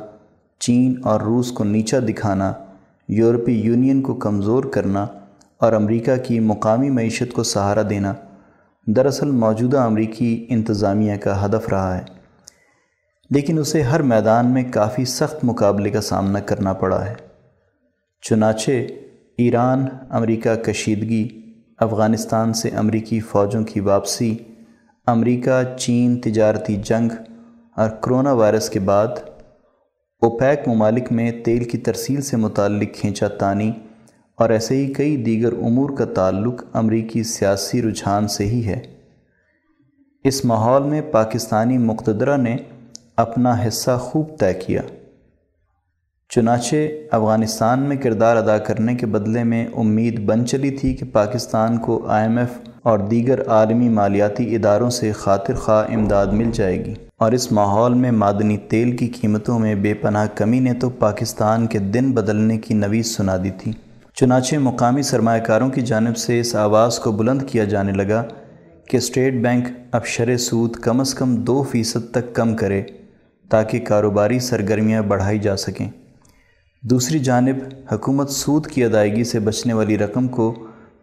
چین 0.59 0.95
اور 1.03 1.21
روس 1.21 1.53
کو 1.53 1.65
نیچا 1.65 1.99
دکھانا، 2.09 2.53
یورپی 3.09 3.53
یونین 3.53 4.03
کو 4.03 4.15
کمزور 4.15 4.65
کرنا 4.65 5.07
اور 5.59 5.73
امریکہ 5.73 6.17
کی 6.17 6.41
مقامی 6.41 6.91
معیشت 6.91 7.33
کو 7.33 7.43
سہارا 7.43 7.83
دینا 7.91 8.15
دراصل 8.87 9.31
موجودہ 9.31 9.79
امریکی 9.79 10.47
انتظامیہ 10.49 11.17
کا 11.17 11.45
ہدف 11.45 11.69
رہا 11.69 11.99
ہے۔ 11.99 12.03
لیکن 13.31 13.59
اسے 13.59 13.83
ہر 13.83 14.03
میدان 14.03 14.47
میں 14.47 14.65
کافی 14.71 15.05
سخت 15.05 15.45
مقابلے 15.45 15.91
کا 15.91 16.01
سامنا 16.01 16.41
کرنا 16.41 16.73
پڑا 16.73 17.07
ہے۔ 17.07 17.15
چنانچہ 18.23 18.71
ایران، 19.39 19.87
امریکہ 20.11 20.55
کشیدگی 20.55 21.46
افغانستان 21.81 22.53
سے 22.53 22.69
امریکی 22.69 23.21
فوجوں 23.21 23.65
کی 23.65 23.81
واپسی، 23.81 24.37
امریکہ، 25.07 25.79
چین 25.79 26.21
تجارتی 26.21 26.77
جنگ 26.77 27.11
اور 27.77 27.91
کرونا 27.91 28.33
وائرس 28.33 28.71
کے 28.71 28.81
بعد 28.81 29.09
اوپیک 30.23 30.69
ممالک 30.69 31.13
میں 31.13 31.33
تیل 31.45 31.65
کی 31.65 31.79
ترسیل 31.79 32.21
سے 32.21 32.37
متعلق 32.37 32.95
کھینچا 32.95 33.29
تانی 33.29 33.73
اور 34.39 34.51
ایسے 34.51 34.77
ہی 34.77 34.93
کئی 34.93 35.17
دیگر 35.17 35.53
امور 35.53 35.91
کا 35.91 36.05
تعلق 36.05 36.65
امریکی 36.73 37.23
سیاسی 37.23 37.83
رجحان 37.83 38.29
سے 38.29 38.45
ہی 38.45 38.67
ہے۔ 38.67 38.81
اس 40.25 40.45
ماحول 40.45 40.83
میں 40.83 41.03
پاکستانی 41.03 41.79
مقتدرہ 41.79 42.37
نے 42.37 42.57
اپنا 43.17 43.69
حصہ 43.69 43.99
خوب 44.01 44.39
طے 44.39 44.55
کیا۔ 44.55 44.83
چنانچہ 46.29 46.77
افغانستان 47.11 47.81
میں 47.81 47.97
کردار 47.97 48.37
ادا 48.37 48.59
کرنے 48.59 48.95
کے 48.95 49.07
بدلے 49.07 49.45
میں 49.45 49.67
امید 49.77 50.21
بن 50.21 50.47
چلی 50.47 50.71
تھی 50.71 50.95
کہ 50.95 51.07
پاکستان 51.13 51.79
کو 51.79 52.07
آئی 52.09 52.29
ایم 52.29 52.39
ایف 52.39 52.49
اور 52.83 52.99
دیگر 52.99 53.49
عالمی 53.49 53.89
مالیاتی 53.89 54.55
اداروں 54.55 54.91
سے 54.91 55.13
خاطر 55.13 55.55
خواہ 55.55 55.95
امداد 55.95 56.27
مل 56.27 56.51
جائے 56.53 56.85
گی۔ 56.85 56.95
اور 57.19 57.33
اس 57.33 57.53
ماحول 57.53 57.95
میں 57.95 58.11
معدنی 58.11 58.57
تیل 58.57 58.97
کی 58.97 59.07
قیمتوں 59.07 59.59
میں 59.59 59.75
بے 59.75 59.95
پناہ 59.95 60.27
کمی 60.35 60.61
نے 60.61 60.75
تو 60.75 60.91
پاکستان 60.91 61.67
کے 61.67 61.79
دن 61.79 62.13
بدلنے 62.13 62.59
کی 62.59 62.75
نویز 62.75 63.17
سنا 63.17 63.37
دی 63.37 63.51
تھی۔ 63.51 63.73
چنانچہ 64.15 64.57
مقامی 64.57 65.03
سرمایہ 65.03 65.43
کاروں 65.43 65.69
کی 65.69 65.81
جانب 65.81 66.17
سے 66.17 66.41
اس 66.41 66.57
آواز 66.57 66.99
کو 66.99 67.13
بلند 67.13 67.43
کیا 67.47 67.65
جانے 67.65 67.93
لگا 67.93 68.25
کہ 68.89 68.97
اسٹیٹ 68.97 69.35
بینک 69.35 69.65
اب 69.93 70.07
شرح 70.07 70.37
سود 70.37 70.73
کم 70.73 71.01
از 71.01 71.15
کم 71.15 71.35
دو 71.35 71.63
فیصد 71.63 72.11
تک 72.11 72.35
کم 72.35 72.57
کرے 72.57 72.83
تاکہ 73.51 73.81
کاروباری 73.81 74.39
سرگرمیاں 74.39 75.03
بڑھائی 75.03 75.39
جا 75.39 75.57
سکیں۔ 75.57 75.89
دوسری 76.83 77.19
جانب، 77.19 77.57
حکومت 77.93 78.31
سود 78.31 78.67
کی 78.67 78.85
ادائیگی 78.85 79.25
سے 79.25 79.39
بچنے 79.41 79.73
والی 79.73 79.99
رقم 79.99 80.29
کو 80.29 80.55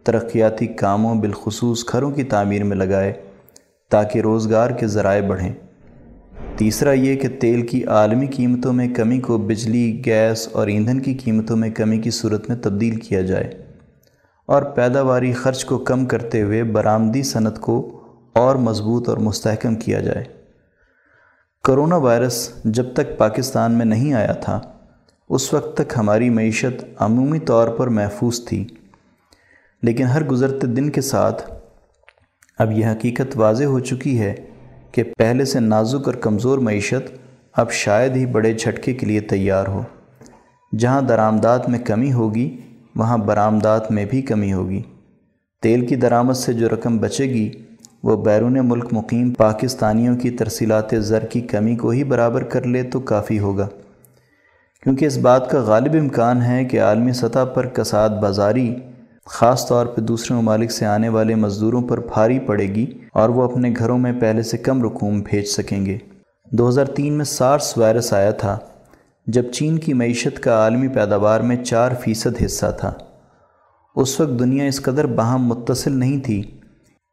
ترقیاتی 0.04 0.66
کاموں 0.66 1.14
بالخصوص 1.14 1.84
گھروں 1.92 2.10
کی 2.10 2.22
تعمیر 2.22 2.64
میں 2.64 2.76
لگائے 2.76 3.12
تاکہ 3.90 4.18
روزگار 4.18 4.70
کے 4.70 4.86
ذرائع 4.86 5.26
بڑھیں۔ 5.26 5.52
تیسرا 6.56 6.92
یہ 6.92 7.16
کہ 7.16 7.28
تیل 7.40 7.66
کی 7.66 7.84
عالمی 7.84 8.26
قیمتوں 8.26 8.72
میں 8.72 8.88
کمی 8.94 9.20
کو 9.20 9.38
بجلی، 9.38 10.02
گیس 10.06 10.48
اور 10.52 10.66
ایندھن 10.66 11.00
کی 11.00 11.14
قیمتوں 11.14 11.56
میں 11.56 11.70
کمی 11.70 11.98
کی 11.98 12.10
صورت 12.10 12.48
میں 12.48 12.56
تبدیل 12.56 12.96
کیا 12.96 13.20
جائے 13.20 13.52
اور 14.46 14.62
پیداواری 14.62 15.32
خرچ 15.32 15.64
کو 15.64 15.78
کم 15.78 16.04
کرتے 16.06 16.42
ہوئے 16.42 16.62
برآمدی 16.64 17.22
صنعت 17.22 17.60
کو 17.60 18.00
اور 18.32 18.56
مضبوط 18.56 19.08
اور 19.08 19.16
مستحکم 19.16 19.74
کیا 19.74 20.00
جائے۔ 20.00 20.24
کرونا 21.64 21.96
وائرس 21.96 22.48
جب 22.64 22.94
تک 22.94 23.18
پاکستان 23.18 23.72
میں 23.72 23.86
نہیں 23.86 24.14
آیا 24.14 24.32
تھا 24.32 24.60
اس 25.30 25.54
وقت 25.54 25.76
تک 25.76 25.92
ہماری 25.96 26.30
معیشت 26.30 26.84
عمومی 26.98 27.38
طور 27.38 27.68
پر 27.68 27.86
محفوظ 27.86 28.44
تھی، 28.44 28.64
لیکن 29.82 30.04
ہر 30.04 30.24
گزرتے 30.24 30.66
دن 30.66 30.90
کے 30.90 31.00
ساتھ 31.00 31.42
اب 32.58 32.72
یہ 32.72 32.86
حقیقت 32.86 33.36
واضح 33.36 33.64
ہو 33.64 33.78
چکی 33.78 34.18
ہے 34.20 34.34
کہ 34.92 35.02
پہلے 35.18 35.44
سے 35.44 35.60
نازک 35.60 36.06
اور 36.06 36.14
کمزور 36.14 36.58
معیشت 36.58 37.10
اب 37.52 37.70
شاید 37.72 38.16
ہی 38.16 38.26
بڑے 38.26 38.52
جھٹکے 38.52 38.92
کے 38.92 39.06
لیے 39.06 39.20
تیار 39.20 39.66
ہو۔ 39.66 39.82
جہاں 40.78 41.02
درآمدات 41.02 41.68
میں 41.68 41.78
کمی 41.78 42.12
ہوگی، 42.12 42.56
وہاں 42.96 43.18
برآمدات 43.18 43.90
میں 43.90 44.04
بھی 44.04 44.22
کمی 44.22 44.52
ہوگی۔ 44.52 44.82
تیل 45.62 45.86
کی 45.86 45.96
درآمد 45.96 46.34
سے 46.34 46.52
جو 46.52 46.68
رقم 46.68 46.98
بچے 46.98 47.24
گی، 47.24 47.50
وہ 48.02 48.16
بیرون 48.24 48.58
ملک 48.62 48.92
مقیم 48.92 49.32
پاکستانیوں 49.34 50.16
کی 50.16 50.30
ترسیلات 50.30 50.94
زر 50.98 51.24
کی 51.24 51.40
کمی 51.40 51.76
کو 51.76 51.90
ہی 51.90 52.04
برابر 52.04 52.44
کر 52.44 52.66
لے 52.66 52.82
تو 52.82 53.00
کافی 53.00 53.38
ہوگا۔ 53.38 53.68
کیونکہ 54.84 55.04
اس 55.04 55.18
بات 55.18 55.50
کا 55.50 55.60
غالب 55.60 55.96
امکان 56.00 56.42
ہے 56.42 56.64
کہ 56.64 56.80
عالمی 56.80 57.12
سطح 57.12 57.44
پر 57.54 57.66
کساد 57.66 58.10
بازاری 58.10 58.74
خاص 59.26 59.68
طور 59.68 59.86
پہ 59.86 60.00
دوسرے 60.00 60.36
ممالک 60.36 60.70
سے 60.70 60.86
آنے 60.86 61.08
والے 61.08 61.34
مزدوروں 61.34 61.82
پر 61.82 62.00
بھاری 62.00 62.38
پڑے 62.38 62.64
گی 62.64 62.86
اور 63.12 63.28
وہ 63.28 63.42
اپنے 63.42 63.74
گھروں 63.78 63.98
میں 63.98 64.12
پہلے 64.20 64.42
سے 64.42 64.58
کم 64.58 64.82
رقوم 64.82 65.20
بھیج 65.20 65.44
سکیں 65.44 65.86
گے۔ 65.86 65.98
دو 66.52 66.68
ہزار 66.68 66.84
تین 66.84 67.12
میں 67.12 67.24
سارس 67.24 67.78
وائرس 67.78 68.12
آیا 68.12 68.30
تھا، 68.30 68.58
جب 69.26 69.50
چین 69.52 69.78
کی 69.78 69.92
معیشت 69.92 70.42
کا 70.42 70.52
عالمی 70.52 70.88
پیداوار 70.88 71.40
میں 71.40 71.56
چار 71.64 71.92
فیصد 72.00 72.44
حصہ 72.44 72.66
تھا۔ 72.80 72.92
اس 73.96 74.20
وقت 74.20 74.38
دنیا 74.38 74.64
اس 74.64 74.82
قدر 74.82 75.06
باہم 75.06 75.46
متصل 75.46 75.92
نہیں 75.92 76.20
تھی، 76.20 76.42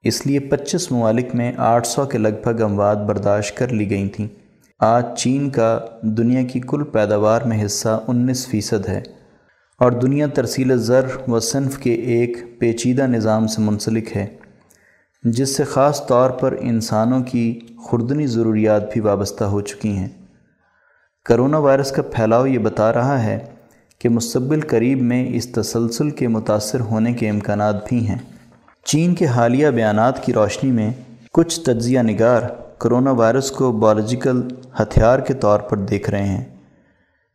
اس 0.04 0.26
لیے 0.28 0.40
پچیس 0.40 0.92
ممالک 0.92 1.36
میں 1.36 1.52
آٹھ 1.58 1.88
سو 1.88 2.06
کے 2.06 2.18
لگ 2.18 2.44
بھگ 2.44 2.62
اموات 2.62 2.98
برداشت 2.98 3.58
کر 3.58 3.68
لی 3.68 3.90
گئی 3.90 4.10
تھیں۔ 4.10 4.28
آج 4.82 5.06
چین 5.18 5.50
کا 5.50 5.80
دنیا 6.02 6.44
کی 6.44 6.60
کل 6.60 6.84
پیداوار 6.84 7.42
میں 7.42 7.66
حصہ 7.66 8.04
انیس 8.08 8.48
فیصد 8.48 8.90
ہے 8.90 9.02
اور 9.80 9.92
دنیا 9.92 10.28
ترسیل 10.28 10.78
زر 10.78 11.06
و 11.28 11.40
صنف 11.40 11.78
کے 11.78 11.94
ایک 11.94 12.60
پیچیدہ 12.60 13.02
نظام 13.02 13.48
سے 13.48 13.62
منسلک 13.62 14.18
ہے، 14.18 14.26
جس 15.24 15.56
سے 15.56 15.64
خاص 15.64 16.08
طور 16.08 16.30
پر 16.30 16.56
انسانوں 16.60 17.24
کی 17.24 17.60
خوردنی 17.78 18.28
ضروریات 18.28 18.94
بھی 18.94 19.02
وابستہ 19.02 19.44
ہو 19.44 19.62
چکی 19.62 19.90
ہیں۔ 19.90 20.08
کرونا 21.26 21.58
وائرس 21.58 21.92
کا 21.92 22.02
پھیلاؤ 22.02 22.46
یہ 22.46 22.60
بتا 22.60 22.94
رہا 22.94 23.24
ہے 23.24 23.40
کہ 24.00 24.10
مستقبل 24.10 24.62
قریب 24.62 25.02
میں 25.02 25.30
اس 25.30 25.48
تسلسل 25.48 26.10
کے 26.10 26.28
متاثر 26.28 26.80
ہونے 26.80 27.14
کے 27.14 27.30
امکانات 27.30 27.90
بھی 27.90 28.08
ہیں۔ 28.08 28.20
چین 28.86 29.16
کے 29.16 29.26
حالیہ 29.26 29.68
بیانات 29.68 30.26
کی 30.26 30.34
روشنی 30.34 30.72
میں 30.72 30.92
کچھ 31.34 31.60
تجزیہ 31.60 32.00
نگار 32.00 32.42
کرونا 32.82 33.12
وائرس 33.12 33.52
کو 33.52 33.72
بایولوجیکل 33.72 34.48
ہتھیار 34.82 35.20
کے 35.20 35.34
طور 35.34 35.60
پر 35.60 35.78
دیکھ 35.78 36.10
رہے 36.10 36.26
ہیں۔ 36.26 36.44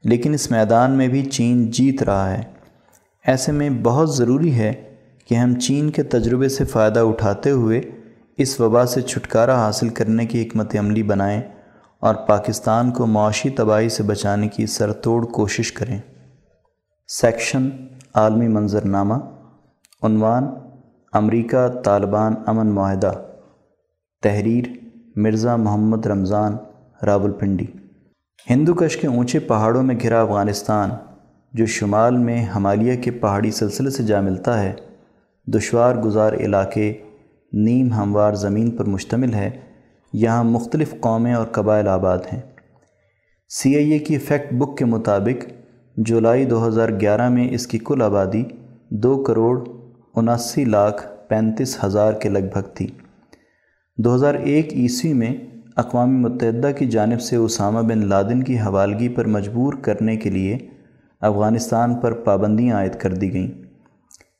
لیکن 0.04 0.34
اس 0.34 0.50
میدان 0.50 0.90
میں 0.90 1.08
بھی 1.08 1.24
چین 1.24 1.70
جیت 1.70 2.02
رہا 2.02 2.30
ہے۔ 2.30 2.42
ایسے 3.26 3.52
میں 3.52 3.70
بہت 3.70 4.16
ضروری 4.16 4.54
ہے 4.54 4.94
کہ 5.28 5.34
ہم 5.34 5.54
چین 5.54 5.90
کے 5.90 6.02
تجربے 6.02 6.48
سے 6.48 6.64
فائدہ 6.64 7.00
اٹھاتے 7.00 7.50
ہوئے 7.50 7.80
اس 8.38 8.60
وبا 8.60 8.86
سے 8.86 9.02
چھٹکارا 9.02 9.66
حاصل 9.66 9.88
کرنے 9.88 10.26
کی 10.26 10.42
حکمت 10.42 10.76
عملی 10.78 11.02
بنائیں 11.02 11.42
اور 12.00 12.14
پاکستان 12.14 12.90
کو 12.90 13.06
معاشی 13.06 13.50
تباہی 13.50 13.88
سے 13.88 14.02
بچانے 14.02 14.48
کی 14.48 14.66
سر 14.66 14.92
توڑ 14.92 15.26
کوشش 15.26 15.72
کریں۔ 15.72 15.98
سیکشن 17.08 17.68
عالمی 18.14 18.48
منظرنامہ، 18.48 19.14
عنوان 20.02 20.44
امریکہ 21.12 21.68
طالبان 21.68 22.34
امن 22.46 22.66
معاہدہ۔ 22.66 23.12
تحریر 24.22 24.85
مرزا 25.16 25.56
محمد 25.56 26.06
رمضان، 26.06 26.56
راولپنڈی۔ 27.06 27.66
ہندو 28.50 28.74
کش 28.74 28.96
کے 28.96 29.06
اونچے 29.06 29.38
پہاڑوں 29.38 29.82
میں 29.82 29.94
گھرا 30.02 30.22
افغانستان، 30.22 30.90
جو 31.52 31.66
شمال 31.66 32.16
میں 32.16 32.44
ہمالیہ 32.44 32.96
کے 32.96 33.10
پہاڑی 33.10 33.50
سلسلے 33.50 33.90
سے 33.90 34.02
جا 34.02 34.20
ملتا 34.20 34.62
ہے، 34.62 34.72
دشوار 35.46 35.94
گزار 35.94 36.32
علاقے، 36.32 36.92
نیم 37.52 37.92
ہموار 37.92 38.34
زمین 38.34 38.70
پر 38.70 38.84
مشتمل 38.84 39.34
ہے، 39.34 39.50
یہاں 40.12 40.44
مختلف 40.44 40.94
قومیں 41.00 41.34
اور 41.34 41.46
قبائل 41.46 41.88
آباد 41.88 42.18
ہیں۔ 42.32 42.40
سی 43.48 43.76
آئی 43.76 43.90
اے 43.90 43.98
کی 43.98 44.18
فیکٹ 44.18 44.54
بک 44.54 44.78
کے 44.78 44.84
مطابق، 44.84 45.44
جولائی 45.96 46.44
دو 46.44 46.68
ہزار 46.68 46.88
گیارہ 47.00 47.28
میں 47.28 47.48
اس 47.50 47.66
کی 47.66 47.78
کل 47.78 48.02
آبادی 48.02 48.42
دو 48.88 49.22
کروڑ 49.22 49.68
اناسی 50.16 50.64
لاکھ 50.64 51.28
پینتیس 51.28 51.84
ہزار 51.84 52.12
کے 52.12 52.28
لگ 52.28 52.52
بھگ 52.52 52.74
تھی۔ 52.74 52.86
دو 53.98 54.14
ہزار 54.14 54.34
ایک 54.34 54.72
عیسوی 54.72 55.12
میں 55.12 55.36
اقوام 55.76 56.22
متحدہ 56.22 56.70
کی 56.78 56.86
جانب 56.86 57.20
سے 57.20 57.36
اسامہ 57.36 57.80
بن 57.80 58.06
لادن 58.08 58.42
کی 58.42 58.58
حوالگی 58.58 59.08
پر 59.08 59.24
مجبور 59.24 59.74
کرنے 59.82 60.16
کے 60.16 60.30
لیے 60.30 60.58
افغانستان 61.20 61.94
پر 61.94 62.12
پابندیاں 62.12 62.76
عائد 62.76 62.94
کر 62.94 63.12
دی 63.12 63.32
گئیں۔ 63.32 63.48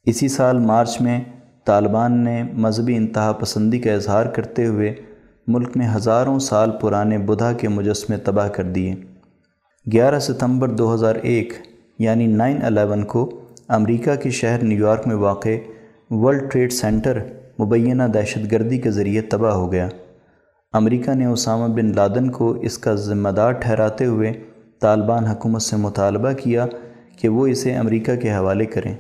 اسی 0.05 0.29
سال 0.29 0.59
مارچ 0.59 1.01
میں 1.01 1.21
طالبان 1.65 2.25
نے 2.25 2.43
مذہبی 2.53 2.97
انتہا 2.97 3.33
پسندی 3.33 3.79
کا 3.79 3.93
اظہار 3.93 4.27
کرتے 4.27 4.67
ہوئے 4.67 4.95
ملک 5.47 5.77
میں 5.77 5.89
ہزاروں 5.97 6.39
سال 6.39 6.71
پرانے 6.71 7.19
بدھا 7.19 7.53
کے 7.53 7.69
مجسمے 7.69 8.17
تباہ 8.17 8.49
کر 8.49 8.65
دیے۔ 8.65 8.95
گیارہ 9.93 10.19
ستمبر 10.19 10.69
دو 10.69 10.95
ہزار 10.95 11.15
ایک 11.15 11.53
یعنی 11.99 12.27
نائن 12.27 12.63
الیون 12.63 13.05
کو 13.05 13.41
امریکہ 13.69 14.15
کے 14.15 14.31
شہر 14.31 14.65
نیو 14.65 14.87
یارک 14.87 15.07
میں 15.07 15.17
واقع 15.17 15.57
ورلڈ 16.11 16.51
ٹریڈ 16.53 16.73
سینٹر 16.73 17.19
مبینہ 17.61 18.03
دہشت 18.03 18.53
گردی 18.53 18.79
کے 18.79 18.91
ذریعے 18.91 19.21
تباہ 19.21 19.53
ہو 19.53 19.73
گیا۔ 19.73 19.89
امریکہ 20.73 21.15
نے 21.15 21.27
اسامہ 21.27 21.75
بن 21.75 21.93
لادن 21.95 22.31
کو 22.31 22.51
اس 22.51 22.79
کا 22.79 22.95
ذمہ 22.95 23.29
دار 23.29 23.53
ٹھہراتے 23.53 24.05
ہوئے 24.05 24.33
طالبان 24.81 25.25
حکومت 25.25 25.63
سے 25.63 25.77
مطالبہ 25.77 26.33
کیا 26.33 26.67
کہ 27.19 27.29
وہ 27.29 27.47
اسے 27.47 27.75
امریکہ 27.75 28.17
کے 28.17 28.33
حوالے 28.33 28.67
کریں۔ 28.67 28.95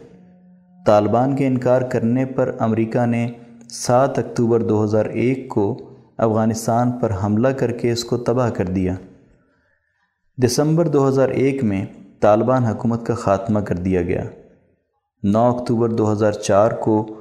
طالبان 0.86 1.36
کے 1.36 1.46
انکار 1.46 1.82
کرنے 1.82 2.24
پر 2.24 2.56
امریکہ 2.58 3.06
نے 3.06 3.28
سات 3.70 4.18
اکتوبر 4.18 4.62
دو 4.62 4.84
ہزار 4.84 5.04
ایک 5.04 5.48
کو 5.48 5.78
افغانستان 6.18 6.92
پر 6.92 7.12
حملہ 7.24 7.48
کر 7.48 7.72
کے 7.72 7.92
اس 7.92 8.04
کو 8.04 8.16
تباہ 8.16 8.50
کر 8.50 8.64
دیا۔ 8.64 8.94
دسمبر 10.44 10.88
دو 10.88 11.08
ہزار 11.08 11.28
ایک 11.28 11.64
میں 11.64 11.86
طالبان 12.20 12.64
حکومت 12.64 13.06
کا 13.06 13.14
خاتمہ 13.14 13.60
کر 13.60 13.74
دیا 13.74 14.02
گیا۔ 14.02 14.24
نو 15.22 15.38
اکتوبر 15.38 15.88
دو 15.88 16.12
ہزار 16.12 16.32
چار 16.32 16.70
کو 16.70 17.15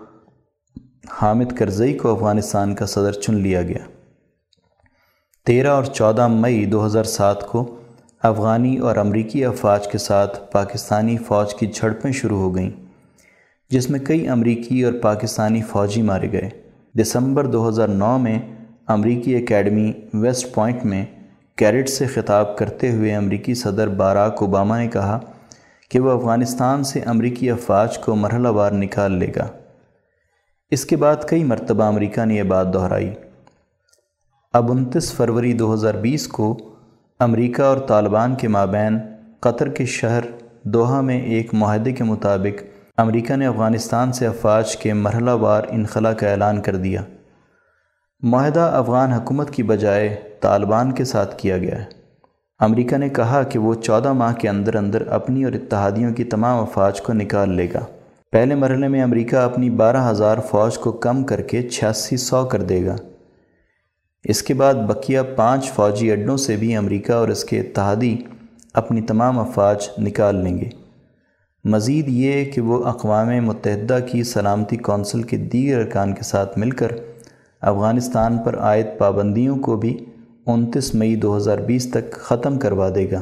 حامد 1.11 1.51
کرزئی 1.57 1.93
کو 1.93 2.11
افغانستان 2.11 2.75
کا 2.75 2.85
صدر 2.85 3.11
چن 3.11 3.35
لیا 3.35 3.61
گیا۔ 3.61 3.85
تیرہ 5.45 5.67
اور 5.67 5.83
چودہ 5.83 6.27
مئی 6.27 6.65
دو 6.65 6.85
ہزار 6.85 7.03
سات 7.03 7.47
کو 7.47 7.75
افغانی 8.23 8.77
اور 8.77 8.95
امریکی 8.95 9.45
افواج 9.45 9.87
کے 9.87 9.97
ساتھ 9.97 10.51
پاکستانی 10.51 11.17
فوج 11.17 11.55
کی 11.55 11.67
جھڑپیں 11.67 12.11
شروع 12.11 12.39
ہو 12.39 12.55
گئیں، 12.55 12.69
جس 13.69 13.89
میں 13.89 13.99
کئی 13.99 14.27
امریکی 14.27 14.83
اور 14.83 14.93
پاکستانی 14.93 15.61
فوجی 15.61 16.01
مارے 16.01 16.31
گئے۔ 16.31 16.49
دسمبر 17.01 17.45
دو 17.45 17.69
ہزار 17.69 17.87
نو 17.87 18.17
میں 18.17 18.39
امریکی 18.87 19.35
اکیڈمی 19.35 19.91
ویسٹ 20.13 20.53
پوائنٹ 20.53 20.85
میں 20.85 21.05
کیرٹ 21.55 21.89
سے 21.89 22.05
خطاب 22.05 22.57
کرتے 22.57 22.91
ہوئے 22.91 23.15
امریکی 23.15 23.53
صدر 23.53 23.87
باراک 23.87 24.41
اوباما 24.41 24.77
نے 24.77 24.87
کہا 24.87 25.19
کہ 25.89 25.99
وہ 25.99 26.11
افغانستان 26.11 26.83
سے 26.83 26.99
امریکی 26.99 27.51
افواج 27.51 27.97
کو 27.97 28.15
مرحلہ 28.15 28.47
وار 28.47 28.71
نکال 28.71 29.11
لے 29.11 29.31
گا۔ 29.35 29.47
اس 30.69 30.85
کے 30.85 30.95
بعد 30.95 31.15
کئی 31.27 31.43
مرتبہ 31.43 31.83
امریکہ 31.83 32.25
نے 32.25 32.35
یہ 32.35 32.43
بات 32.43 32.73
دہرائی۔ 32.73 33.13
اب 34.53 34.71
انتیس 34.71 35.13
فروری 35.13 35.53
دو 35.53 35.73
ہزار 35.73 35.93
بیس 35.93 36.27
کو 36.27 36.75
امریکہ 37.19 37.61
اور 37.61 37.77
طالبان 37.77 38.35
کے 38.35 38.47
مابین 38.47 38.99
قطر 39.39 39.69
کے 39.69 39.85
شہر 39.85 40.19
دوحہ 40.63 41.01
میں 41.01 41.21
ایک 41.21 41.53
معاہدے 41.53 41.91
کے 41.91 42.03
مطابق 42.03 42.63
امریکہ 42.97 43.35
نے 43.35 43.45
افغانستان 43.45 44.11
سے 44.11 44.27
افواج 44.27 44.77
کے 44.77 44.93
مرحلہ 44.93 45.31
وار 45.31 45.63
انخلاء 45.69 46.13
کا 46.13 46.29
اعلان 46.29 46.61
کر 46.61 46.75
دیا۔ 46.75 47.01
معاہدہ 48.21 48.71
افغان 48.73 49.11
حکومت 49.11 49.51
کی 49.51 49.63
بجائے 49.63 50.21
طالبان 50.39 50.91
کے 50.91 51.05
ساتھ 51.05 51.37
کیا 51.37 51.57
گیا۔ 51.57 51.79
ہے 51.79 51.85
امریکہ 52.59 52.97
نے 52.97 53.09
کہا 53.09 53.43
کہ 53.43 53.59
وہ 53.59 53.73
چودہ 53.73 54.13
ماہ 54.13 54.33
کے 54.33 54.49
اندر 54.49 54.75
اندر 54.75 55.07
اپنی 55.07 55.43
اور 55.43 55.53
اتحادیوں 55.53 56.13
کی 56.13 56.23
تمام 56.23 56.59
افواج 56.59 57.01
کو 57.01 57.13
نکال 57.13 57.49
لے 57.49 57.67
گا۔ 57.73 57.85
پہلے 58.35 58.55
مرحلے 58.55 58.87
میں 58.87 59.03
امریکہ 59.03 59.35
اپنی 59.35 59.69
بارہ 59.69 60.09
ہزار 60.09 60.37
فوج 60.49 60.77
کو 60.77 60.91
کم 60.91 61.23
کر 61.23 61.41
کے 61.41 61.69
چھیاسی 61.69 62.17
سو 62.17 62.45
کر 62.45 62.61
دے 62.61 62.85
گا۔ 62.85 62.95
اس 64.23 64.43
کے 64.43 64.53
بعد 64.53 64.73
بقیہ 64.73 65.19
پانچ 65.35 65.71
فوجی 65.71 66.11
اڈوں 66.11 66.37
سے 66.37 66.55
بھی 66.55 66.75
امریکہ 66.75 67.11
اور 67.11 67.27
اس 67.27 67.45
کے 67.45 67.59
اتحادی 67.59 68.17
اپنی 68.73 69.01
تمام 69.01 69.39
افواج 69.39 69.89
نکال 69.97 70.35
لیں 70.43 70.57
گے۔ 70.57 70.69
مزید 71.63 72.05
یہ 72.07 72.45
کہ 72.45 72.61
وہ 72.61 72.83
اقوام 72.83 73.29
متحدہ 73.45 73.99
کی 74.11 74.23
سلامتی 74.23 74.75
کونسل 74.75 75.23
کے 75.23 75.37
دیگر 75.37 75.79
ارکان 75.79 76.13
کے 76.13 76.23
ساتھ 76.23 76.59
مل 76.59 76.71
کر 76.71 76.87
افغانستان 77.61 78.37
پر 78.37 78.59
عائد 78.59 78.85
پابندیوں 78.97 79.57
کو 79.57 79.75
بھی 79.75 80.05
انتیس 80.45 80.95
مئی 80.95 81.15
دو 81.15 81.37
ہزار 81.37 81.57
بیس 81.57 81.91
تک 81.91 82.11
ختم 82.11 82.59
کروا 82.59 82.89
دے 82.95 83.11
گا۔ 83.11 83.21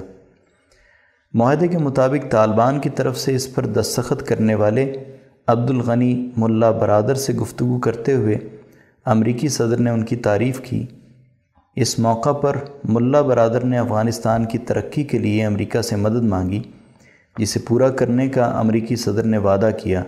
معاہدے 1.34 1.68
کے 1.68 1.78
مطابق 1.78 2.32
طالبان 2.32 2.80
کی 2.80 2.90
طرف 2.90 3.20
سے 3.20 3.36
اس 3.36 3.56
پر 3.56 3.66
دستخط 3.66 4.24
کرنے 4.24 4.56
والے 4.56 5.04
عبد 5.48 5.70
الغنی 5.70 6.30
ملا 6.38 6.72
برادر 6.72 7.16
سے 7.16 7.34
گفتگو 7.34 7.80
کرتے 7.80 8.14
ہوئے 8.14 8.38
امریکی 9.06 9.48
صدر 9.48 9.78
نے 9.78 9.90
ان 9.90 10.06
کی 10.06 10.16
تعریف 10.16 10.60
کی۔ 10.60 10.86
اس 11.76 12.00
موقع 12.00 12.32
پر 12.32 12.56
ملا 12.84 13.22
برادر 13.22 13.64
نے 13.64 13.78
افغانستان 13.78 14.46
کی 14.46 14.58
ترقی 14.58 15.04
کے 15.04 15.18
لیے 15.18 15.46
امریکہ 15.46 15.82
سے 15.82 15.96
مدد 15.96 16.24
مانگی، 16.24 16.62
جسے 17.38 17.60
پورا 17.60 17.90
کرنے 17.90 18.30
کا 18.30 18.46
امریکی 18.46 18.96
صدر 18.96 19.24
نے 19.24 19.38
وعدہ 19.38 19.70
کیا۔ 19.78 20.04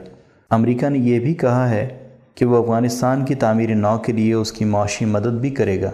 امریکہ 0.49 0.89
نے 0.89 0.97
یہ 0.97 1.19
بھی 1.19 1.33
کہا 1.33 1.69
ہے 1.69 2.07
کہ 2.35 2.45
وہ 2.45 2.57
افغانستان 2.57 3.25
کی 3.25 3.35
تعمیر 3.35 3.75
نو 3.75 3.97
کے 3.97 4.11
لیے 4.13 4.33
اس 4.33 4.51
کی 4.51 4.65
معاشی 4.65 5.05
مدد 5.05 5.41
بھی 5.41 5.49
کرے 5.49 5.81
گا۔ 5.81 5.91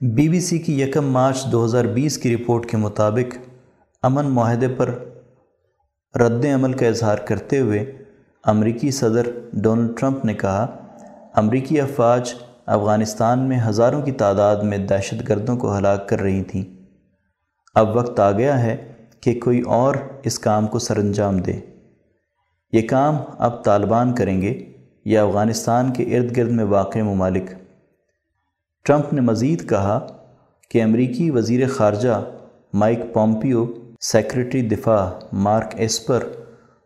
بی 0.00 0.28
بی 0.28 0.40
سی 0.40 0.58
کی 0.58 0.80
یکم 0.82 1.06
مارچ 1.06 1.44
دو 1.52 1.64
ہزار 1.64 1.84
بیس 1.84 2.18
کی 2.18 2.36
رپورٹ 2.36 2.66
کے 2.66 2.76
مطابق 2.76 3.36
امن 4.02 4.26
معاہدے 4.26 4.68
پر 4.68 4.90
رد 6.14 6.44
عمل 6.54 6.72
کا 6.72 6.86
اظہار 6.86 7.18
کرتے 7.18 7.58
ہوئے 7.58 7.92
امریکی 8.44 8.90
صدر 8.90 9.26
ڈونلڈ 9.52 10.00
ٹرمپ 10.00 10.24
نے 10.24 10.34
کہا، 10.34 10.66
امریکی 11.34 11.80
افواج 11.80 12.34
افغانستان 12.66 13.38
میں 13.38 13.60
ہزاروں 13.68 14.02
کی 14.02 14.12
تعداد 14.12 14.56
میں 14.56 14.78
دہشت 14.78 15.28
گردوں 15.28 15.56
کو 15.56 15.78
ہلاک 15.78 16.08
کر 16.08 16.20
رہی 16.20 16.42
تھیں 16.42 16.64
اب 17.74 17.96
وقت 17.96 18.20
آ 18.20 18.32
گیا 18.32 18.62
ہے 18.62 18.92
کہ 19.20 19.40
کوئی 19.40 19.60
اور 19.60 19.94
اس 20.22 20.38
کام 20.38 20.66
کو 20.66 20.78
سر 20.78 20.96
انجام 20.96 21.38
دے۔ 21.38 21.60
یہ 22.72 22.88
کام 22.88 23.16
اب 23.38 23.64
طالبان 23.64 24.14
کریں 24.14 24.42
گے 24.42 24.72
یا 25.04 25.24
افغانستان 25.24 25.92
کے 25.92 26.16
ارد 26.16 26.36
گرد 26.36 26.50
میں 26.50 26.64
واقع 26.64 26.98
ممالک۔ 26.98 27.50
ٹرمپ 28.84 29.12
نے 29.12 29.20
مزید 29.20 29.68
کہا 29.68 30.06
کہ 30.68 30.82
امریکی 30.82 31.30
وزیر 31.30 31.68
خارجہ 31.68 32.24
مائک 32.74 32.98
پومپیو 33.12 33.66
سیکرٹری 34.00 34.62
دفاع 34.62 35.10
مارک 35.32 35.66
ایسپر 35.76 36.24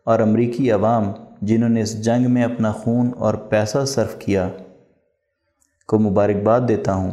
اور 0.03 0.19
امریکی 0.19 0.71
عوام 0.71 1.11
جنہوں 1.41 1.69
نے 1.69 1.81
اس 1.81 2.03
جنگ 2.03 2.31
میں 2.31 2.43
اپنا 2.43 2.71
خون 2.71 3.11
اور 3.17 3.33
پیسہ 3.33 3.85
صرف 3.85 4.19
کیا 4.19 4.49
کو 5.87 5.99
مبارکباد 5.99 6.61
دیتا 6.67 6.93
ہوں۔ 6.93 7.11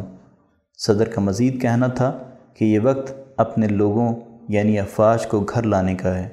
صدر 0.77 1.09
کا 1.09 1.21
مزید 1.21 1.61
کہنا 1.61 1.87
تھا 1.87 2.17
کہ 2.53 2.65
یہ 2.65 2.79
وقت 2.83 3.13
اپنے 3.37 3.67
لوگوں 3.67 4.15
یعنی 4.49 4.79
افواج 4.79 5.27
کو 5.27 5.39
گھر 5.39 5.63
لانے 5.63 5.95
کا 5.95 6.17
ہے۔ 6.17 6.29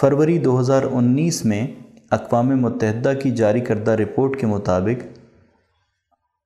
فروری 0.00 0.38
دو 0.38 0.60
ہزار 0.60 0.82
انیس 0.92 1.44
میں 1.44 1.66
اقوام 2.10 2.48
متحدہ 2.48 3.12
کی 3.22 3.30
جاری 3.30 3.60
کردہ 3.60 3.90
رپورٹ 3.90 4.40
کے 4.40 4.46
مطابق 4.46 5.15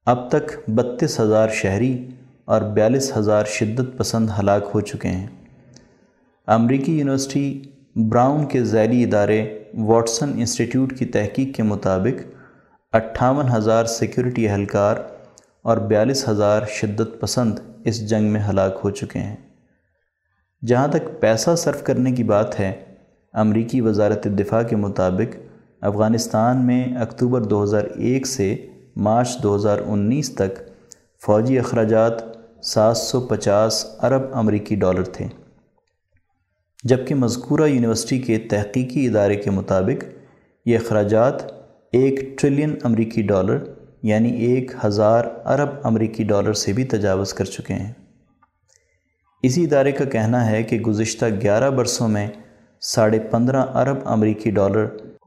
اب 0.07 0.31
تک 0.31 0.71
بتیس 0.71 1.21
ہزار 1.21 1.49
شہری 1.49 2.09
اور 2.45 2.63
بیالیس 2.63 3.17
ہزار 3.17 3.45
شدت 3.45 3.99
پسند 3.99 4.31
ہلاک 4.39 4.71
ہو 4.75 4.81
چکے 4.81 5.09
ہیں۔ 5.09 5.27
امریکی 6.47 6.99
یونیورسٹی 6.99 7.63
براؤن 7.97 8.47
کے 8.47 8.65
ذیلی 8.65 9.05
ادارے 9.05 9.59
واٹسن 9.79 10.29
انسٹیٹیوٹ 10.29 10.99
کی 10.99 11.05
تحقیق 11.07 11.57
کے 11.57 11.63
مطابق 11.63 12.23
اٹھاون 12.93 13.47
ہزار 13.57 13.85
سیکیورٹی 13.85 14.49
اہلکار 14.49 14.97
اور 15.63 15.77
بیالیس 15.77 16.29
ہزار 16.29 16.63
شدت 16.71 17.21
پسند 17.21 17.59
اس 17.85 18.09
جنگ 18.11 18.25
میں 18.25 18.41
ہلاک 18.51 18.81
ہو 18.85 18.91
چکے 18.91 19.19
ہیں۔ 19.19 19.37
جہاں 20.67 20.89
تک 20.89 21.21
پیسہ 21.21 21.55
صرف 21.57 21.83
کرنے 21.83 22.13
کی 22.13 22.25
بات 22.25 22.61
ہے، 22.61 22.73
امریکی 23.33 23.81
وزارت 23.81 24.25
دفاع 24.25 24.63
کے 24.63 24.77
مطابق 24.77 25.37
افغانستان 25.81 26.67
میں 26.67 26.97
اکتوبر 26.97 27.43
دو 27.43 27.63
ہزار 27.65 27.85
ایک 27.85 28.27
سے 28.27 28.67
مارچ 29.01 29.29
دو 29.43 29.55
ہزار 29.57 29.79
انیس 29.87 30.35
تک 30.35 30.59
فوجی 31.27 31.59
اخراجات 31.59 32.13
سات 32.65 32.97
سو 32.97 33.21
پچاس 33.21 33.85
ارب 34.03 34.23
امریکی 34.33 34.75
ڈالر 34.75 35.05
تھے۔ 35.05 35.27
جبکہ 36.85 37.15
مذکورہ 37.15 37.69
یونیورسٹی 37.69 38.19
کے 38.19 38.39
تحقیقی 38.39 39.07
ادارے 39.07 39.37
کے 39.37 39.51
مطابق 39.51 40.05
یہ 40.67 40.79
اخراجات 40.79 41.43
ایک 41.93 42.39
ٹریلین 42.39 42.75
امریکی 42.83 43.23
ڈالر 43.23 43.59
یعنی 44.03 44.31
ایک 44.47 44.73
ہزار 44.85 45.25
ارب 45.45 45.69
امریکی 45.85 46.25
ڈالر 46.25 46.53
سے 46.53 46.73
بھی 46.73 46.85
تجاوز 46.85 47.35
کر 47.35 47.45
چکے 47.45 47.75
ہیں۔ 47.75 47.93
اسی 49.43 49.65
ادارے 49.65 49.93
کا 49.93 50.05
کہنا 50.05 50.51
ہے 50.51 50.63
کہ 50.63 50.81
گزشتہ 50.81 51.27
گیارہ 51.43 51.71
برسوں 51.71 52.09
میں 52.09 52.27
ساڑھے 52.81 53.19
پندرہ 53.19 53.65
ارب 53.75 53.97
امریکی 54.05 54.51
ڈالر 54.51 54.87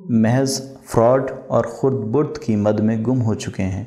محض 0.09 0.61
فراڈ 0.85 1.31
اور 1.47 1.65
خرد 1.65 1.93
برد 1.93 2.37
کی 2.37 2.55
مد 2.55 2.79
میں 2.79 2.97
گم 2.97 3.21
ہو 3.21 3.33
چکے 3.33 3.63
ہیں۔ 3.63 3.83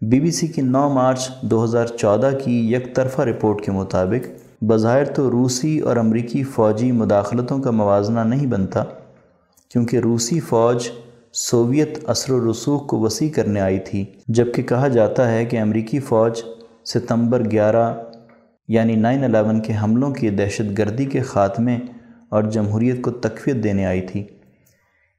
بی 0.00 0.20
بی 0.20 0.30
سی 0.30 0.46
کی 0.46 0.62
نو 0.62 0.88
مارچ 0.88 1.28
دو 1.42 1.64
ہزار 1.64 1.86
چودہ 1.86 2.30
کی 2.44 2.72
یک 2.72 2.94
طرفہ 2.94 3.22
رپورٹ 3.22 3.60
کے 3.60 3.72
مطابق، 3.72 4.28
بظاہر 4.64 5.04
تو 5.04 5.30
روسی 5.30 5.80
اور 5.80 5.96
امریکی 5.96 6.42
فوجی 6.42 6.92
مداخلتوں 6.92 7.58
کا 7.58 7.70
موازنہ 7.70 8.20
نہیں 8.20 8.46
بنتا، 8.46 8.84
کیونکہ 9.70 9.96
روسی 9.96 10.40
فوج 10.40 10.88
سوویت 11.32 11.98
اثر 12.06 12.32
و 12.32 12.50
رسوخ 12.50 12.86
کو 12.86 13.00
وسیع 13.00 13.28
کرنے 13.28 13.60
آئی 13.60 13.78
تھی، 13.78 14.04
جبکہ 14.28 14.62
کہا 14.62 14.88
جاتا 14.88 15.30
ہے 15.30 15.44
کہ 15.44 15.60
امریکی 15.60 16.00
فوج 16.00 16.42
ستمبر 16.84 17.50
گیارہ 17.50 17.94
یعنی 18.68 18.96
نائن 18.96 19.24
الیون 19.24 19.60
کے 19.60 19.72
حملوں 19.82 20.10
کی 20.10 20.30
دہشت 20.30 20.78
گردی 20.78 21.04
کے 21.04 21.20
خاتمے 21.20 21.78
اور 22.28 22.42
جمہوریت 22.42 23.02
کو 23.02 23.10
تقویت 23.10 23.56
دینے 23.64 23.86
آئی 23.86 24.00
تھی۔ 24.00 24.24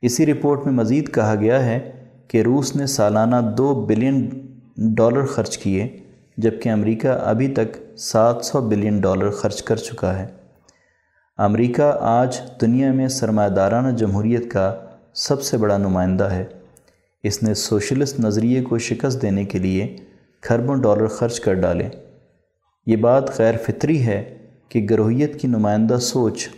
اسی 0.02 0.26
رپورٹ 0.26 0.66
میں 0.66 0.74
مزید 0.74 1.14
کہا 1.14 1.36
گیا 1.36 1.66
ہے 1.66 1.92
کہ 2.28 2.42
روس 2.42 2.76
نے 2.76 2.88
سالانہ 2.88 3.36
دو 3.58 3.86
بلین 3.86 4.30
ڈالر 4.78 5.26
خرچ 5.26 5.58
کیے، 5.58 5.98
جبکہ 6.38 6.70
امریکہ 6.70 7.08
ابھی 7.08 7.48
تک 7.48 7.98
سات 7.98 8.46
سو 8.46 8.62
بلین 8.62 9.00
ڈالر 9.02 9.30
خرچ 9.30 9.64
کر 9.64 9.76
چکا 9.76 10.20
ہے۔ 10.20 10.28
امریکہ 11.38 11.92
آج 12.00 12.40
دنیا 12.62 12.92
میں 12.92 13.08
سرمایہ 13.08 13.50
دارانہ 13.50 13.98
جمہوریت 13.98 14.52
کا 14.52 14.86
سب 15.14 15.42
سے 15.42 15.58
بڑا 15.58 15.78
نمائندہ 15.78 16.24
ہے۔ 16.24 16.46
اس 17.24 17.44
نے 17.44 17.54
سوشلسٹ 17.54 18.20
نظریے 18.20 18.62
کو 18.62 18.78
شکست 18.78 19.22
دینے 19.22 19.46
کے 19.46 19.60
لیے 19.60 19.96
کھربوں 20.42 20.76
ڈالر 20.76 21.08
خرچ 21.08 21.40
کر 21.40 21.54
ڈالے۔ 21.54 21.90
یہ 22.86 22.96
بات 22.96 23.40
غیر 23.40 23.56
فطری 23.64 24.06
ہے 24.06 24.38
کہ 24.70 24.88
گروہیت 24.90 25.42
کی 25.42 25.48
نمائندہ 25.48 25.98
سوچ 25.98 26.50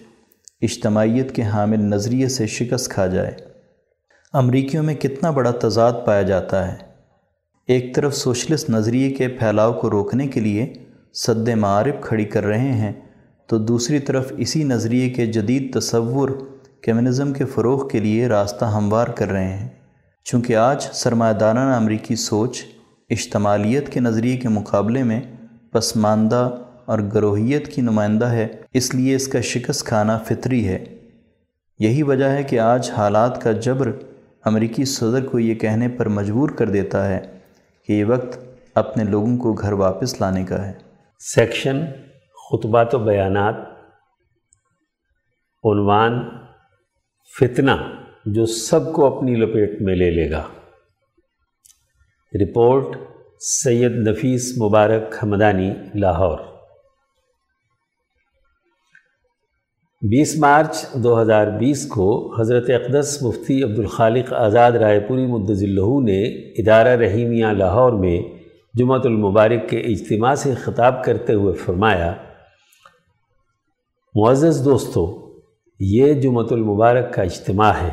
اجتماعیت 0.61 1.35
کے 1.35 1.43
حامل 1.43 1.79
نظریے 1.79 2.27
سے 2.27 2.47
شکست 2.47 2.89
کھا 2.89 3.07
جائے۔ 3.07 3.31
امریکیوں 4.33 4.83
میں 4.83 4.95
کتنا 4.95 5.31
بڑا 5.31 5.51
تضاد 5.61 5.93
پایا 6.05 6.21
جاتا 6.21 6.71
ہے۔ 6.71 6.77
ایک 7.67 7.95
طرف 7.95 8.15
سوشلسٹ 8.15 8.69
نظریے 8.69 9.09
کے 9.09 9.27
پھیلاؤ 9.27 9.73
کو 9.73 9.89
روکنے 9.89 10.27
کے 10.27 10.39
لیے 10.39 10.73
صد 11.13 11.49
معارف 11.49 12.03
کھڑی 12.03 12.25
کر 12.25 12.43
رہے 12.43 12.71
ہیں، 12.71 12.93
تو 13.47 13.57
دوسری 13.57 13.99
طرف 13.99 14.33
اسی 14.37 14.63
نظریے 14.63 15.09
کے 15.09 15.25
جدید 15.25 15.79
تصور 15.79 16.29
کمیونزم 16.83 17.33
کے 17.33 17.45
فروغ 17.45 17.87
کے 17.87 17.99
لیے 17.99 18.27
راستہ 18.27 18.65
ہموار 18.65 19.07
کر 19.07 19.27
رہے 19.27 19.57
ہیں۔ 19.57 19.69
چونکہ 20.23 20.55
آج 20.55 20.87
سرمایہ 20.93 21.33
دارانہ 21.33 21.75
امریکی 21.75 22.15
سوچ 22.15 22.63
اجتماعیت 23.09 23.89
کے 23.89 23.99
نظریے 23.99 24.37
کے 24.37 24.49
مقابلے 24.49 25.03
میں 25.03 25.21
پسماندہ 25.71 26.55
اور 26.87 26.99
گروہیت 26.99 27.67
کی 27.67 27.81
نمائندہ 27.81 28.25
ہے، 28.25 28.47
اس 28.73 28.95
لیے 28.95 29.15
اس 29.15 29.27
کا 29.27 29.41
شکست 29.41 29.85
کھانا 29.85 30.17
فطری 30.17 30.67
ہے۔ 30.67 30.85
یہی 31.79 32.03
وجہ 32.03 32.25
ہے 32.25 32.43
کہ 32.43 32.59
آج 32.59 32.91
حالات 32.91 33.41
کا 33.41 33.51
جبر 33.51 33.91
امریکی 34.45 34.85
صدر 34.85 35.25
کو 35.25 35.39
یہ 35.39 35.55
کہنے 35.55 35.89
پر 35.89 36.07
مجبور 36.07 36.49
کر 36.49 36.69
دیتا 36.69 37.07
ہے 37.07 37.39
کہ 37.87 37.93
یہ 37.93 38.05
وقت 38.05 38.39
اپنے 38.75 39.03
لوگوں 39.03 39.37
کو 39.37 39.53
گھر 39.53 39.71
واپس 39.71 40.21
لانے 40.21 40.43
کا 40.43 40.67
ہے۔ 40.67 40.73
سیکشن، 41.19 41.85
خطبات 42.51 42.95
و 42.95 42.99
بیانات، 42.99 43.55
عنوان، 45.63 46.19
فتنہ 47.39 47.71
جو 48.25 48.45
سب 48.45 48.93
کو 48.93 49.17
اپنی 49.17 49.35
لپیٹ 49.35 49.81
میں 49.81 49.95
لے 49.95 50.11
لے 50.11 50.31
گا۔ 50.31 50.43
رپورٹ، 52.33 52.97
سید 53.39 53.91
نفیس 53.91 54.57
مبارک 54.61 55.15
حمدانی، 55.23 55.71
لاہور۔ 55.95 56.56
بیس 60.01 60.37
مارچ 60.39 60.85
دو 60.93 61.21
ہزار 61.21 61.47
بیس 61.47 61.87
کو 61.87 62.35
حضرت 62.41 62.69
اقدس 62.69 63.23
مفتی 63.23 63.63
عبدالخالق 63.63 64.33
آزاد 64.33 64.71
رائے 64.71 64.99
پوری 64.99 65.25
مدض 65.25 65.63
اللہ 65.63 65.99
نے 66.03 66.21
ادارہ 66.61 66.87
رحیمیہ 66.87 67.45
لاہور 67.45 67.91
میں 67.91 68.19
جمعۃ 68.73 68.99
المبارک 69.03 69.69
کے 69.69 69.77
اجتماع 69.77 70.35
سے 70.35 70.53
خطاب 70.53 71.03
کرتے 71.03 71.33
ہوئے 71.33 71.53
فرمایا، 71.53 72.13
معزز 74.15 74.65
دوستو، 74.65 75.05
یہ 75.79 76.13
جمعۃ 76.13 76.51
المبارک 76.51 77.13
کا 77.13 77.21
اجتماع 77.21 77.71
ہے 77.71 77.91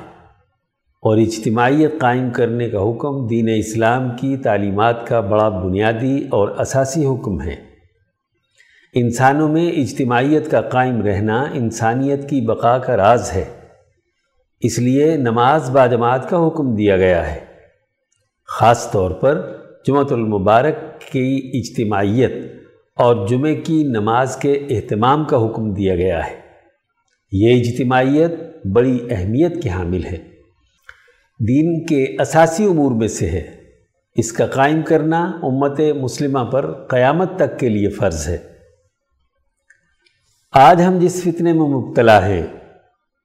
اور 1.03 1.17
اجتماعیت 1.17 2.01
قائم 2.01 2.31
کرنے 2.31 2.71
کا 2.71 2.91
حکم 2.91 3.27
دین 3.27 3.49
اسلام 3.57 4.11
کی 4.21 4.37
تعلیمات 4.37 5.07
کا 5.07 5.21
بڑا 5.21 5.49
بنیادی 5.49 6.19
اور 6.31 6.49
اساسی 6.49 7.07
حکم 7.07 7.41
ہے۔ 7.41 7.74
انسانوں 8.97 9.49
میں 9.49 9.71
اجتماعیت 9.71 10.51
کا 10.51 10.61
قائم 10.61 11.03
رہنا 11.03 11.45
انسانیت 11.55 12.31
کی 12.31 12.41
بقا 12.41 12.79
کا 12.79 12.97
راز 12.97 13.33
ہے۔ 13.33 13.45
اس 14.61 14.79
لیے 14.79 15.17
نماز 15.17 15.71
باجماعت 15.71 16.31
کا 16.31 16.47
حکم 16.47 16.75
دیا 16.75 16.97
گیا 16.97 17.35
ہے۔ 17.35 17.39
خاص 18.47 18.91
طور 18.91 19.11
پر 19.11 19.57
جمعۃ 19.87 20.05
المبارک 20.11 21.01
کی 21.13 21.51
اجتماعیت 21.55 22.33
اور 22.97 23.29
جمعہ 23.29 23.55
کی 23.65 23.83
نماز 23.83 24.37
کے 24.37 24.53
اہتمام 24.53 25.25
کا 25.25 25.47
حکم 25.47 25.75
دیا 25.75 25.95
گیا 25.95 26.27
ہے۔ 26.27 26.37
یہ 27.33 27.61
اجتماعیت 27.61 28.33
بڑی 28.67 28.99
اہمیت 29.11 29.63
کی 29.63 29.69
حامل 29.69 30.05
ہے۔ 30.05 30.17
دین 31.49 31.87
کے 31.87 32.05
اساسی 32.21 32.65
امور 32.65 32.93
میں 32.93 33.09
سے 33.09 33.31
ہے۔ 33.31 33.51
اس 34.17 34.33
کا 34.33 34.47
قائم 34.47 34.83
کرنا 34.83 35.33
امت 35.43 35.81
مسلمہ 35.81 36.45
پر 36.45 36.73
قیامت 36.73 37.37
تک 37.37 37.59
کے 37.59 37.69
لیے 37.69 37.89
فرض 37.89 38.29
ہے۔ 38.29 38.54
آج 40.57 40.83
ہم 40.83 40.99
جس 40.99 41.23
فتنے 41.23 41.53
میں 41.53 41.69
مبتلا 41.69 42.27
ہیں، 42.27 42.47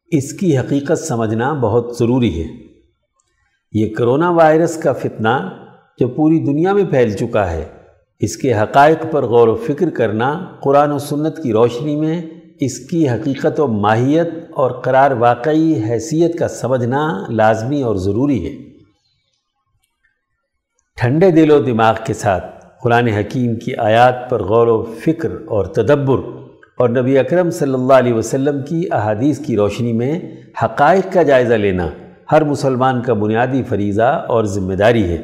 اس 0.07 0.33
کی 0.33 0.57
حقیقت 0.57 0.97
سمجھنا 0.97 1.53
بہت 1.53 1.97
ضروری 1.99 2.43
ہے۔ 2.43 2.47
یہ 3.73 3.95
کرونا 3.95 4.29
وائرس 4.29 4.77
کا 4.77 4.93
فتنہ 4.93 5.49
جو 5.99 6.07
پوری 6.07 6.39
دنیا 6.39 6.73
میں 6.73 6.83
پھیل 6.83 7.17
چکا 7.17 7.51
ہے، 7.51 7.65
اس 8.19 8.37
کے 8.37 8.53
حقائق 8.53 8.97
پر 9.11 9.25
غور 9.25 9.47
و 9.47 9.55
فکر 9.55 9.89
کرنا 9.89 10.45
قرآن 10.63 10.91
و 10.91 10.97
سنت 10.97 11.43
کی 11.43 11.51
روشنی 11.51 11.95
میں 11.95 12.21
اس 12.59 12.79
کی 12.79 13.09
حقیقت 13.09 13.59
و 13.59 13.67
ماہیت 13.67 14.29
اور 14.55 14.71
قرار 14.71 15.11
واقعی 15.11 15.83
حیثیت 15.89 16.39
کا 16.39 16.47
سمجھنا 16.47 17.25
لازمی 17.29 17.81
اور 17.81 17.95
ضروری 17.95 18.45
ہے۔ 18.47 18.57
ٹھنڈے 20.95 21.31
دل 21.31 21.51
و 21.51 21.61
دماغ 21.61 21.95
کے 22.05 22.13
ساتھ 22.13 22.65
قرآن 22.83 23.07
حکیم 23.07 23.55
کی 23.55 23.75
آیات 23.75 24.29
پر 24.29 24.43
غور 24.43 24.67
و 24.67 24.83
فکر 24.83 25.31
اور 25.31 25.65
تدبر 25.65 26.38
اور 26.79 26.89
نبی 26.89 27.17
اکرم 27.17 27.49
صلی 27.49 27.73
اللہ 27.73 27.93
علیہ 27.93 28.13
وسلم 28.13 28.61
کی 28.69 28.83
احادیث 28.91 29.39
کی 29.39 29.55
روشنی 29.55 29.93
میں 29.93 30.19
حقائق 30.63 31.13
کا 31.13 31.23
جائزہ 31.23 31.53
لینا 31.53 31.89
ہر 32.31 32.43
مسلمان 32.43 33.01
کا 33.01 33.13
بنیادی 33.13 33.63
فریضہ 33.63 34.25
اور 34.27 34.43
ذمہ 34.43 34.73
داری 34.73 35.03
ہے۔ 35.03 35.17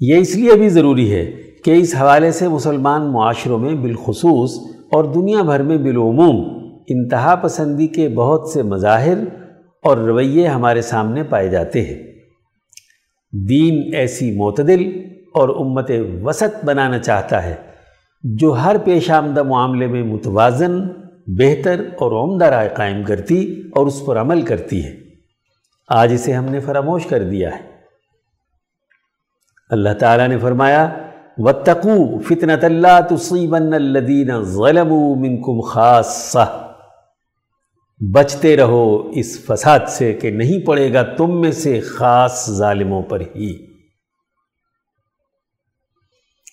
یہ 0.00 0.16
اس 0.16 0.36
لیے 0.36 0.54
بھی 0.54 0.68
ضروری 0.68 1.14
ہے 1.14 1.30
کہ 1.64 1.70
اس 1.70 1.94
حوالے 1.94 2.30
سے 2.30 2.48
مسلمان 2.48 3.12
معاشروں 3.12 3.58
میں 3.58 3.74
بالخصوص 3.74 4.58
اور 4.92 5.04
دنیا 5.04 5.42
بھر 5.42 5.62
میں 5.62 5.78
بالعموم 5.78 6.66
انتہا 6.88 7.34
پسندی 7.34 7.86
کے 7.86 8.08
بہت 8.08 8.48
سے 8.48 8.62
مظاہر 8.62 9.18
اور 9.82 9.96
رویے 9.96 10.46
ہمارے 10.46 10.82
سامنے 10.82 11.22
پائے 11.22 11.48
جاتے 11.48 11.82
ہیں۔ 11.82 12.02
دین 13.32 13.94
ایسی 13.94 14.36
معتدل 14.36 15.02
اور 15.34 15.48
امت 15.48 15.90
وسط 16.22 16.64
بنانا 16.64 16.98
چاہتا 16.98 17.46
ہے۔ 17.46 17.71
جو 18.22 18.52
ہر 18.52 18.76
پیش 18.84 19.10
آمدہ 19.10 19.42
معاملے 19.42 19.86
میں 19.86 20.02
متوازن، 20.02 20.88
بہتر 21.26 21.80
اور 21.80 22.12
عمدہ 22.12 22.44
رائے 22.44 22.68
قائم 22.74 23.04
کرتی 23.04 23.62
اور 23.72 23.86
اس 23.86 24.06
پر 24.06 24.20
عمل 24.20 24.42
کرتی 24.42 24.84
ہے۔ 24.84 24.96
آج 25.88 26.12
اسے 26.12 26.32
ہم 26.32 26.44
نے 26.44 26.60
فراموش 26.60 27.06
کر 27.06 27.22
دیا 27.22 27.54
ہے۔ 27.54 27.60
اللہ 29.70 29.88
تعالیٰ 29.98 30.28
نے 30.28 30.38
فرمایا، 30.38 30.88
وَاتَّقُوا 31.38 32.18
فِتْنَةَ 32.28 32.64
اللَّهَ 32.64 33.02
تُصِيبَنَّ 33.08 33.74
الَّذِينَ 33.74 34.32
ظَلَمُوا 34.42 35.16
مِنْكُمْ 35.16 35.70
خَاصَّةً۔ 35.70 36.72
بچتے 38.12 38.56
رہو 38.56 39.10
اس 39.14 39.44
فساد 39.44 39.80
سے 39.88 40.12
کہ 40.12 40.30
نہیں 40.30 40.66
پڑے 40.66 40.92
گا 40.92 41.02
تم 41.02 41.40
میں 41.40 41.52
سے 41.52 41.80
خاص 41.80 42.50
ظالموں 42.50 43.02
پر 43.02 43.20
ہی۔ 43.20 43.71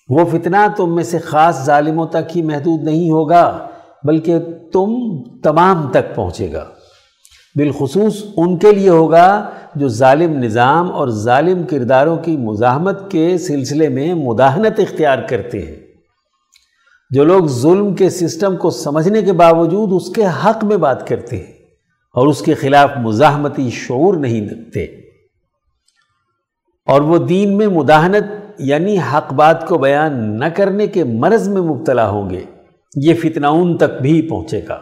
وہ 0.09 0.25
فتنہ 0.25 0.57
تم 0.77 0.95
میں 0.95 1.03
سے 1.03 1.19
خاص 1.19 1.65
ظالموں 1.65 2.07
تک 2.07 2.37
ہی 2.37 2.41
محدود 2.41 2.83
نہیں 2.83 3.11
ہوگا، 3.11 3.67
بلکہ 4.03 4.39
تم 4.71 4.95
تمام 5.43 5.91
تک 5.91 6.15
پہنچے 6.15 6.53
گا۔ 6.53 6.65
بالخصوص 7.55 8.23
ان 8.37 8.57
کے 8.57 8.71
لیے 8.71 8.89
ہوگا 8.89 9.49
جو 9.75 9.87
ظالم 9.87 10.43
نظام 10.43 10.91
اور 10.91 11.07
ظالم 11.07 11.63
کرداروں 11.63 12.17
کی 12.17 12.37
مزاحمت 12.37 13.11
کے 13.11 13.37
سلسلے 13.37 13.89
میں 13.89 14.13
مداحنت 14.13 14.79
اختیار 14.79 15.17
کرتے 15.29 15.65
ہیں۔ 15.65 15.75
جو 17.09 17.23
لوگ 17.23 17.45
ظلم 17.47 17.95
کے 17.95 18.09
سسٹم 18.09 18.57
کو 18.57 18.69
سمجھنے 18.69 19.21
کے 19.21 19.33
باوجود 19.33 19.89
اس 19.93 20.09
کے 20.15 20.25
حق 20.25 20.63
میں 20.63 20.77
بات 20.77 21.07
کرتے 21.07 21.37
ہیں 21.37 21.53
اور 22.13 22.27
اس 22.27 22.41
کے 22.41 22.53
خلاف 22.53 22.91
مزاحمتی 22.97 23.69
شعور 23.69 24.13
نہیں 24.13 24.49
رکھتے۔ 24.49 24.83
اور 26.85 27.01
وہ 27.01 27.17
دین 27.17 27.57
میں 27.57 27.67
مداحنت 27.67 28.38
یعنی 28.59 28.97
حق 29.13 29.33
بات 29.33 29.67
کو 29.67 29.77
بیان 29.77 30.39
نہ 30.39 30.45
کرنے 30.55 30.87
کے 30.87 31.03
مرض 31.03 31.47
میں 31.47 31.61
مبتلا 31.61 32.09
ہوں 32.09 32.29
گے، 32.29 32.41
یہ 32.95 33.13
فتنہ 33.13 33.47
ان 33.47 33.77
تک 33.77 34.01
بھی 34.01 34.21
پہنچے 34.21 34.61
گا۔ 34.69 34.81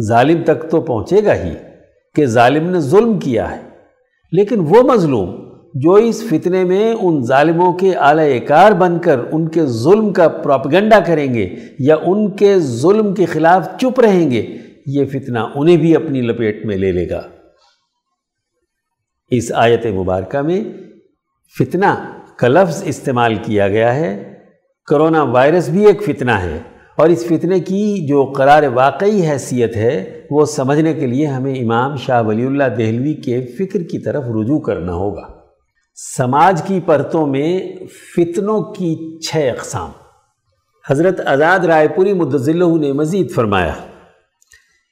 ظالم 0.00 0.42
تک 0.42 0.70
تو 0.70 0.80
پہنچے 0.80 1.24
گا 1.24 1.34
ہی 1.34 1.54
کہ 2.14 2.26
ظالم 2.26 2.70
نے 2.70 2.80
ظلم 2.80 3.18
کیا 3.18 3.56
ہے۔ 3.56 3.62
لیکن 4.32 4.60
وہ 4.60 4.82
مظلوم 4.82 5.48
جو 5.74 5.94
اس 5.94 6.24
فتنے 6.30 6.64
میں 6.64 6.92
ان 6.92 7.24
ظالموں 7.24 7.72
کے 7.72 7.94
اعلی 7.94 8.38
کار 8.38 8.72
بن 8.72 8.98
کر 8.98 9.20
ان 9.32 9.48
کے 9.48 9.66
ظلم 9.66 10.12
کا 10.12 10.28
پروپگنڈا 10.28 11.00
کریں 11.00 11.34
گے 11.34 11.54
یا 11.78 11.96
ان 12.06 12.30
کے 12.30 12.58
ظلم 12.58 13.14
کے 13.14 13.24
خلاف 13.24 13.68
چپ 13.80 14.00
رہیں 14.00 14.30
گے، 14.30 14.56
یہ 14.86 15.04
فتنہ 15.04 15.38
انہیں 15.54 15.76
بھی 15.76 15.96
اپنی 15.96 16.20
لپیٹ 16.20 16.66
میں 16.66 16.76
لے 16.76 16.92
لے 16.92 17.10
گا۔ 17.10 17.22
اس 19.30 19.52
آیت 19.54 19.86
مبارکہ 19.86 20.42
میں 20.42 20.64
فتنہ 21.58 22.17
کا 22.38 22.48
لفظ 22.48 22.82
استعمال 22.86 23.34
کیا 23.34 23.68
گیا 23.68 23.94
ہے، 23.94 24.34
کرونا 24.86 25.22
وائرس 25.22 25.68
بھی 25.68 25.86
ایک 25.86 26.02
فتنہ 26.02 26.30
ہے۔ 26.30 26.58
اور 26.96 27.08
اس 27.08 27.24
فتنے 27.24 27.60
کی 27.60 28.06
جو 28.06 28.24
قرار 28.24 28.62
واقعی 28.62 29.26
حیثیت 29.26 29.76
ہے، 29.76 30.22
وہ 30.30 30.44
سمجھنے 30.44 30.94
کے 30.94 31.06
لیے 31.06 31.26
ہمیں 31.26 31.54
امام 31.54 31.96
شاہ 31.96 32.22
ولی 32.22 32.46
اللہ 32.46 32.64
دہلوی 32.64 33.14
کے 33.14 33.46
فکر 33.58 33.82
کی 33.82 33.98
طرف 33.98 34.24
رجوع 34.24 34.60
کرنا 34.60 34.92
ہوگا۔ 34.92 35.28
سماج 36.16 36.62
کی 36.66 36.80
پرتوں 36.86 37.26
میں 37.26 37.72
فتنوں 38.16 38.62
کی 38.62 39.18
چھ 39.20 39.50
اقسام۔ 39.56 39.90
حضرت 40.90 41.20
آزاد 41.20 41.58
رائے 41.58 41.88
پوری 41.88 42.12
مدضلہ 42.12 42.64
نے 42.64 42.92
مزید 42.92 43.30
فرمایا۔ 43.30 43.72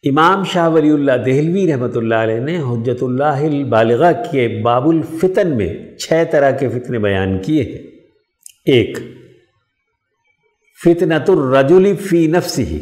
امام 0.09 0.44
شاہ 0.44 0.68
ولی 0.68 0.90
اللہ 0.90 1.12
دہلوی 1.12 1.72
رحمۃ 1.72 1.96
اللہ 1.96 2.14
علیہ 2.14 2.40
نے 2.40 2.59
حجت 2.59 3.02
اللہ 3.02 3.24
البالغہ 3.24 4.12
کے 4.32 4.61
باب 4.64 4.88
الفتن 4.88 5.57
میں 5.57 5.96
چھ 5.98 6.22
طرح 6.30 6.50
کے 6.50 6.68
فتنے 6.68 6.98
بیان 6.98 7.38
کیے 7.38 7.62
ہیں۔ 7.62 7.78
ایک 8.64 8.98
فتنت 10.84 11.30
الرجل 11.30 11.96
فی 11.96 12.26
نفس 12.26 12.59
ہی 12.59 12.80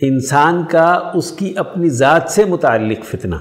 انسان 0.00 0.64
کا 0.70 1.10
اس 1.14 1.32
کی 1.32 1.52
اپنی 1.56 1.88
ذات 1.88 2.22
سے 2.28 2.44
متعلق 2.44 3.04
فتنہ۔ 3.04 3.36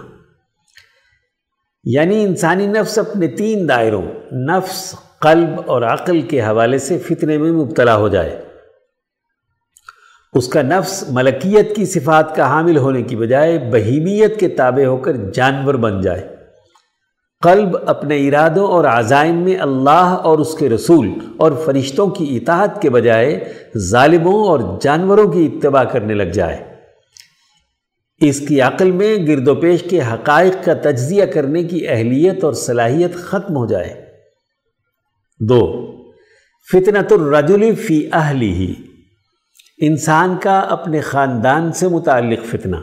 یعنی 1.84 2.24
انسانی 2.24 2.68
نفس 2.68 3.00
اپنے 3.00 3.28
تین 3.28 3.70
دائروں، 3.70 4.04
نفس، 4.32 4.96
قلب 5.20 5.62
اور 5.66 5.82
عقل 5.82 6.22
کے 6.22 6.42
حوالے 6.42 6.78
سے 6.78 6.98
فتنے 6.98 7.38
میں 7.38 7.52
مبتلا 7.52 7.96
ہو 7.96 8.08
جائے۔ 8.08 8.47
اس 10.38 10.48
کا 10.48 10.62
نفس 10.62 11.04
ملکیت 11.10 11.76
کی 11.76 11.86
صفات 11.86 12.36
کا 12.36 12.50
حامل 12.50 12.78
ہونے 12.78 13.02
کی 13.02 13.16
بجائے 13.16 13.60
بہیمیت 13.72 14.40
کے 14.40 14.48
تابع 14.48 14.86
ہو 14.86 14.98
کر 14.98 15.16
جانور 15.34 15.74
بن 15.74 16.02
جائے۔ 16.02 16.36
قلب 17.42 17.78
اپنے 17.86 18.28
ارادوں 18.28 18.68
اور 18.68 18.86
عزائم 18.86 19.36
میں 19.36 19.58
اللہ 19.60 20.18
اور 20.24 20.40
اس 20.40 20.54
کے 20.54 20.70
رسول 20.70 21.10
اور 21.38 21.52
فرشتوں 21.66 22.08
کی 22.08 22.38
اطاعت 22.38 22.82
کے 22.82 22.90
بجائے 22.90 23.54
ظالموں 23.78 24.48
اور 24.48 24.60
جانوروں 24.82 25.32
کی 25.32 25.50
اتباع 25.54 25.84
کرنے 25.84 26.14
لگ 26.14 26.32
جائے۔ 26.34 26.58
اس 28.22 28.40
کی 28.40 28.62
عقل 28.62 28.92
میں 28.92 29.28
گرد 29.28 29.48
و 29.48 29.56
پیش 29.56 29.84
کے 29.84 30.00
حقائق 30.02 30.66
کا 30.66 30.74
تجزیہ 30.74 31.26
کرنے 31.26 31.64
کی 31.64 31.88
اہلیت 31.88 32.44
اور 32.44 32.54
صلاحیت 32.54 33.16
ختم 33.16 33.56
ہو 33.56 33.66
جائے۔ 33.66 34.06
دو 35.40 35.88
فتنت 36.72 37.12
الرجل 37.12 37.76
فی 37.76 38.10
اہلی 38.14 38.54
ہی 38.54 38.74
انسان 39.82 40.38
کا 40.38 40.60
اپنے 40.60 41.00
خاندان 41.00 41.72
سے 41.72 41.88
متعلق 41.88 42.46
فتنہ۔ 42.46 42.76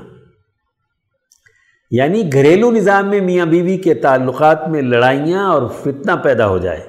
یعنی 1.90 2.32
گھریلو 2.32 2.70
نظام 2.70 3.08
میں 3.08 3.20
میاں 3.20 3.46
بیوی 3.46 3.76
کے 3.76 3.94
تعلقات 3.94 4.68
میں 4.68 4.82
لڑائیاں 4.82 5.44
اور 5.44 5.62
فتنہ 5.82 6.12
پیدا 6.22 6.46
ہو 6.46 6.58
جائے، 6.58 6.80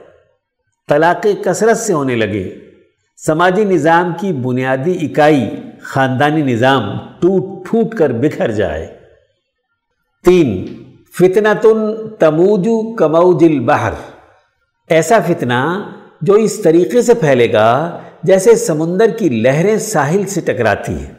طلاق 0.87 1.25
کثرت 1.43 1.77
سے 1.77 1.93
ہونے 1.93 2.15
لگے۔ 2.15 2.55
سماجی 3.17 3.63
نظام 3.63 4.13
کی 4.19 4.33
بنیادی 4.33 4.97
اکائی، 5.01 5.49
خاندانی 5.81 6.53
نظام 6.53 6.97
ٹوٹ 6.97 7.67
پھوٹ 7.67 7.95
کر 7.95 8.11
بکھر 8.11 8.51
جائے۔ 8.51 8.99
تین 10.25 10.65
فتنہ 11.13 11.47
تن 11.61 12.09
تموجو 12.19 12.95
کموج 12.95 13.43
البحر۔ 13.43 13.91
ایسا 14.89 15.17
فتنہ 15.27 15.89
جو 16.21 16.33
اس 16.33 16.61
طریقے 16.61 17.01
سے 17.01 17.13
پھیلے 17.13 17.53
گا 17.53 17.99
جیسے 18.25 18.55
سمندر 18.55 19.09
کی 19.19 19.29
لہریں 19.29 19.77
ساحل 19.77 20.25
سے 20.25 20.41
ٹکراتی 20.41 20.93
ہیں۔ 20.93 21.13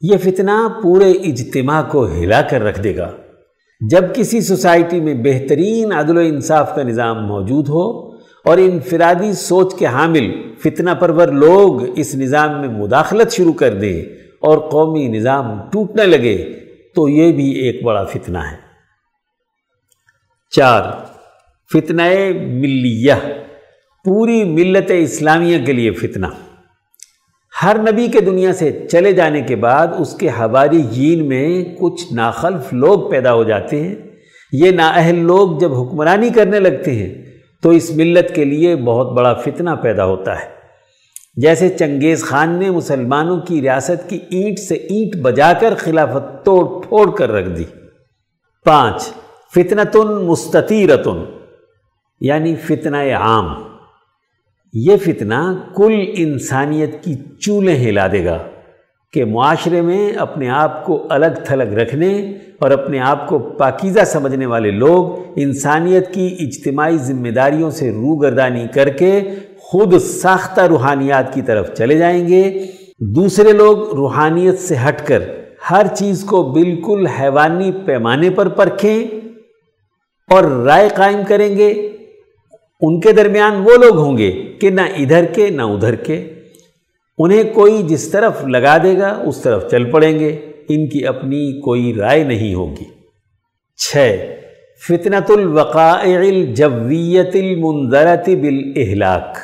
یہ 0.00 0.16
فتنہ 0.16 0.80
پورے 0.82 1.10
اجتماع 1.10 1.82
کو 1.82 2.06
ہلا 2.06 2.42
کر 2.42 2.62
رکھ 2.62 2.80
دے 2.80 2.96
گا۔ 2.96 3.10
جب 3.90 4.04
کسی 4.14 4.40
سوسائٹی 4.40 5.00
میں 5.00 5.14
بہترین 5.14 5.92
عدل 5.92 6.16
و 6.16 6.20
انصاف 6.20 6.74
کا 6.74 6.82
نظام 6.82 7.26
موجود 7.26 7.68
ہو 7.68 8.10
اور 8.44 8.58
انفرادی 8.58 9.32
سوچ 9.32 9.74
کے 9.78 9.86
حامل 9.86 10.54
فتنہ 10.58 10.90
پرور 10.90 11.28
لوگ 11.28 11.98
اس 11.98 12.14
نظام 12.14 12.60
میں 12.60 12.68
مداخلت 12.68 13.32
شروع 13.32 13.52
کر 13.52 13.74
دیں 13.74 14.02
اور 14.40 14.58
قومی 14.58 15.08
نظام 15.08 15.70
ٹوٹنے 15.70 16.06
لگے، 16.06 16.52
تو 16.94 17.08
یہ 17.08 17.32
بھی 17.32 17.50
ایک 17.50 17.82
بڑا 17.84 18.04
فتنہ 18.04 18.38
ہے۔ 18.38 18.56
چار 20.50 20.82
فتنہ 21.72 22.02
ملیہ۔ 22.36 23.14
پوری 24.04 24.44
ملت 24.44 24.90
اسلامیہ 24.98 25.66
کے 25.66 25.72
لیے 25.72 25.90
فتنہ۔ 25.90 26.26
ہر 27.62 27.76
نبی 27.78 28.08
کے 28.08 28.20
دنیا 28.20 28.52
سے 28.52 28.86
چلے 28.90 29.12
جانے 29.12 29.40
کے 29.40 29.56
بعد 29.56 29.86
اس 29.98 30.14
کے 30.14 30.28
ہواری 30.28 30.82
جین 30.82 31.28
میں 31.28 31.64
کچھ 31.80 32.12
ناخلف 32.12 32.72
لوگ 32.72 33.10
پیدا 33.10 33.34
ہو 33.34 33.44
جاتے 33.44 33.80
ہیں۔ 33.80 33.94
یہ 34.52 34.70
نااہل 34.70 35.14
لوگ 35.14 35.58
جب 35.58 35.74
حکمرانی 35.74 36.30
کرنے 36.30 36.60
لگتے 36.60 36.90
ہیں 36.90 37.24
تو 37.62 37.70
اس 37.70 37.90
ملت 37.90 38.34
کے 38.34 38.44
لیے 38.44 38.76
بہت 38.76 39.12
بڑا 39.12 39.34
فتنہ 39.34 39.70
پیدا 39.70 40.04
ہوتا 40.04 40.40
ہے۔ 40.40 40.48
جیسے 41.36 41.68
چنگیز 41.68 42.24
خان 42.24 42.50
نے 42.50 42.70
مسلمانوں 42.70 43.40
کی 43.40 43.62
ریاست 43.62 44.10
کی 44.10 44.18
اینٹ 44.30 44.58
سے 44.58 44.74
اینٹ 44.74 45.16
بجا 45.16 45.52
کر 45.52 45.74
خلافت 45.78 46.44
توڑ 46.44 46.86
پھوڑ 46.86 47.10
کر 47.10 47.32
رکھ 47.32 47.48
دی۔ 47.48 47.64
پانچ، 48.64 49.02
فتنتن 49.54 50.26
مستطیرتن 50.26 51.24
یعنی 52.20 52.54
فتنہ 52.54 52.96
عام۔ 52.96 53.71
یہ 54.74 54.96
فتنہ 54.96 55.64
کل 55.76 56.04
انسانیت 56.16 57.04
کی 57.04 57.14
چولیں 57.40 57.76
ہلا 57.76 58.06
دے 58.12 58.24
گا 58.24 58.38
کہ 59.12 59.24
معاشرے 59.24 59.80
میں 59.80 60.12
اپنے 60.12 60.48
آپ 60.48 60.84
کو 60.84 61.06
الگ 61.10 61.26
تھلگ 61.46 61.74
رکھنے 61.74 62.38
اور 62.60 62.70
اپنے 62.70 62.98
آپ 62.98 63.28
کو 63.28 63.38
پاکیزہ 63.38 64.00
سمجھنے 64.06 64.46
والے 64.46 64.70
لوگ 64.70 65.32
انسانیت 65.36 66.14
کی 66.14 66.36
اجتماعی 66.40 66.96
ذمہ 66.96 67.28
داریوں 67.28 67.70
سے 67.70 67.90
روگردانی 67.90 68.66
کر 68.74 68.88
کے 68.88 69.20
خود 69.58 69.98
ساختہ 69.98 70.60
روحانیات 70.60 71.34
کی 71.34 71.42
طرف 71.42 71.74
چلے 71.74 71.98
جائیں 71.98 72.28
گے۔ 72.28 72.66
دوسرے 73.00 73.52
لوگ 73.52 73.94
روحانیت 73.94 74.58
سے 74.58 74.74
ہٹ 74.88 75.06
کر 75.06 75.22
ہر 75.70 75.86
چیز 75.94 76.24
کو 76.24 76.42
بالکل 76.42 77.06
حیوانی 77.06 77.72
پیمانے 77.86 78.30
پر 78.30 78.48
پرکھیں 78.48 79.06
اور 80.34 80.44
رائے 80.44 80.88
قائم 80.94 81.20
کریں 81.28 81.56
گے۔ 81.56 81.91
ان 82.82 83.00
کے 83.00 83.12
درمیان 83.12 83.56
وہ 83.56 83.76
لوگ 83.76 83.96
ہوں 83.96 84.18
گے 84.18 84.32
کہ 84.60 84.70
نہ 84.70 84.80
ادھر 84.80 85.24
کے 85.24 85.50
نہ 85.50 85.62
ادھر 85.62 85.94
کے۔ 85.94 86.34
انہیں 87.18 87.42
کوئی 87.54 87.82
جس 87.82 88.08
طرف 88.08 88.44
لگا 88.44 88.76
دے 88.82 88.98
گا، 88.98 89.22
اس 89.26 89.42
طرف 89.42 89.70
چل 89.70 89.90
پڑیں 89.90 90.18
گے۔ 90.18 90.52
ان 90.68 90.88
کی 90.88 91.06
اپنی 91.06 91.60
کوئی 91.60 91.94
رائے 91.94 92.24
نہیں 92.24 92.54
ہوگی۔ 92.54 92.84
چھ 93.76 94.16
فتنت 94.88 95.30
الوقائع 95.30 96.18
الجویت 96.18 97.36
المنظرت 97.36 98.28
بالاہلاک 98.28 99.38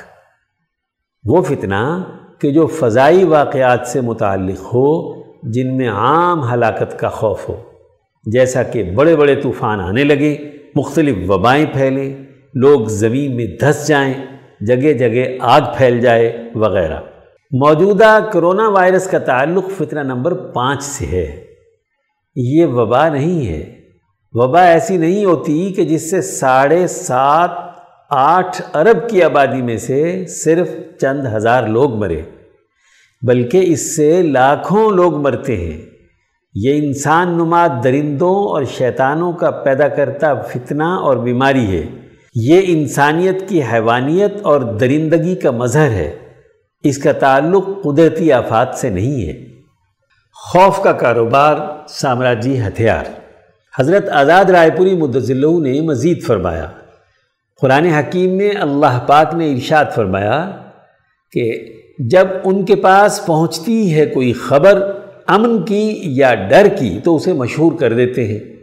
وہ 1.25 1.43
فتنہ 1.43 2.05
کہ 2.39 2.51
جو 2.51 2.67
فضائی 2.67 3.25
واقعات 3.25 3.87
سے 3.87 4.01
متعلق 4.01 4.61
ہو، 4.61 5.23
جن 5.43 5.77
میں 5.77 5.89
عام 5.89 6.53
ہلاکت 6.53 6.99
کا 6.99 7.09
خوف 7.09 7.49
ہو۔ 7.49 7.57
جیسا 8.25 8.63
کہ 8.63 8.83
بڑے 8.83 9.17
بڑے 9.17 9.35
طوفان 9.35 9.81
آنے 9.81 10.05
لگے، 10.05 10.37
مختلف 10.75 11.31
وبائیں 11.31 11.67
پھیلیں۔ 11.73 12.28
لوگ 12.55 12.81
زمین 12.87 13.37
میں 13.37 13.47
دھس 13.61 13.89
جائیں، 13.89 14.15
جگہ 14.61 14.93
جگہ 14.93 15.25
آگ 15.41 15.61
پھیل 15.77 16.01
جائے 16.01 16.51
وغیرہ۔ 16.55 17.01
موجودہ 17.51 18.19
کرونا 18.33 18.69
وائرس 18.69 19.11
کا 19.11 19.19
تعلق 19.19 19.71
فطرہ 19.77 20.03
نمبر 20.03 20.35
پانچ 20.35 20.83
سے 20.83 21.07
ہے۔ 21.07 21.45
یہ 22.37 22.67
وبا 22.67 23.09
نہیں 23.09 23.49
ہے۔ 23.49 23.79
وبا 24.33 24.63
ایسی 24.63 24.97
نہیں 24.97 25.25
ہوتی 25.25 25.73
کہ 25.73 25.85
جس 25.85 26.11
سے 26.11 26.23
ساڑھے 26.23 26.87
سات، 26.87 27.51
آٹھ 28.11 28.63
ارب 28.75 29.09
کی 29.09 29.23
آبادی 29.23 29.63
میں 29.63 29.77
سے 29.77 30.25
صرف 30.29 30.69
چند 31.01 31.27
ہزار 31.35 31.63
لوگ 31.63 31.95
مرے، 31.95 32.23
بلکہ 33.23 33.65
اس 33.65 33.97
سے 33.97 34.23
لاکھوں 34.23 34.91
لوگ 34.91 35.15
مرتے 35.15 35.57
ہیں۔ 35.57 35.81
یہ 36.55 36.87
انسان 36.87 37.29
نما 37.29 37.67
درندوں 37.85 38.35
اور 38.35 38.63
شیطانوں 38.65 39.33
کا 39.33 39.51
پیدا 39.51 39.89
کرتا 39.89 40.35
فتنہ 40.35 40.85
اور 40.85 41.17
بیماری 41.17 41.79
ہے۔ 41.79 41.98
یہ 42.41 42.61
انسانیت 42.65 43.49
کی 43.49 43.61
حیوانیت 43.73 44.33
اور 44.43 44.61
درندگی 44.61 45.35
کا 45.35 45.51
مظہر 45.51 45.91
ہے۔ 45.91 46.17
اس 46.85 46.99
کا 46.99 47.13
تعلق 47.13 47.69
قدرتی 47.85 48.33
آفات 48.33 48.69
سے 48.75 48.89
نہیں 48.89 49.29
ہے۔ 49.29 49.45
خوف 50.35 50.83
کا 50.83 50.93
کاروبار، 50.93 51.57
سامراجی 51.89 52.61
ہتھیار۔ 52.61 53.05
حضرت 53.79 54.09
آزاد 54.09 54.45
رائے 54.45 54.71
پوری 54.71 54.97
مدضلع 54.97 55.59
نے 55.59 55.81
مزید 55.81 56.23
فرمایا۔ 56.23 56.71
قرآن 57.61 57.85
حکیم 57.85 58.37
میں 58.37 58.51
اللہ 58.61 59.05
پاک 59.07 59.35
نے 59.35 59.53
ارشاد 59.53 59.85
فرمایا 59.95 60.51
کہ 61.33 61.53
جب 61.99 62.27
ان 62.45 62.65
کے 62.65 62.77
پاس 62.77 63.27
پہنچتی 63.27 63.95
ہے 63.95 64.07
کوئی 64.07 64.33
خبر، 64.33 65.01
امن 65.27 65.63
کی 65.63 66.01
یا 66.03 66.35
ڈر 66.35 66.67
کی، 66.79 67.01
تو 67.05 67.17
اسے 67.17 67.33
مشہور 67.33 67.73
کر 67.79 67.93
دیتے 67.93 68.27
ہیں۔ 68.27 68.58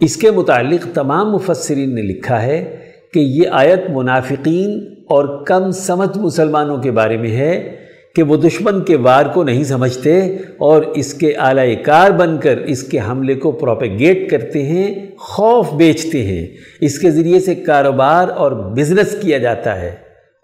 اس 0.00 0.16
کے 0.16 0.30
متعلق 0.30 0.86
تمام 0.94 1.32
مفسرین 1.32 1.94
نے 1.94 2.02
لکھا 2.02 2.42
ہے 2.42 2.76
کہ 3.12 3.18
یہ 3.18 3.48
آیت 3.50 3.90
منافقین 3.90 4.94
اور 5.08 5.44
کم 5.44 5.70
سمجھ 5.70 6.18
مسلمانوں 6.18 6.78
کے 6.78 6.90
بارے 6.90 7.16
میں 7.16 7.30
ہے 7.30 7.76
کہ 8.14 8.22
وہ 8.22 8.36
دشمن 8.36 8.82
کے 8.82 8.96
وار 8.96 9.26
کو 9.26 9.42
نہیں 9.42 9.64
سمجھتے 9.64 10.36
اور 10.58 10.82
اس 10.82 11.14
کے 11.14 11.32
اعلی 11.32 11.74
کار 11.76 12.10
بن 12.10 12.36
کر 12.38 12.58
اس 12.58 12.82
کے 12.82 12.98
حملے 13.08 13.34
کو 13.34 13.52
پروپیگیٹ 13.52 14.30
کرتے 14.30 14.62
ہیں، 14.62 14.94
خوف 15.18 15.72
بیچتے 15.72 16.22
ہیں۔ 16.22 16.46
اس 16.80 16.98
کے 16.98 17.10
ذریعے 17.10 17.40
سے 17.40 17.54
کاروبار 17.54 18.28
اور 18.28 18.52
بزنس 18.52 19.16
کیا 19.22 19.38
جاتا 19.38 19.80
ہے۔ 19.80 19.94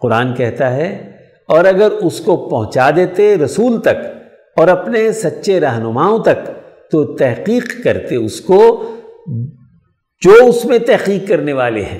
قرآن 0.01 0.33
کہتا 0.33 0.75
ہے، 0.75 1.11
اور 1.45 1.65
اگر 1.65 1.91
اس 1.91 2.19
کو 2.19 2.37
پہنچا 2.49 2.89
دیتے 2.95 3.35
رسول 3.37 3.81
تک 3.81 4.05
اور 4.57 4.67
اپنے 4.67 5.11
سچے 5.11 5.59
رہنماؤں 5.59 6.19
تک 6.19 6.47
تو 6.91 7.03
تحقیق 7.03 7.83
کرتے 7.83 8.15
اس 8.15 8.41
کو 8.41 8.90
جو 10.21 10.31
اس 10.45 10.65
میں 10.65 10.77
تحقیق 10.77 11.29
کرنے 11.29 11.53
والے 11.53 11.81
ہیں۔ 11.81 11.99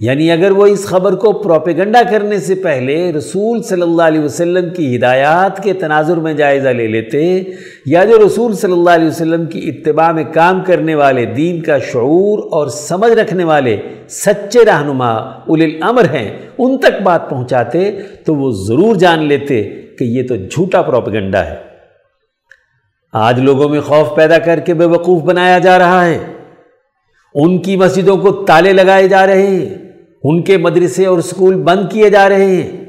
یعنی 0.00 0.30
اگر 0.30 0.50
وہ 0.50 0.66
اس 0.66 0.86
خبر 0.86 1.14
کو 1.14 1.32
پروپیگنڈا 1.32 2.02
کرنے 2.10 2.38
سے 2.38 2.54
پہلے 2.54 3.12
رسول 3.12 3.62
صلی 3.62 3.82
اللہ 3.82 4.02
علیہ 4.02 4.20
وسلم 4.20 4.74
کی 4.74 4.96
ہدایات 4.96 5.62
کے 5.62 5.72
تناظر 5.72 6.16
میں 6.16 6.34
جائزہ 6.34 6.68
لے 6.68 6.86
لیتے 6.86 7.42
یا 7.86 8.04
جو 8.04 8.26
رسول 8.26 8.54
صلی 8.54 8.72
اللہ 8.72 8.90
علیہ 8.90 9.08
وسلم 9.08 9.46
کی 9.46 9.68
اتباع 9.68 10.12
میں 10.12 10.24
کام 10.24 10.62
کرنے 10.66 10.94
والے، 10.94 11.24
دین 11.24 11.62
کا 11.62 11.78
شعور 11.78 12.38
اور 12.38 12.66
سمجھ 12.66 13.12
رکھنے 13.12 13.44
والے 13.44 13.76
سچے 14.08 14.64
رہنما 14.64 15.12
اول 15.12 15.62
الامر 15.62 16.04
ہیں، 16.04 16.38
ان 16.58 16.78
تک 16.78 17.02
بات 17.02 17.30
پہنچاتے 17.30 17.90
تو 18.24 18.34
وہ 18.34 18.50
ضرور 18.50 18.96
جان 18.96 19.24
لیتے 19.24 19.62
کہ 19.98 20.04
یہ 20.04 20.22
تو 20.28 20.36
جھوٹا 20.36 20.82
پروپیگنڈا 20.82 21.46
ہے۔ 21.46 21.69
آج 23.12 23.40
لوگوں 23.40 23.68
میں 23.68 23.80
خوف 23.80 24.16
پیدا 24.16 24.38
کر 24.38 24.60
کے 24.60 24.74
بے 24.74 24.84
وقوف 24.84 25.22
بنایا 25.22 25.58
جا 25.58 25.78
رہا 25.78 26.04
ہے۔ 26.04 26.18
ان 27.34 27.62
کی 27.62 27.76
مسجدوں 27.76 28.16
کو 28.16 28.44
تالے 28.44 28.72
لگائے 28.72 29.08
جا 29.08 29.26
رہے 29.26 29.46
ہیں۔ 29.46 29.74
ان 30.24 30.42
کے 30.42 30.56
مدرسے 30.56 31.06
اور 31.06 31.18
اسکول 31.18 31.54
بند 31.54 31.92
کیے 31.92 32.10
جا 32.10 32.28
رہے 32.28 32.44
ہیں۔ 32.44 32.84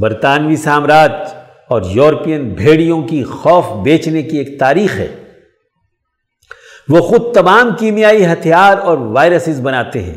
برطانوی 0.00 0.56
سامراج 0.56 1.12
اور 1.68 1.82
یورپین 1.84 2.48
بھیڑیوں 2.48 3.02
کی 3.02 3.24
خوف 3.24 3.64
بیچنے 3.82 4.22
کی 4.22 4.38
ایک 4.38 4.58
تاریخ 4.58 4.96
ہے۔ 4.96 5.08
وہ 6.88 7.00
خود 7.00 7.34
تمام 7.34 7.70
کیمیائی 7.78 8.26
ہتھیار 8.26 8.78
اور 8.78 8.98
وائرسز 8.98 9.60
بناتے 9.60 10.02
ہیں 10.02 10.16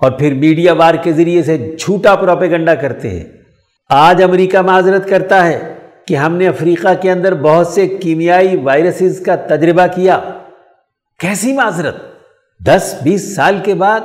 اور 0.00 0.10
پھر 0.10 0.34
میڈیا 0.34 0.72
وار 0.72 0.94
کے 0.94 1.12
ذریعے 1.12 1.42
سے 1.42 1.76
جھوٹا 1.78 2.16
پروپیگنڈا 2.16 2.74
کرتے 2.74 3.10
ہیں۔ 3.10 3.24
آج 3.88 4.22
امریکہ 4.22 4.58
معذرت 4.58 5.08
کرتا 5.08 5.46
ہے۔ 5.46 5.77
کہ 6.08 6.14
ہم 6.14 6.36
نے 6.36 6.48
افریقہ 6.48 6.88
کے 7.00 7.10
اندر 7.10 7.34
بہت 7.34 7.66
سے 7.66 7.88
کیمیائی 7.88 8.56
وائرسز 8.56 9.20
کا 9.20 9.36
تجربہ 9.36 9.86
کیا۔ 9.94 10.20
کیسی 11.20 11.52
معذرت؟ 11.52 11.96
دس 12.66 12.94
بیس 13.02 13.36
سال 13.36 13.58
کے 13.64 13.74
بعد 13.74 14.00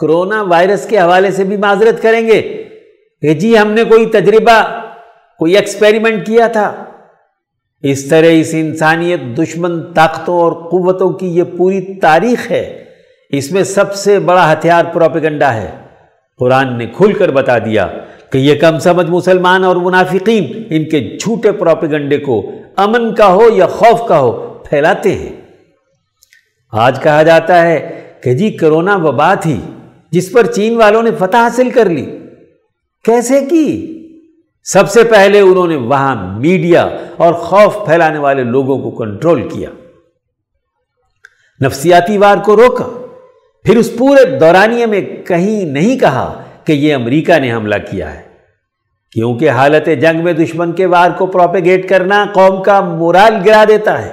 کرونا 0.00 0.42
وائرس 0.42 0.86
کے 0.86 0.98
حوالے 0.98 1.30
سے 1.30 1.44
بھی 1.44 1.56
معذرت 1.56 2.02
کریں 2.02 2.26
گے۔ 2.26 2.64
کہ 3.22 3.34
جی 3.34 3.58
ہم 3.58 3.72
نے 3.72 3.84
کوئی 3.84 4.06
تجربہ، 4.06 4.80
کوئی 5.38 5.56
ایکسپیریمنٹ 5.56 6.26
کیا 6.26 6.46
تھا۔ 6.46 6.84
اس 7.82 8.04
طرح 8.04 8.26
اس 8.26 8.50
انسانیت، 8.52 9.20
دشمن 9.38 9.92
طاقتوں 9.92 10.40
اور 10.40 10.52
قوتوں 10.52 11.10
کی 11.10 11.36
یہ 11.38 11.42
پوری 11.58 11.94
تاریخ 12.02 12.50
ہے۔ 12.50 12.84
اس 13.30 13.52
میں 13.52 13.62
سب 13.62 13.94
سے 13.94 14.18
بڑا 14.18 14.52
ہتھیار 14.52 14.84
پروپیگنڈا 14.92 15.54
ہے۔ 15.54 15.70
قرآن 16.38 16.78
نے 16.78 16.86
کھل 16.86 17.12
کر 17.12 17.30
بتا 17.30 17.58
دیا۔ 17.58 17.86
کہ 18.32 18.38
یہ 18.38 18.54
کم 18.60 18.78
سمجھ 18.78 19.10
مسلمان 19.10 19.64
اور 19.64 19.76
منافقین 19.76 20.62
ان 20.70 20.84
کے 20.84 21.16
جھوٹے 21.20 21.52
پروپیگنڈے 21.52 22.18
کو 22.18 22.50
امن 22.76 23.14
کا 23.14 23.32
ہو 23.32 23.48
یا 23.52 23.66
خوف 23.66 24.08
کا 24.08 24.18
ہو 24.18 24.32
پھیلاتے 24.70 25.14
ہیں۔ 25.14 25.36
آج 26.72 27.02
کہا 27.02 27.22
جاتا 27.22 27.62
ہے 27.62 28.10
کہ 28.22 28.34
جی 28.34 28.50
کرونا 28.50 28.96
وبا 28.96 29.34
تھی، 29.34 29.60
جس 30.10 30.32
پر 30.32 30.46
چین 30.46 30.76
والوں 30.76 31.02
نے 31.02 31.10
فتح 31.18 31.36
حاصل 31.36 31.70
کر 31.70 31.84
لی۔ 31.84 32.18
کیسے 33.04 33.46
کی؟ 33.46 33.94
سب 34.64 34.90
سے 34.90 35.04
پہلے 35.04 35.40
انہوں 35.40 35.66
نے 35.66 35.76
وہاں 35.76 36.38
میڈیا 36.38 36.88
اور 37.16 37.34
خوف 37.34 37.86
پھیلانے 37.86 38.18
والے 38.18 38.42
لوگوں 38.44 38.78
کو 38.78 38.90
کنٹرول 38.90 39.48
کیا۔ 39.48 39.70
نفسیاتی 41.64 42.18
وار 42.18 42.36
کو 42.36 42.56
روکا۔ 42.56 42.84
پھر 43.64 43.76
اس 43.76 43.92
پورے 43.98 44.38
دورانیے 44.38 44.86
میں 44.86 45.00
کہیں 45.00 45.64
نہیں 45.64 45.98
کہا 45.98 46.44
کہ 46.68 46.72
یہ 46.72 46.94
امریکہ 46.94 47.38
نے 47.38 47.52
حملہ 47.52 47.74
کیا 47.90 48.14
ہے۔ 48.14 48.22
کیونکہ 49.12 49.50
حالت 49.50 49.88
جنگ 50.00 50.24
میں 50.24 50.32
دشمن 50.32 50.72
کے 50.72 50.86
وار 50.86 51.10
کو 51.10 51.26
پروپیگیٹ 51.26 51.88
کرنا 51.88 52.26
قوم 52.32 52.62
کا 52.62 52.80
مورال 52.80 53.34
گرا 53.46 53.64
دیتا 53.68 54.04
ہے، 54.04 54.12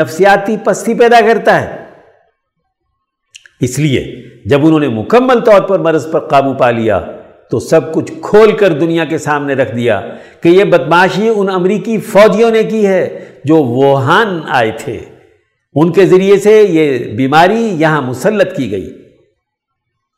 نفسیاتی 0.00 0.56
پستی 0.64 0.94
پیدا 0.94 1.20
کرتا 1.20 1.60
ہے۔ 1.60 1.84
اس 3.60 3.78
لیے 3.78 4.24
جب 4.44 4.66
انہوں 4.66 4.80
نے 4.80 4.88
مکمل 4.88 5.40
طور 5.40 5.60
پر 5.60 5.78
مرض 5.78 6.10
پر 6.10 6.20
قابو 6.20 6.54
پا 6.54 6.70
لیا، 6.70 7.06
تو 7.50 7.60
سب 7.60 7.94
کچھ 7.94 8.12
کھول 8.22 8.52
کر 8.52 8.72
دنیا 8.72 9.04
کے 9.04 9.18
سامنے 9.18 9.54
رکھ 9.54 9.76
دیا 9.76 10.00
کہ 10.40 10.48
یہ 10.48 10.64
بدماشی 10.64 11.28
ان 11.36 11.48
امریکی 11.48 11.98
فوجیوں 11.98 12.50
نے 12.50 12.62
کی 12.62 12.86
ہے 12.86 13.24
جو 13.44 13.56
ووہان 13.56 14.40
آئے 14.48 14.70
تھے۔ 14.78 14.98
ان 15.74 15.92
کے 15.92 16.06
ذریعے 16.06 16.38
سے 16.38 16.62
یہ 16.62 17.12
بیماری 17.16 17.68
یہاں 17.72 18.02
مسلط 18.02 18.56
کی 18.56 18.70
گئی۔ 18.70 19.07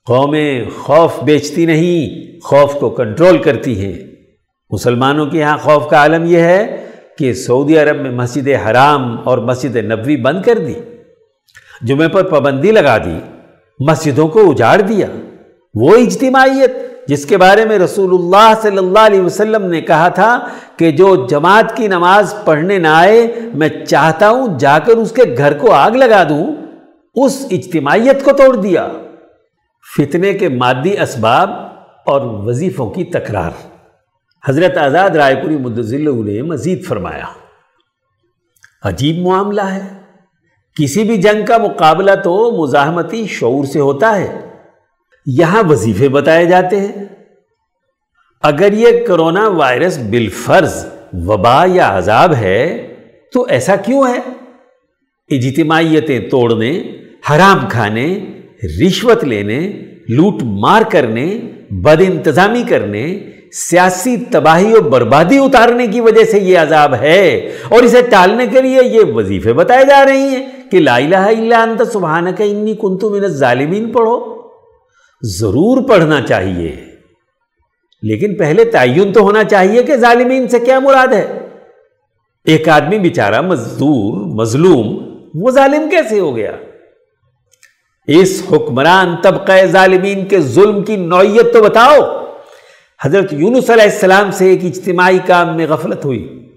قومیں 0.07 0.65
خوف 0.79 1.23
بیچتی 1.23 1.67
نہیں، 1.67 2.39
خوف 2.45 2.75
کو 2.75 2.91
کنٹرول 2.91 3.39
کرتی 3.39 3.85
ہیں۔ 3.85 3.99
مسلمانوں 4.71 5.27
کے 5.27 5.39
یہاں 5.39 5.59
خوف 5.59 5.89
کا 5.89 5.97
عالم 5.97 6.25
یہ 6.25 6.39
ہے 6.39 6.87
کہ 7.19 7.33
سعودی 7.33 7.79
عرب 7.79 8.01
میں 8.01 8.11
مسجد 8.11 8.49
حرام 8.49 9.17
اور 9.25 9.39
مسجد 9.39 9.77
نبوی 9.77 10.17
بند 10.17 10.43
کر 10.43 10.59
دی۔ 10.59 10.75
جمعے 11.83 12.09
پر 12.09 12.23
پابندی 12.23 12.71
لگا 12.71 12.99
دی، 12.99 13.19
مسجدوں 13.81 14.29
کو 14.29 14.51
اجاڑ 14.51 14.81
دیا۔ 14.81 15.07
وہ 15.75 15.97
اجتماعیت، 15.97 16.73
جس 17.09 17.27
کے 17.27 17.37
بارے 17.37 17.65
میں 17.65 17.79
رسول 17.79 18.11
اللہ 18.15 18.53
صلی 18.63 18.79
اللہ 18.79 18.99
علیہ 18.99 19.21
وسلم 19.21 19.67
نے 19.67 19.81
کہا 19.81 20.09
تھا 20.09 20.49
کہ 20.77 20.91
جو 20.91 21.27
جماعت 21.31 21.77
کی 21.77 21.89
نماز 21.89 22.35
پڑھنے 22.45 22.79
نہ 22.79 22.89
آئے، 22.89 23.27
میں 23.55 23.69
چاہتا 23.89 24.31
ہوں 24.31 24.59
جا 24.59 24.79
کر 24.79 24.93
اس 24.93 25.13
کے 25.13 25.23
گھر 25.39 25.59
کو 25.59 25.73
آگ 25.73 25.91
لگا 25.91 26.23
دوں۔ 26.29 26.47
اس 27.15 27.47
اجتماعیت 27.51 28.25
کو 28.25 28.33
توڑ 28.33 28.57
دیا۔ 28.57 28.89
فتنے 29.97 30.33
کے 30.33 30.49
مادی 30.49 31.01
اسباب 31.01 31.51
اور 32.07 32.21
وظیفوں 32.47 32.91
کی 32.91 33.05
تکرار۔ 33.05 33.51
حضرت 34.49 34.77
آزاد 34.77 35.11
رائے 35.11 35.37
پوری 35.37 35.57
مدضل 35.57 36.25
نے 36.25 36.43
مزید 36.43 36.85
فرمایا، 36.85 37.25
عجیب 38.83 39.17
معاملہ 39.17 39.61
ہے۔ 39.61 39.89
کسی 40.83 41.05
بھی 41.05 41.17
جنگ 41.17 41.47
کا 41.47 41.59
مقابلہ 41.59 42.11
تو 42.25 42.63
مزاحمتی 42.63 43.27
شعور 43.27 43.65
سے 43.65 43.81
ہوتا 43.81 44.17
ہے۔ 44.17 44.41
یہاں 45.27 45.63
وظیفے 45.69 46.09
بتائے 46.09 46.47
جاتے 46.47 46.81
ہیں۔ 46.81 47.07
اگر 48.43 48.73
یہ 48.73 49.07
کرونا 49.07 49.49
وائرس 49.49 49.99
بالفرض 49.99 50.87
وبا 51.13 51.65
یا 51.69 51.99
عذاب 51.99 52.35
ہے، 52.35 52.87
تو 53.33 53.47
ایسا 53.49 53.77
کیوں 53.77 54.05
ہے؟ 54.07 54.19
اجتماعیتیں 55.29 56.29
توڑنے، 56.31 56.83
حرام 57.31 57.69
کھانے 57.69 58.21
رشوت 58.65 59.25
لینے، 59.25 59.73
لوٹ 60.09 60.43
مار 60.43 60.83
کرنے، 60.91 61.39
بد 61.71 62.01
انتظامی 62.01 62.63
کرنے، 62.69 63.19
سیاسی 63.53 64.17
تباہی 64.17 64.75
و 64.75 64.81
بربادی 64.81 65.39
اتارنے 65.39 65.87
کی 65.87 66.01
وجہ 66.01 66.25
سے 66.25 66.39
یہ 66.39 66.59
عذاب 66.59 66.95
ہے 66.95 67.53
اور 67.69 67.83
اسے 67.83 68.03
ٹالنے 68.03 68.47
کے 68.47 68.63
لیے 68.63 68.79
یہ 68.85 69.01
وظیفے 69.15 69.53
بتائے 69.53 69.85
جا 69.85 70.05
رہی 70.05 70.21
ہیں 70.21 70.47
کہ 70.71 70.81
لا 70.81 70.97
الہ 70.97 71.17
الا 71.17 71.63
انت 71.63 71.93
سبحانک 71.93 72.41
انی 72.41 72.75
کنتو 72.75 73.11
من 73.11 73.25
الظالمین 73.25 73.93
پڑھو۔ 73.93 74.43
ضرور 75.23 75.89
پڑھنا 75.89 76.21
چاہیے۔ 76.21 76.77
لیکن 78.03 78.37
پہلے 78.37 78.65
تعین 78.65 79.13
تو 79.13 79.21
ہونا 79.21 79.45
چاہیے 79.45 79.83
کہ 79.83 79.97
ظالمین 79.97 80.49
سے 80.49 80.59
کیا 80.59 80.79
مراد 80.79 81.09
ہے۔ 81.09 81.39
ایک 82.45 82.69
آدمی 82.69 82.99
بیچارہ 82.99 83.41
مزدور، 83.41 84.27
مظلوم، 84.35 85.19
وہ 85.35 85.51
ظالم 85.51 85.91
کیسے 85.91 86.21
ہو 86.21 86.37
گیا؟ 86.37 86.53
اس 88.07 88.43
حکمران 88.53 89.17
طبقہ 89.23 89.67
ظالمین 89.67 90.27
کے 90.27 90.41
ظلم 90.41 90.83
کی 90.83 90.97
نوعیت 90.97 91.53
تو 91.53 91.63
بتاؤ۔ 91.63 92.25
حضرت 93.05 93.33
یونس 93.33 93.71
علیہ 93.71 93.85
السلام 93.85 94.31
سے 94.31 94.51
ایک 94.51 94.65
اجتماعی 94.65 95.19
کام 95.27 95.57
میں 95.57 95.67
غفلت 95.67 96.05
ہوئی۔ 96.05 96.49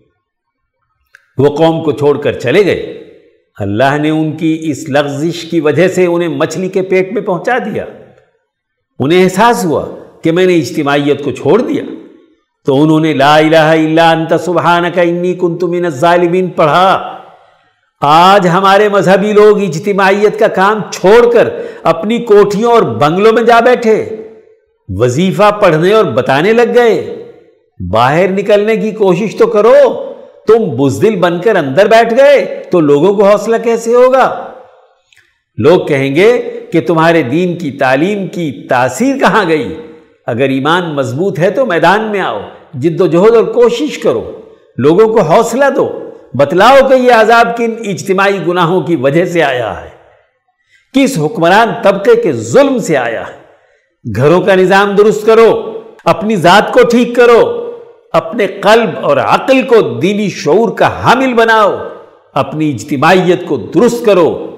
وہ 1.38 1.56
قوم 1.56 1.84
کو 1.84 1.92
چھوڑ 1.92 2.22
کر 2.22 2.40
چلے 2.40 2.66
گئے۔ 2.66 3.04
اللہ 3.60 3.98
نے 3.98 4.10
ان 4.10 4.32
کی 4.32 4.58
اس 4.62 4.90
لغزش 4.90 5.42
کی 5.42 5.60
وجہ 5.60 5.88
سے 5.88 6.06
انہیں 6.06 6.30
مچھلی 6.30 6.70
کے 6.70 6.82
پیٹ 6.82 7.14
میں 7.14 7.22
پہنچا 7.22 7.58
دیا۔ 7.58 7.86
انہیں 9.00 9.24
احساس 9.24 9.66
ہوا 9.66 9.86
کہ 10.22 10.32
میں 10.32 10.46
نے 10.46 10.56
اجتماعیت 10.56 11.24
کو 11.24 11.32
چھوڑ 11.32 11.62
دیا۔ 11.62 11.84
تو 12.66 12.84
انہوں 12.84 13.00
نے 13.00 13.14
لا 13.14 13.38
الہ 13.38 13.56
الا 13.56 14.12
انت 14.12 14.34
سبحانک، 14.46 15.00
انی 15.00 15.34
کنت 15.34 15.64
من 15.64 15.86
الظالمین، 15.86 16.48
پڑھا۔ 16.48 17.18
آج 18.06 18.48
ہمارے 18.48 18.90
مذہبی 18.90 19.34
لوگ 19.34 19.62
اجتماعیت 19.62 20.40
کا 20.40 20.48
کام 20.48 20.82
چھوڑ 20.92 21.34
کر 21.34 21.50
اپنی 21.84 22.20
کوٹھیوں 22.20 22.72
اور 22.72 22.82
بنگلوں 22.82 23.32
میں 23.32 23.44
جا 23.44 23.60
بیٹھے، 23.60 24.06
وظیفہ 24.90 25.52
پڑھنے 25.62 25.94
اور 25.94 26.06
بتانے 26.06 26.54
لگ 26.54 26.76
گئے۔ 26.76 27.24
باہر 27.92 28.30
نکلنے 28.30 28.76
کی 28.76 28.92
کوشش 28.92 29.36
تو 29.36 29.48
کرو، 29.48 29.74
تم 30.48 30.64
بزدل 30.76 31.16
بن 31.16 31.42
کر 31.42 31.56
اندر 31.56 31.88
بیٹھ 31.88 32.14
گئے 32.14 32.64
تو 32.72 32.80
لوگوں 32.80 33.14
کو 33.14 33.24
حوصلہ 33.24 33.56
کیسے 33.64 33.94
ہوگا؟ 33.94 34.48
لوگ 35.58 35.86
کہیں 35.86 36.16
گے 36.16 36.60
کہ 36.72 36.82
تمہارے 36.82 37.24
دین 37.24 37.58
کی 37.58 37.72
تعلیم 37.72 38.28
کی 38.28 38.68
تاثیر 38.70 39.18
کہاں 39.18 39.46
گئی؟ 39.48 39.76
اگر 40.28 40.50
ایمان 40.50 40.96
مضبوط 40.96 41.40
ہے 41.40 41.50
تو 41.50 41.66
میدان 41.66 42.02
میں 42.02 42.20
آؤ، 42.20 42.40
جد 42.74 43.02
و 43.02 43.08
جہد 43.08 43.36
اور 43.36 43.44
کوشش 43.44 43.98
کرو۔ 43.98 44.32
لوگوں 44.78 45.08
کو 45.08 45.22
حوصلہ 45.22 45.66
دو۔ 45.76 46.00
بتلاؤ 46.36 46.88
کہ 46.88 46.94
یہ 46.94 47.12
عذاب 47.12 47.58
کن 47.58 47.74
اجتماعی 47.80 48.40
گناہوں 48.48 48.82
کی 48.82 48.96
وجہ 48.96 49.26
سے 49.26 49.44
آیا 49.44 49.82
ہے؟ 49.82 49.90
کس 50.94 51.20
حکمران 51.26 51.70
طبقے 51.84 52.16
کے 52.16 52.34
ظلم 52.34 52.78
سے 52.78 52.98
آیا 52.98 53.28
ہے؟ 53.28 53.44
گھروں 54.16 54.42
کا 54.42 54.56
نظام 54.56 54.96
درست 54.96 55.26
کرو، 55.26 55.80
اپنی 56.06 56.36
ذات 56.36 56.74
کو 56.74 56.80
ٹھیک 56.90 57.16
کرو، 57.16 57.72
اپنے 58.14 58.48
قلب 58.48 58.90
اور 59.02 59.18
عقل 59.18 59.62
کو 59.62 59.82
دینی 59.82 60.30
شعور 60.30 60.70
کا 60.70 61.04
حامل 61.04 61.34
بناؤ، 61.34 61.78
اپنی 62.34 62.70
اجتماعیت 62.70 63.48
کو 63.48 63.58
درست 63.58 64.06
کرو، 64.06 64.56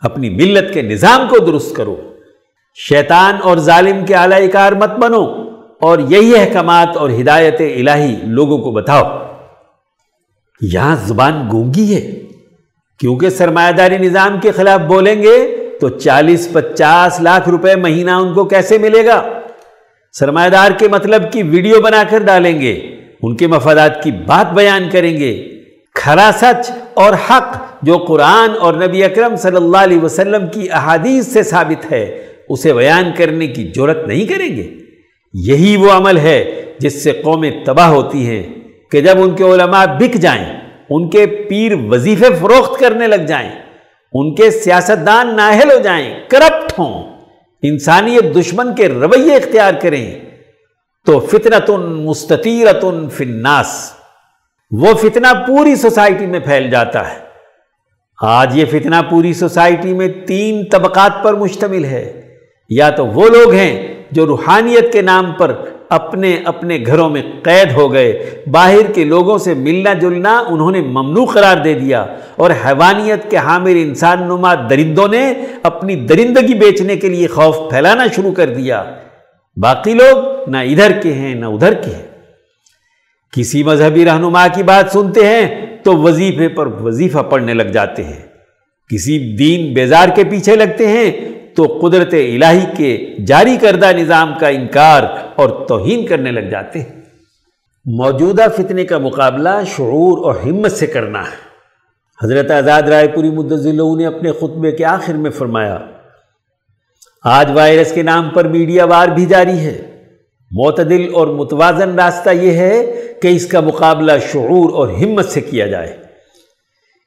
اپنی 0.00 0.30
ملت 0.30 0.74
کے 0.74 0.82
نظام 0.82 1.28
کو 1.28 1.38
درست 1.38 1.76
کرو۔ 1.76 1.96
شیطان 2.74 3.36
اور 3.42 3.56
ظالم 3.56 4.04
کے 4.06 4.14
اعلی 4.14 4.48
کار 4.48 4.72
مت 4.72 4.90
بنو 4.90 5.50
اور 5.80 5.98
یہی 5.98 6.36
احکامات 6.36 6.96
اور 6.96 7.10
ہدایت 7.10 7.60
الہی 7.60 8.16
لوگوں 8.22 8.58
کو 8.58 8.70
بتاؤ۔ 8.70 9.35
یہاں 10.60 10.96
زبان 11.04 11.48
گونگی 11.52 11.94
ہے؟ 11.94 12.20
کیونکہ 13.00 13.30
سرمایہ 13.30 13.72
داری 13.72 13.98
نظام 13.98 14.40
کے 14.40 14.50
خلاف 14.50 14.80
بولیں 14.80 15.22
گے 15.22 15.56
تو 15.80 15.88
چالیس 15.88 16.48
پچاس 16.52 17.20
لاکھ 17.20 17.48
روپے 17.48 17.76
مہینہ 17.76 18.10
ان 18.10 18.34
کو 18.34 18.44
کیسے 18.44 18.78
ملے 18.78 19.06
گا؟ 19.06 19.32
سرمایہ 20.12 20.50
دار 20.50 20.70
کے 20.70 20.88
مطلب 20.88 21.32
کی 21.32 21.42
ویڈیو 21.42 21.80
بنا 21.80 22.02
کر 22.10 22.18
ڈالیں 22.18 22.60
گے، 22.60 22.72
ان 23.22 23.36
کے 23.36 23.46
مفادات 23.46 24.02
کی 24.02 24.10
بات 24.10 24.52
بیان 24.52 24.88
کریں 24.92 25.16
گے۔ 25.16 25.48
کھرا 25.94 26.30
سچ 26.34 26.70
اور 26.94 27.14
حق 27.14 27.56
جو 27.82 27.98
قرآن 27.98 28.50
اور 28.60 28.74
نبی 28.74 29.04
اکرم 29.04 29.36
صلی 29.36 29.56
اللہ 29.56 29.76
علیہ 29.76 30.00
وسلم 30.00 30.46
کی 30.52 30.70
احادیث 30.70 31.26
سے 31.26 31.42
ثابت 31.42 31.92
ہے، 31.92 32.26
اسے 32.48 32.72
بیان 32.72 33.10
کرنے 33.16 33.46
کی 33.46 33.64
جرت 33.64 34.06
نہیں 34.06 34.24
کریں 34.24 34.56
گے۔ 34.56 34.70
یہی 35.34 35.76
وہ 35.76 35.90
عمل 35.90 36.16
ہے 36.16 36.64
جس 36.78 37.04
سے 37.04 37.12
قومیں 37.12 37.50
تباہ 37.64 37.88
ہوتی 37.88 38.26
ہیں۔ 38.26 38.42
کہ 38.90 39.00
جب 39.00 39.22
ان 39.22 39.36
کے 39.36 39.44
علماء 39.44 39.84
بک 39.84 40.14
جائیں، 40.14 40.60
ان 40.90 41.10
کے 41.10 41.26
پیر 41.26 41.72
وظیفے 41.74 42.26
فروخت 42.40 42.80
کرنے 42.80 43.06
لگ 43.06 43.24
جائیں، 43.28 43.50
ان 44.12 44.34
کے 44.34 44.50
سیاستدان 44.50 45.36
ناہل 45.36 45.70
ہو 45.70 45.78
جائیں 45.78 46.20
کرپٹ 46.28 46.78
ہوں، 46.78 47.16
انسانیت 47.62 48.36
دشمن 48.36 48.74
کے 48.74 48.88
رویے 48.88 49.36
اختیار 49.36 49.74
کریں، 49.82 50.14
تو 51.06 51.20
فتنتن 51.20 51.80
مستطیرتن 51.80 53.08
فناس 53.08 53.92
وہ 54.70 54.94
فتنہ 54.94 55.26
پوری 55.46 55.76
سوسائٹی 55.76 56.26
میں 56.26 56.40
پھیل 56.40 56.70
جاتا 56.70 57.12
ہے۔ 57.12 57.18
آج 58.22 58.58
یہ 58.58 58.64
فتنہ 58.64 58.96
پوری 59.10 59.32
سوسائٹی 59.32 59.92
میں 59.92 60.08
تین 60.08 60.64
طبقات 60.64 61.22
پر 61.22 61.34
مشتمل 61.34 61.84
ہے۔ 61.84 62.22
یا 62.70 62.90
تو 62.90 63.06
وہ 63.06 63.28
لوگ 63.28 63.52
ہیں 63.52 64.04
جو 64.10 64.26
روحانیت 64.26 64.92
کے 64.92 65.02
نام 65.02 65.32
پر 65.32 65.52
اپنے 65.88 66.36
اپنے 66.44 66.78
گھروں 66.86 67.10
میں 67.10 67.22
قید 67.42 67.72
ہو 67.72 67.92
گئے۔ 67.92 68.30
باہر 68.50 68.92
کے 68.92 69.04
لوگوں 69.04 69.38
سے 69.38 69.54
ملنا 69.54 69.92
جلنا 69.92 70.44
انہوں 70.48 70.70
نے 70.70 70.80
ممنوع 70.80 71.26
قرار 71.26 71.56
دے 71.56 71.74
دیا۔ 71.74 72.06
اور 72.36 72.50
حیوانیت 72.50 73.30
کے 73.30 73.36
حامل 73.36 73.74
انسان 73.76 74.22
نما 74.22 74.54
درندوں 74.54 75.08
نے 75.08 75.32
اپنی 75.62 75.94
درندگی 75.94 76.54
بیچنے 76.54 76.96
کے 76.96 77.08
لیے 77.08 77.26
خوف 77.26 77.70
پھیلانا 77.70 78.06
شروع 78.16 78.32
کر 78.32 78.46
دیا۔ 78.46 78.84
باقی 79.56 79.94
لوگ 79.94 80.48
نہ 80.50 80.56
ادھر 80.56 80.92
کے 80.92 81.12
ہیں، 81.12 81.34
نہ 81.34 81.46
ادھر 81.46 81.74
کے 81.74 81.90
ہیں۔ 81.90 82.06
کسی 83.32 83.62
مذہبی 83.62 84.04
رہنما 84.04 84.46
کی 84.48 84.62
بات 84.62 84.92
سنتے 84.92 85.26
ہیں 85.26 85.66
تو 85.82 85.96
وظیفے 85.96 86.48
پر 86.48 86.66
وظیفہ 86.66 87.18
پڑھنے 87.18 87.54
لگ 87.54 87.62
جاتے 87.62 88.04
ہیں۔ 88.04 88.26
کسی 88.88 89.36
دین 89.36 89.74
بیزار 89.74 90.08
کے 90.14 90.24
پیچھے 90.24 90.56
لگتے 90.56 90.88
ہیں 90.88 91.12
تو 91.54 91.78
قدرت 91.82 92.14
الہی 92.14 92.60
کے 92.76 93.16
جاری 93.26 93.56
کردہ 93.60 93.92
نظام 93.96 94.34
کا 94.40 94.48
انکار 94.48 95.02
اور 95.36 95.66
توہین 95.66 96.06
کرنے 96.06 96.30
لگ 96.30 96.40
جاتے 96.40 96.78
ہیں۔ 96.78 97.02
موجودہ 97.84 98.42
فتنے 98.56 98.84
کا 98.84 98.98
مقابلہ 98.98 99.48
شعور 99.66 100.24
اور 100.24 100.34
ہمت 100.34 100.72
سے 100.72 100.86
کرنا 100.86 101.22
ہے۔ 101.22 101.46
حضرت 102.22 102.50
آزاد 102.50 102.82
رائے 102.82 103.08
پوری 103.08 103.30
مدضلوں 103.30 103.96
نے 103.96 104.06
اپنے 104.06 104.32
خطبے 104.32 104.72
کے 104.72 104.84
آخر 104.84 105.14
میں 105.14 105.30
فرمایا، 105.30 105.78
آج 107.24 107.50
وائرس 107.54 107.92
کے 107.92 108.02
نام 108.02 108.30
پر 108.30 108.48
میڈیا 108.48 108.84
وار 108.84 109.08
بھی 109.08 109.26
جاری 109.26 109.58
ہے۔ 109.58 110.04
معتدل 110.50 111.14
اور 111.14 111.26
متوازن 111.26 111.94
راستہ 111.94 112.30
یہ 112.30 112.50
ہے 112.50 112.86
کہ 113.22 113.28
اس 113.28 113.46
کا 113.46 113.60
مقابلہ 113.60 114.12
شعور 114.32 114.72
اور 114.72 114.88
ہمت 114.88 115.24
سے 115.28 115.40
کیا 115.40 115.66
جائے۔ 115.66 115.96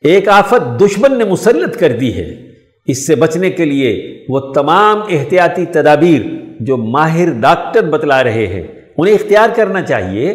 ایک 0.02 0.30
آفت 0.30 0.82
دشمن 0.82 1.18
نے 1.18 1.24
مسلط 1.26 1.80
کر 1.80 1.92
دی 1.92 2.14
ہے۔ 2.14 2.50
اس 2.86 3.08
سے 3.08 3.16
بچنے 3.16 3.50
کے 3.50 3.66
لیے 3.66 4.26
وہ 4.30 4.40
تمام 4.40 5.02
احتیاطی 5.10 5.66
تدابیر 5.66 6.39
جو 6.60 6.78
ماہر 6.78 7.28
ڈاکٹر 7.40 7.82
بتلا 7.82 8.24
رہے 8.24 8.48
ہیں، 8.48 8.68
انہیں 8.98 9.16
اختیار 9.16 9.50
کرنا 9.56 9.82
چاہیے۔ 9.82 10.32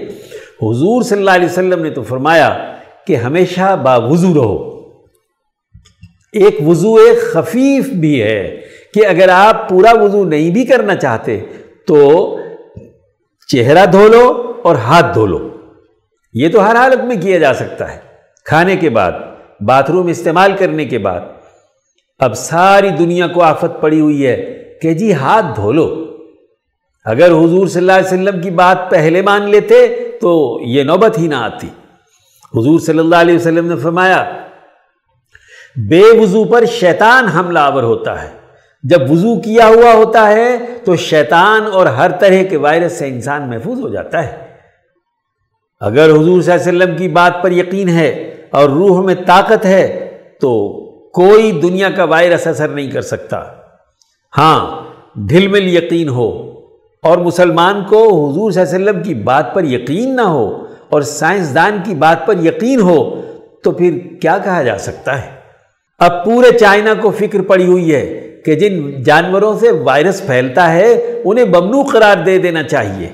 حضور 0.62 1.02
صلی 1.02 1.18
اللہ 1.18 1.30
علیہ 1.30 1.46
وسلم 1.46 1.82
نے 1.82 1.90
تو 1.90 2.02
فرمایا 2.02 2.74
کہ 3.06 3.16
ہمیشہ 3.16 3.76
باوضو 3.82 4.34
رہو۔ 4.34 4.74
ایک 6.32 6.68
وضو 6.68 6.94
ایک 6.94 7.22
خفیف 7.22 7.88
بھی 7.88 8.22
ہے 8.22 8.60
کہ 8.94 9.06
اگر 9.06 9.28
آپ 9.28 9.68
پورا 9.68 9.92
وضو 9.92 10.24
نہیں 10.24 10.50
بھی 10.50 10.64
کرنا 10.64 10.94
چاہتے 10.94 11.40
تو 11.86 12.38
چہرہ 13.48 13.86
دھو 13.86 14.08
لو 14.08 14.52
اور 14.64 14.76
ہاتھ 14.76 15.14
دھو 15.14 15.26
لو۔ 15.26 15.48
یہ 16.32 16.48
تو 16.48 16.70
ہر 16.70 16.76
حالت 16.76 17.04
میں 17.04 17.16
کیا 17.22 17.38
جا 17.38 17.54
سکتا 17.54 17.94
ہے۔ 17.94 18.00
کھانے 18.44 18.76
کے 18.76 18.90
بعد، 18.90 19.12
باتھ 19.60 19.90
روم 19.90 20.06
استعمال 20.06 20.52
کرنے 20.58 20.84
کے 20.84 20.98
بعد۔ 20.98 21.20
اب 22.18 22.34
ساری 22.34 22.88
دنیا 22.88 23.26
کو 23.26 23.42
آفت 23.42 23.80
پڑی 23.80 24.00
ہوئی 24.00 24.26
ہے 24.26 24.62
کہ 24.82 24.94
جی 24.94 25.12
ہاتھ 25.12 25.46
دھو 25.56 25.72
لو۔ 25.72 26.03
اگر 27.04 27.26
حضور 27.26 27.66
صلی 27.66 27.80
اللہ 27.80 27.92
علیہ 27.92 28.06
وسلم 28.06 28.40
کی 28.40 28.50
بات 28.50 28.90
پہلے 28.90 29.22
مان 29.22 29.50
لیتے 29.50 29.86
تو 30.20 30.60
یہ 30.62 30.82
نوبت 30.82 31.18
ہی 31.18 31.26
نہ 31.26 31.34
آتی۔ 31.34 31.68
حضور 32.54 32.80
صلی 32.80 32.98
اللہ 32.98 33.16
علیہ 33.16 33.34
وسلم 33.34 33.66
نے 33.66 33.76
فرمایا، 33.76 34.24
بے 35.88 36.02
وضو 36.18 36.44
پر 36.44 36.64
شیطان 36.64 37.24
حملہ 37.24 37.58
آور 37.58 37.82
ہوتا 37.82 38.22
ہے۔ 38.22 38.28
جب 38.82 39.10
وضو 39.10 39.40
کیا 39.40 39.66
ہوا 39.66 39.94
ہوتا 39.94 40.28
ہے 40.28 40.58
تو 40.84 40.96
شیطان 40.96 41.62
اور 41.72 41.86
ہر 41.86 42.10
طرح 42.10 42.42
کے 42.50 42.56
وائرس 42.56 42.92
سے 42.92 43.08
انسان 43.08 43.50
محفوظ 43.50 43.80
ہو 43.80 43.88
جاتا 43.88 44.24
ہے۔ 44.24 44.46
اگر 45.80 46.10
حضور 46.10 46.42
صلی 46.42 46.52
اللہ 46.52 46.68
علیہ 46.68 46.82
وسلم 46.82 46.96
کی 46.96 47.08
بات 47.08 47.42
پر 47.42 47.52
یقین 47.52 47.88
ہے 47.88 48.34
اور 48.50 48.68
روح 48.68 49.02
میں 49.02 49.14
طاقت 49.26 49.66
ہے 49.66 50.10
تو 50.40 50.70
کوئی 51.10 51.52
دنیا 51.52 51.90
کا 51.90 52.04
وائرس 52.04 52.46
اثر 52.46 52.68
نہیں 52.68 52.90
کر 52.90 53.02
سکتا۔ 53.02 53.44
ہاں 54.38 54.82
دل 55.14 55.48
مل 55.48 55.76
یقین 55.76 56.08
ہو۔ 56.08 56.43
اور 57.04 57.18
مسلمان 57.18 57.84
کو 57.88 58.30
حضور 58.30 58.50
صلی 58.50 58.62
اللہ 58.62 58.76
علیہ 58.76 58.90
وسلم 58.90 59.02
کی 59.02 59.14
بات 59.14 59.54
پر 59.54 59.64
یقین 59.64 60.16
نہ 60.16 60.22
ہو 60.22 60.66
اور 60.88 61.02
سائنسدان 61.02 61.78
کی 61.84 61.94
بات 61.94 62.26
پر 62.26 62.34
یقین 62.44 62.80
ہو 62.80 63.20
تو 63.64 63.70
پھر 63.70 63.98
کیا 64.20 64.38
کہا 64.38 64.62
جا 64.62 64.78
سکتا 64.78 65.24
ہے؟ 65.24 65.30
اب 65.98 66.24
پورے 66.24 66.58
چائنا 66.58 66.94
کو 66.94 67.10
فکر 67.10 67.42
پڑی 67.42 67.66
ہوئی 67.66 67.94
ہے 67.94 68.36
کہ 68.44 68.54
جن 68.54 69.02
جانوروں 69.02 69.58
سے 69.58 69.70
وائرس 69.70 70.26
پھیلتا 70.26 70.72
ہے، 70.72 71.20
انہیں 71.24 71.44
ممنوع 71.44 71.82
قرار 71.82 72.16
دے 72.26 72.38
دینا 72.38 72.62
چاہیے۔ 72.62 73.08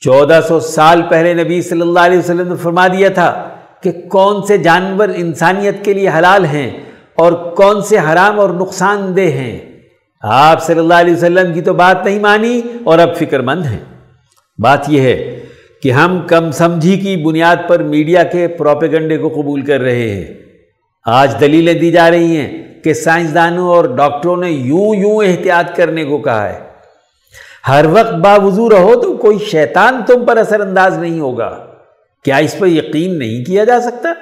چودہ 0.00 0.40
سو 0.48 0.60
سال 0.60 1.02
پہلے 1.08 1.34
نبی 1.34 1.62
صلی 1.62 1.80
اللہ 1.80 2.00
علیہ 2.00 2.18
وسلم 2.18 2.48
نے 2.48 2.56
فرما 2.62 2.86
دیا 2.86 3.08
تھا 3.08 3.48
کہ 3.80 3.92
کون 4.08 4.42
سے 4.42 4.58
جانور 4.58 5.08
انسانیت 5.16 5.84
کے 5.84 5.92
لیے 5.92 6.08
حلال 6.08 6.44
ہیں 6.44 6.70
اور 7.14 7.32
کون 7.32 7.82
سے 7.82 7.98
حرام 7.98 8.40
اور 8.40 8.50
نقصان 8.50 9.16
دہ 9.16 9.20
ہیں۔ 9.20 9.69
آپ 10.22 10.62
صلی 10.62 10.78
اللہ 10.78 10.94
علیہ 10.94 11.14
وسلم 11.14 11.52
کی 11.52 11.62
تو 11.62 11.74
بات 11.74 12.04
نہیں 12.04 12.18
مانی 12.18 12.60
اور 12.84 12.98
اب 12.98 13.16
فکر 13.16 13.40
مند 13.40 13.66
ہیں۔ 13.66 13.78
بات 14.58 14.80
یہ 14.88 15.00
ہے 15.00 15.40
کہ 15.82 15.92
ہم 15.92 16.26
کم 16.26 16.50
سمجھی 16.50 16.96
کی 16.96 17.16
بنیاد 17.16 17.56
پر 17.68 17.82
میڈیا 17.82 18.22
کے 18.22 18.48
پروپیگنڈے 18.48 19.18
کو 19.18 19.28
قبول 19.28 19.60
کر 19.60 19.80
رہے 19.80 20.08
ہیں۔ 20.08 20.34
آج 21.06 21.40
دلیلیں 21.40 21.74
دی 21.74 21.92
جا 21.92 22.10
رہی 22.10 22.36
ہیں 22.36 22.82
کہ 22.82 22.94
سائنسدانوں 22.94 23.68
اور 23.68 23.84
ڈاکٹروں 23.84 24.36
نے 24.36 24.50
یوں 24.50 24.94
یوں 24.94 25.24
احتیاط 25.24 25.76
کرنے 25.76 26.04
کو 26.04 26.18
کہا 26.18 26.48
ہے۔ 26.48 26.60
ہر 27.68 27.84
وقت 27.90 28.14
باوضو 28.14 28.70
رہو 28.70 29.00
تو 29.00 29.16
کوئی 29.16 29.38
شیطان 29.38 30.02
تم 30.06 30.26
پر 30.26 30.36
اثر 30.36 30.60
انداز 30.60 30.98
نہیں 30.98 31.20
ہوگا۔ 31.20 31.66
کیا 32.24 32.36
اس 32.36 32.54
پر 32.58 32.66
یقین 32.66 33.18
نہیں 33.18 33.44
کیا 33.44 33.64
جا 33.64 33.80
سکتا؟ 33.80 34.12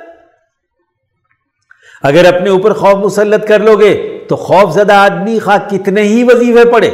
اگر 2.03 2.35
اپنے 2.35 2.51
اوپر 2.51 2.73
خوف 2.73 3.05
مسلط 3.05 3.49
کر 3.49 3.61
لو 3.61 3.79
گے 3.79 4.18
تو 4.29 4.37
خوف 4.37 4.75
زدہ 4.75 4.93
آدمی 4.93 5.39
خواہ 5.39 5.71
کتنے 5.71 6.03
ہی 6.03 6.25
وظیفے 6.25 6.65
پڑے 6.65 6.91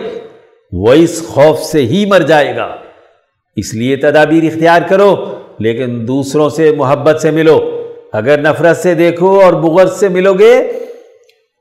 وہ 0.73 0.93
اس 0.93 1.23
خوف 1.29 1.61
سے 1.61 1.87
ہی 1.87 2.07
مر 2.07 2.21
جائے 2.21 2.57
گا۔ 2.57 2.77
اس 3.57 3.75
لیے 3.75 3.97
تدابیر 3.97 4.45
اختیار 4.45 4.83
کرو، 4.89 5.35
لیکن 5.59 6.09
دوسروں 6.09 6.51
سے 6.51 6.73
محبت 6.77 7.21
سے 7.21 7.31
ملو۔ 7.31 7.87
اگر 8.13 8.41
نفرت 8.41 8.77
سے 8.77 8.95
دیکھو 8.95 9.41
اور 9.41 9.53
بغض 9.53 9.93
سے 9.93 10.09
ملو 10.09 10.35
گے، 10.35 10.73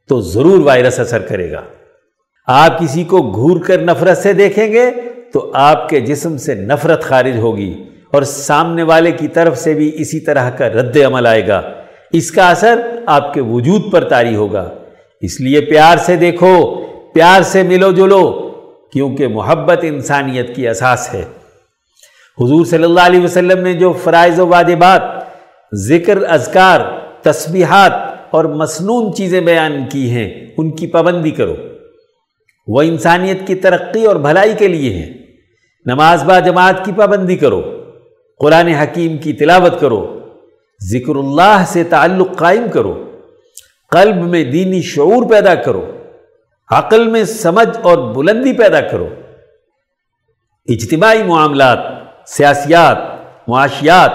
تو 0.09 0.21
ضرور 0.21 0.59
وائرس 0.59 0.99
اثر 0.99 1.19
کرے 1.19 1.51
گا۔ 1.51 1.61
آپ 2.47 2.80
کسی 2.80 3.03
کو 3.03 3.21
گھور 3.21 3.59
کر 3.59 3.82
نفرت 3.82 4.17
سے 4.17 4.34
دیکھیں 4.34 4.71
گے، 4.71 4.91
تو 5.34 5.51
آپ 5.53 5.89
کے 5.89 5.99
جسم 5.99 6.38
سے 6.38 6.55
نفرت 6.55 7.03
خارج 7.03 7.38
ہوگی 7.38 7.84
اور 8.11 8.21
سامنے 8.21 8.84
والے 8.84 9.11
کی 9.11 9.28
طرف 9.28 9.57
سے 9.57 9.74
بھی 9.74 9.91
اسی 9.93 10.19
طرح 10.19 10.49
کا 10.49 10.69
رد 10.69 10.97
عمل 10.97 11.26
آئے 11.26 11.47
گا۔ 11.47 11.61
اس 12.11 12.32
کا 12.32 12.49
اثر 12.49 12.80
آپ 13.05 13.34
کے 13.34 13.41
وجود 13.41 13.91
پر 13.91 14.03
تاری 14.03 14.36
ہوگا۔ 14.36 14.69
اس 15.24 15.41
لیے 15.41 15.61
پیار 15.61 15.97
سے 15.97 16.15
دیکھو، 16.15 16.82
پیار 17.13 17.41
سے 17.41 17.63
ملو 17.63 17.91
جلو، 17.91 18.32
کیونکہ 18.91 19.28
محبت 19.28 19.80
انسانیت 19.82 20.55
کی 20.55 20.67
اساس 20.67 21.13
ہے۔ 21.13 21.26
حضور 22.39 22.65
صلی 22.65 22.84
اللہ 22.84 22.99
علیہ 22.99 23.24
وسلم 23.24 23.63
نے 23.63 23.74
جو 23.74 23.93
فرائض 24.03 24.39
و 24.39 24.47
واجبات 24.47 25.01
ذکر، 25.74 26.24
اذکار، 26.30 26.80
تسبیحات 27.21 27.91
اور 28.32 28.45
مصنون 28.45 29.13
چیزیں 29.13 29.41
بیان 29.41 29.84
کی 29.91 30.09
ہیں، 30.09 30.47
ان 30.57 30.71
کی 30.71 30.88
پابندی 30.88 31.32
کرو۔ 31.32 31.55
وہ 32.67 32.82
انسانیت 32.82 33.47
کی 33.47 33.55
ترقی 33.55 34.05
اور 34.05 34.15
بھلائی 34.15 34.53
کے 34.59 34.67
لیے 34.67 34.93
ہیں۔ 34.93 35.13
نماز 35.86 36.24
با 36.24 36.39
جماعت 36.39 36.86
کی 36.86 36.91
پابندی 36.91 37.36
کرو۔ 37.36 37.84
قرآن 38.39 38.67
حکیم 38.67 39.17
کی 39.17 39.34
تلاوت 39.34 39.80
کرو۔ 39.80 40.19
ذکر 40.91 41.15
اللہ 41.15 41.63
سے 41.67 41.84
تعلق 41.84 42.36
قائم 42.36 42.65
کرو۔ 42.74 43.03
قلب 43.94 44.16
میں 44.16 44.44
دینی 44.44 44.82
شعور 44.82 45.30
پیدا 45.30 45.56
کرو، 45.56 45.98
عقل 46.72 47.08
میں 47.08 47.24
سمجھ 47.24 47.78
اور 47.82 48.16
بلندی 48.16 48.54
پیدا 48.54 48.82
کرو۔ 48.82 49.10
اجتماعی 50.66 51.24
معاملات، 51.24 51.80
سیاسیات، 52.26 52.98
معاشیات، 53.48 54.12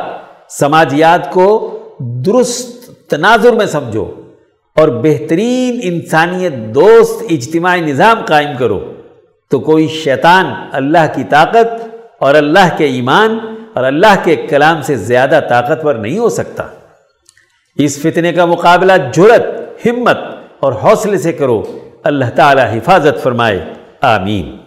سماجیات 0.52 1.32
کو 1.32 1.78
درست 2.00 2.90
تناظر 3.10 3.52
میں 3.52 3.66
سمجھو 3.66 4.14
اور 4.76 4.88
بہترین 4.88 5.80
انسانیت 5.82 6.52
دوست 6.52 7.24
اجتماعی 7.30 7.80
نظام 7.80 8.24
قائم 8.24 8.56
کرو۔ 8.58 8.92
تو 9.50 9.60
کوئی 9.60 9.88
شیطان 9.88 10.46
اللہ 10.72 11.06
کی 11.14 11.24
طاقت 11.30 11.96
اور 12.18 12.34
اللہ 12.34 12.76
کے 12.76 12.84
ایمان 12.84 13.38
اور 13.74 13.84
اللہ 13.84 14.14
کے 14.24 14.36
کلام 14.36 14.82
سے 14.82 14.94
زیادہ 14.94 15.40
طاقتور 15.48 15.94
نہیں 15.94 16.18
ہو 16.18 16.28
سکتا۔ 16.28 16.62
اس 17.76 17.98
فتنے 17.98 18.32
کا 18.32 18.44
مقابلہ 18.44 18.92
جرت 19.12 19.42
ہمت 19.86 20.18
اور 20.60 20.72
حوصلے 20.72 21.18
سے 21.18 21.32
کرو۔ 21.32 21.62
اللہ 22.04 22.24
تعالی 22.36 22.78
حفاظت 22.78 23.22
فرمائے۔ 23.22 23.64
آمین۔ 24.00 24.57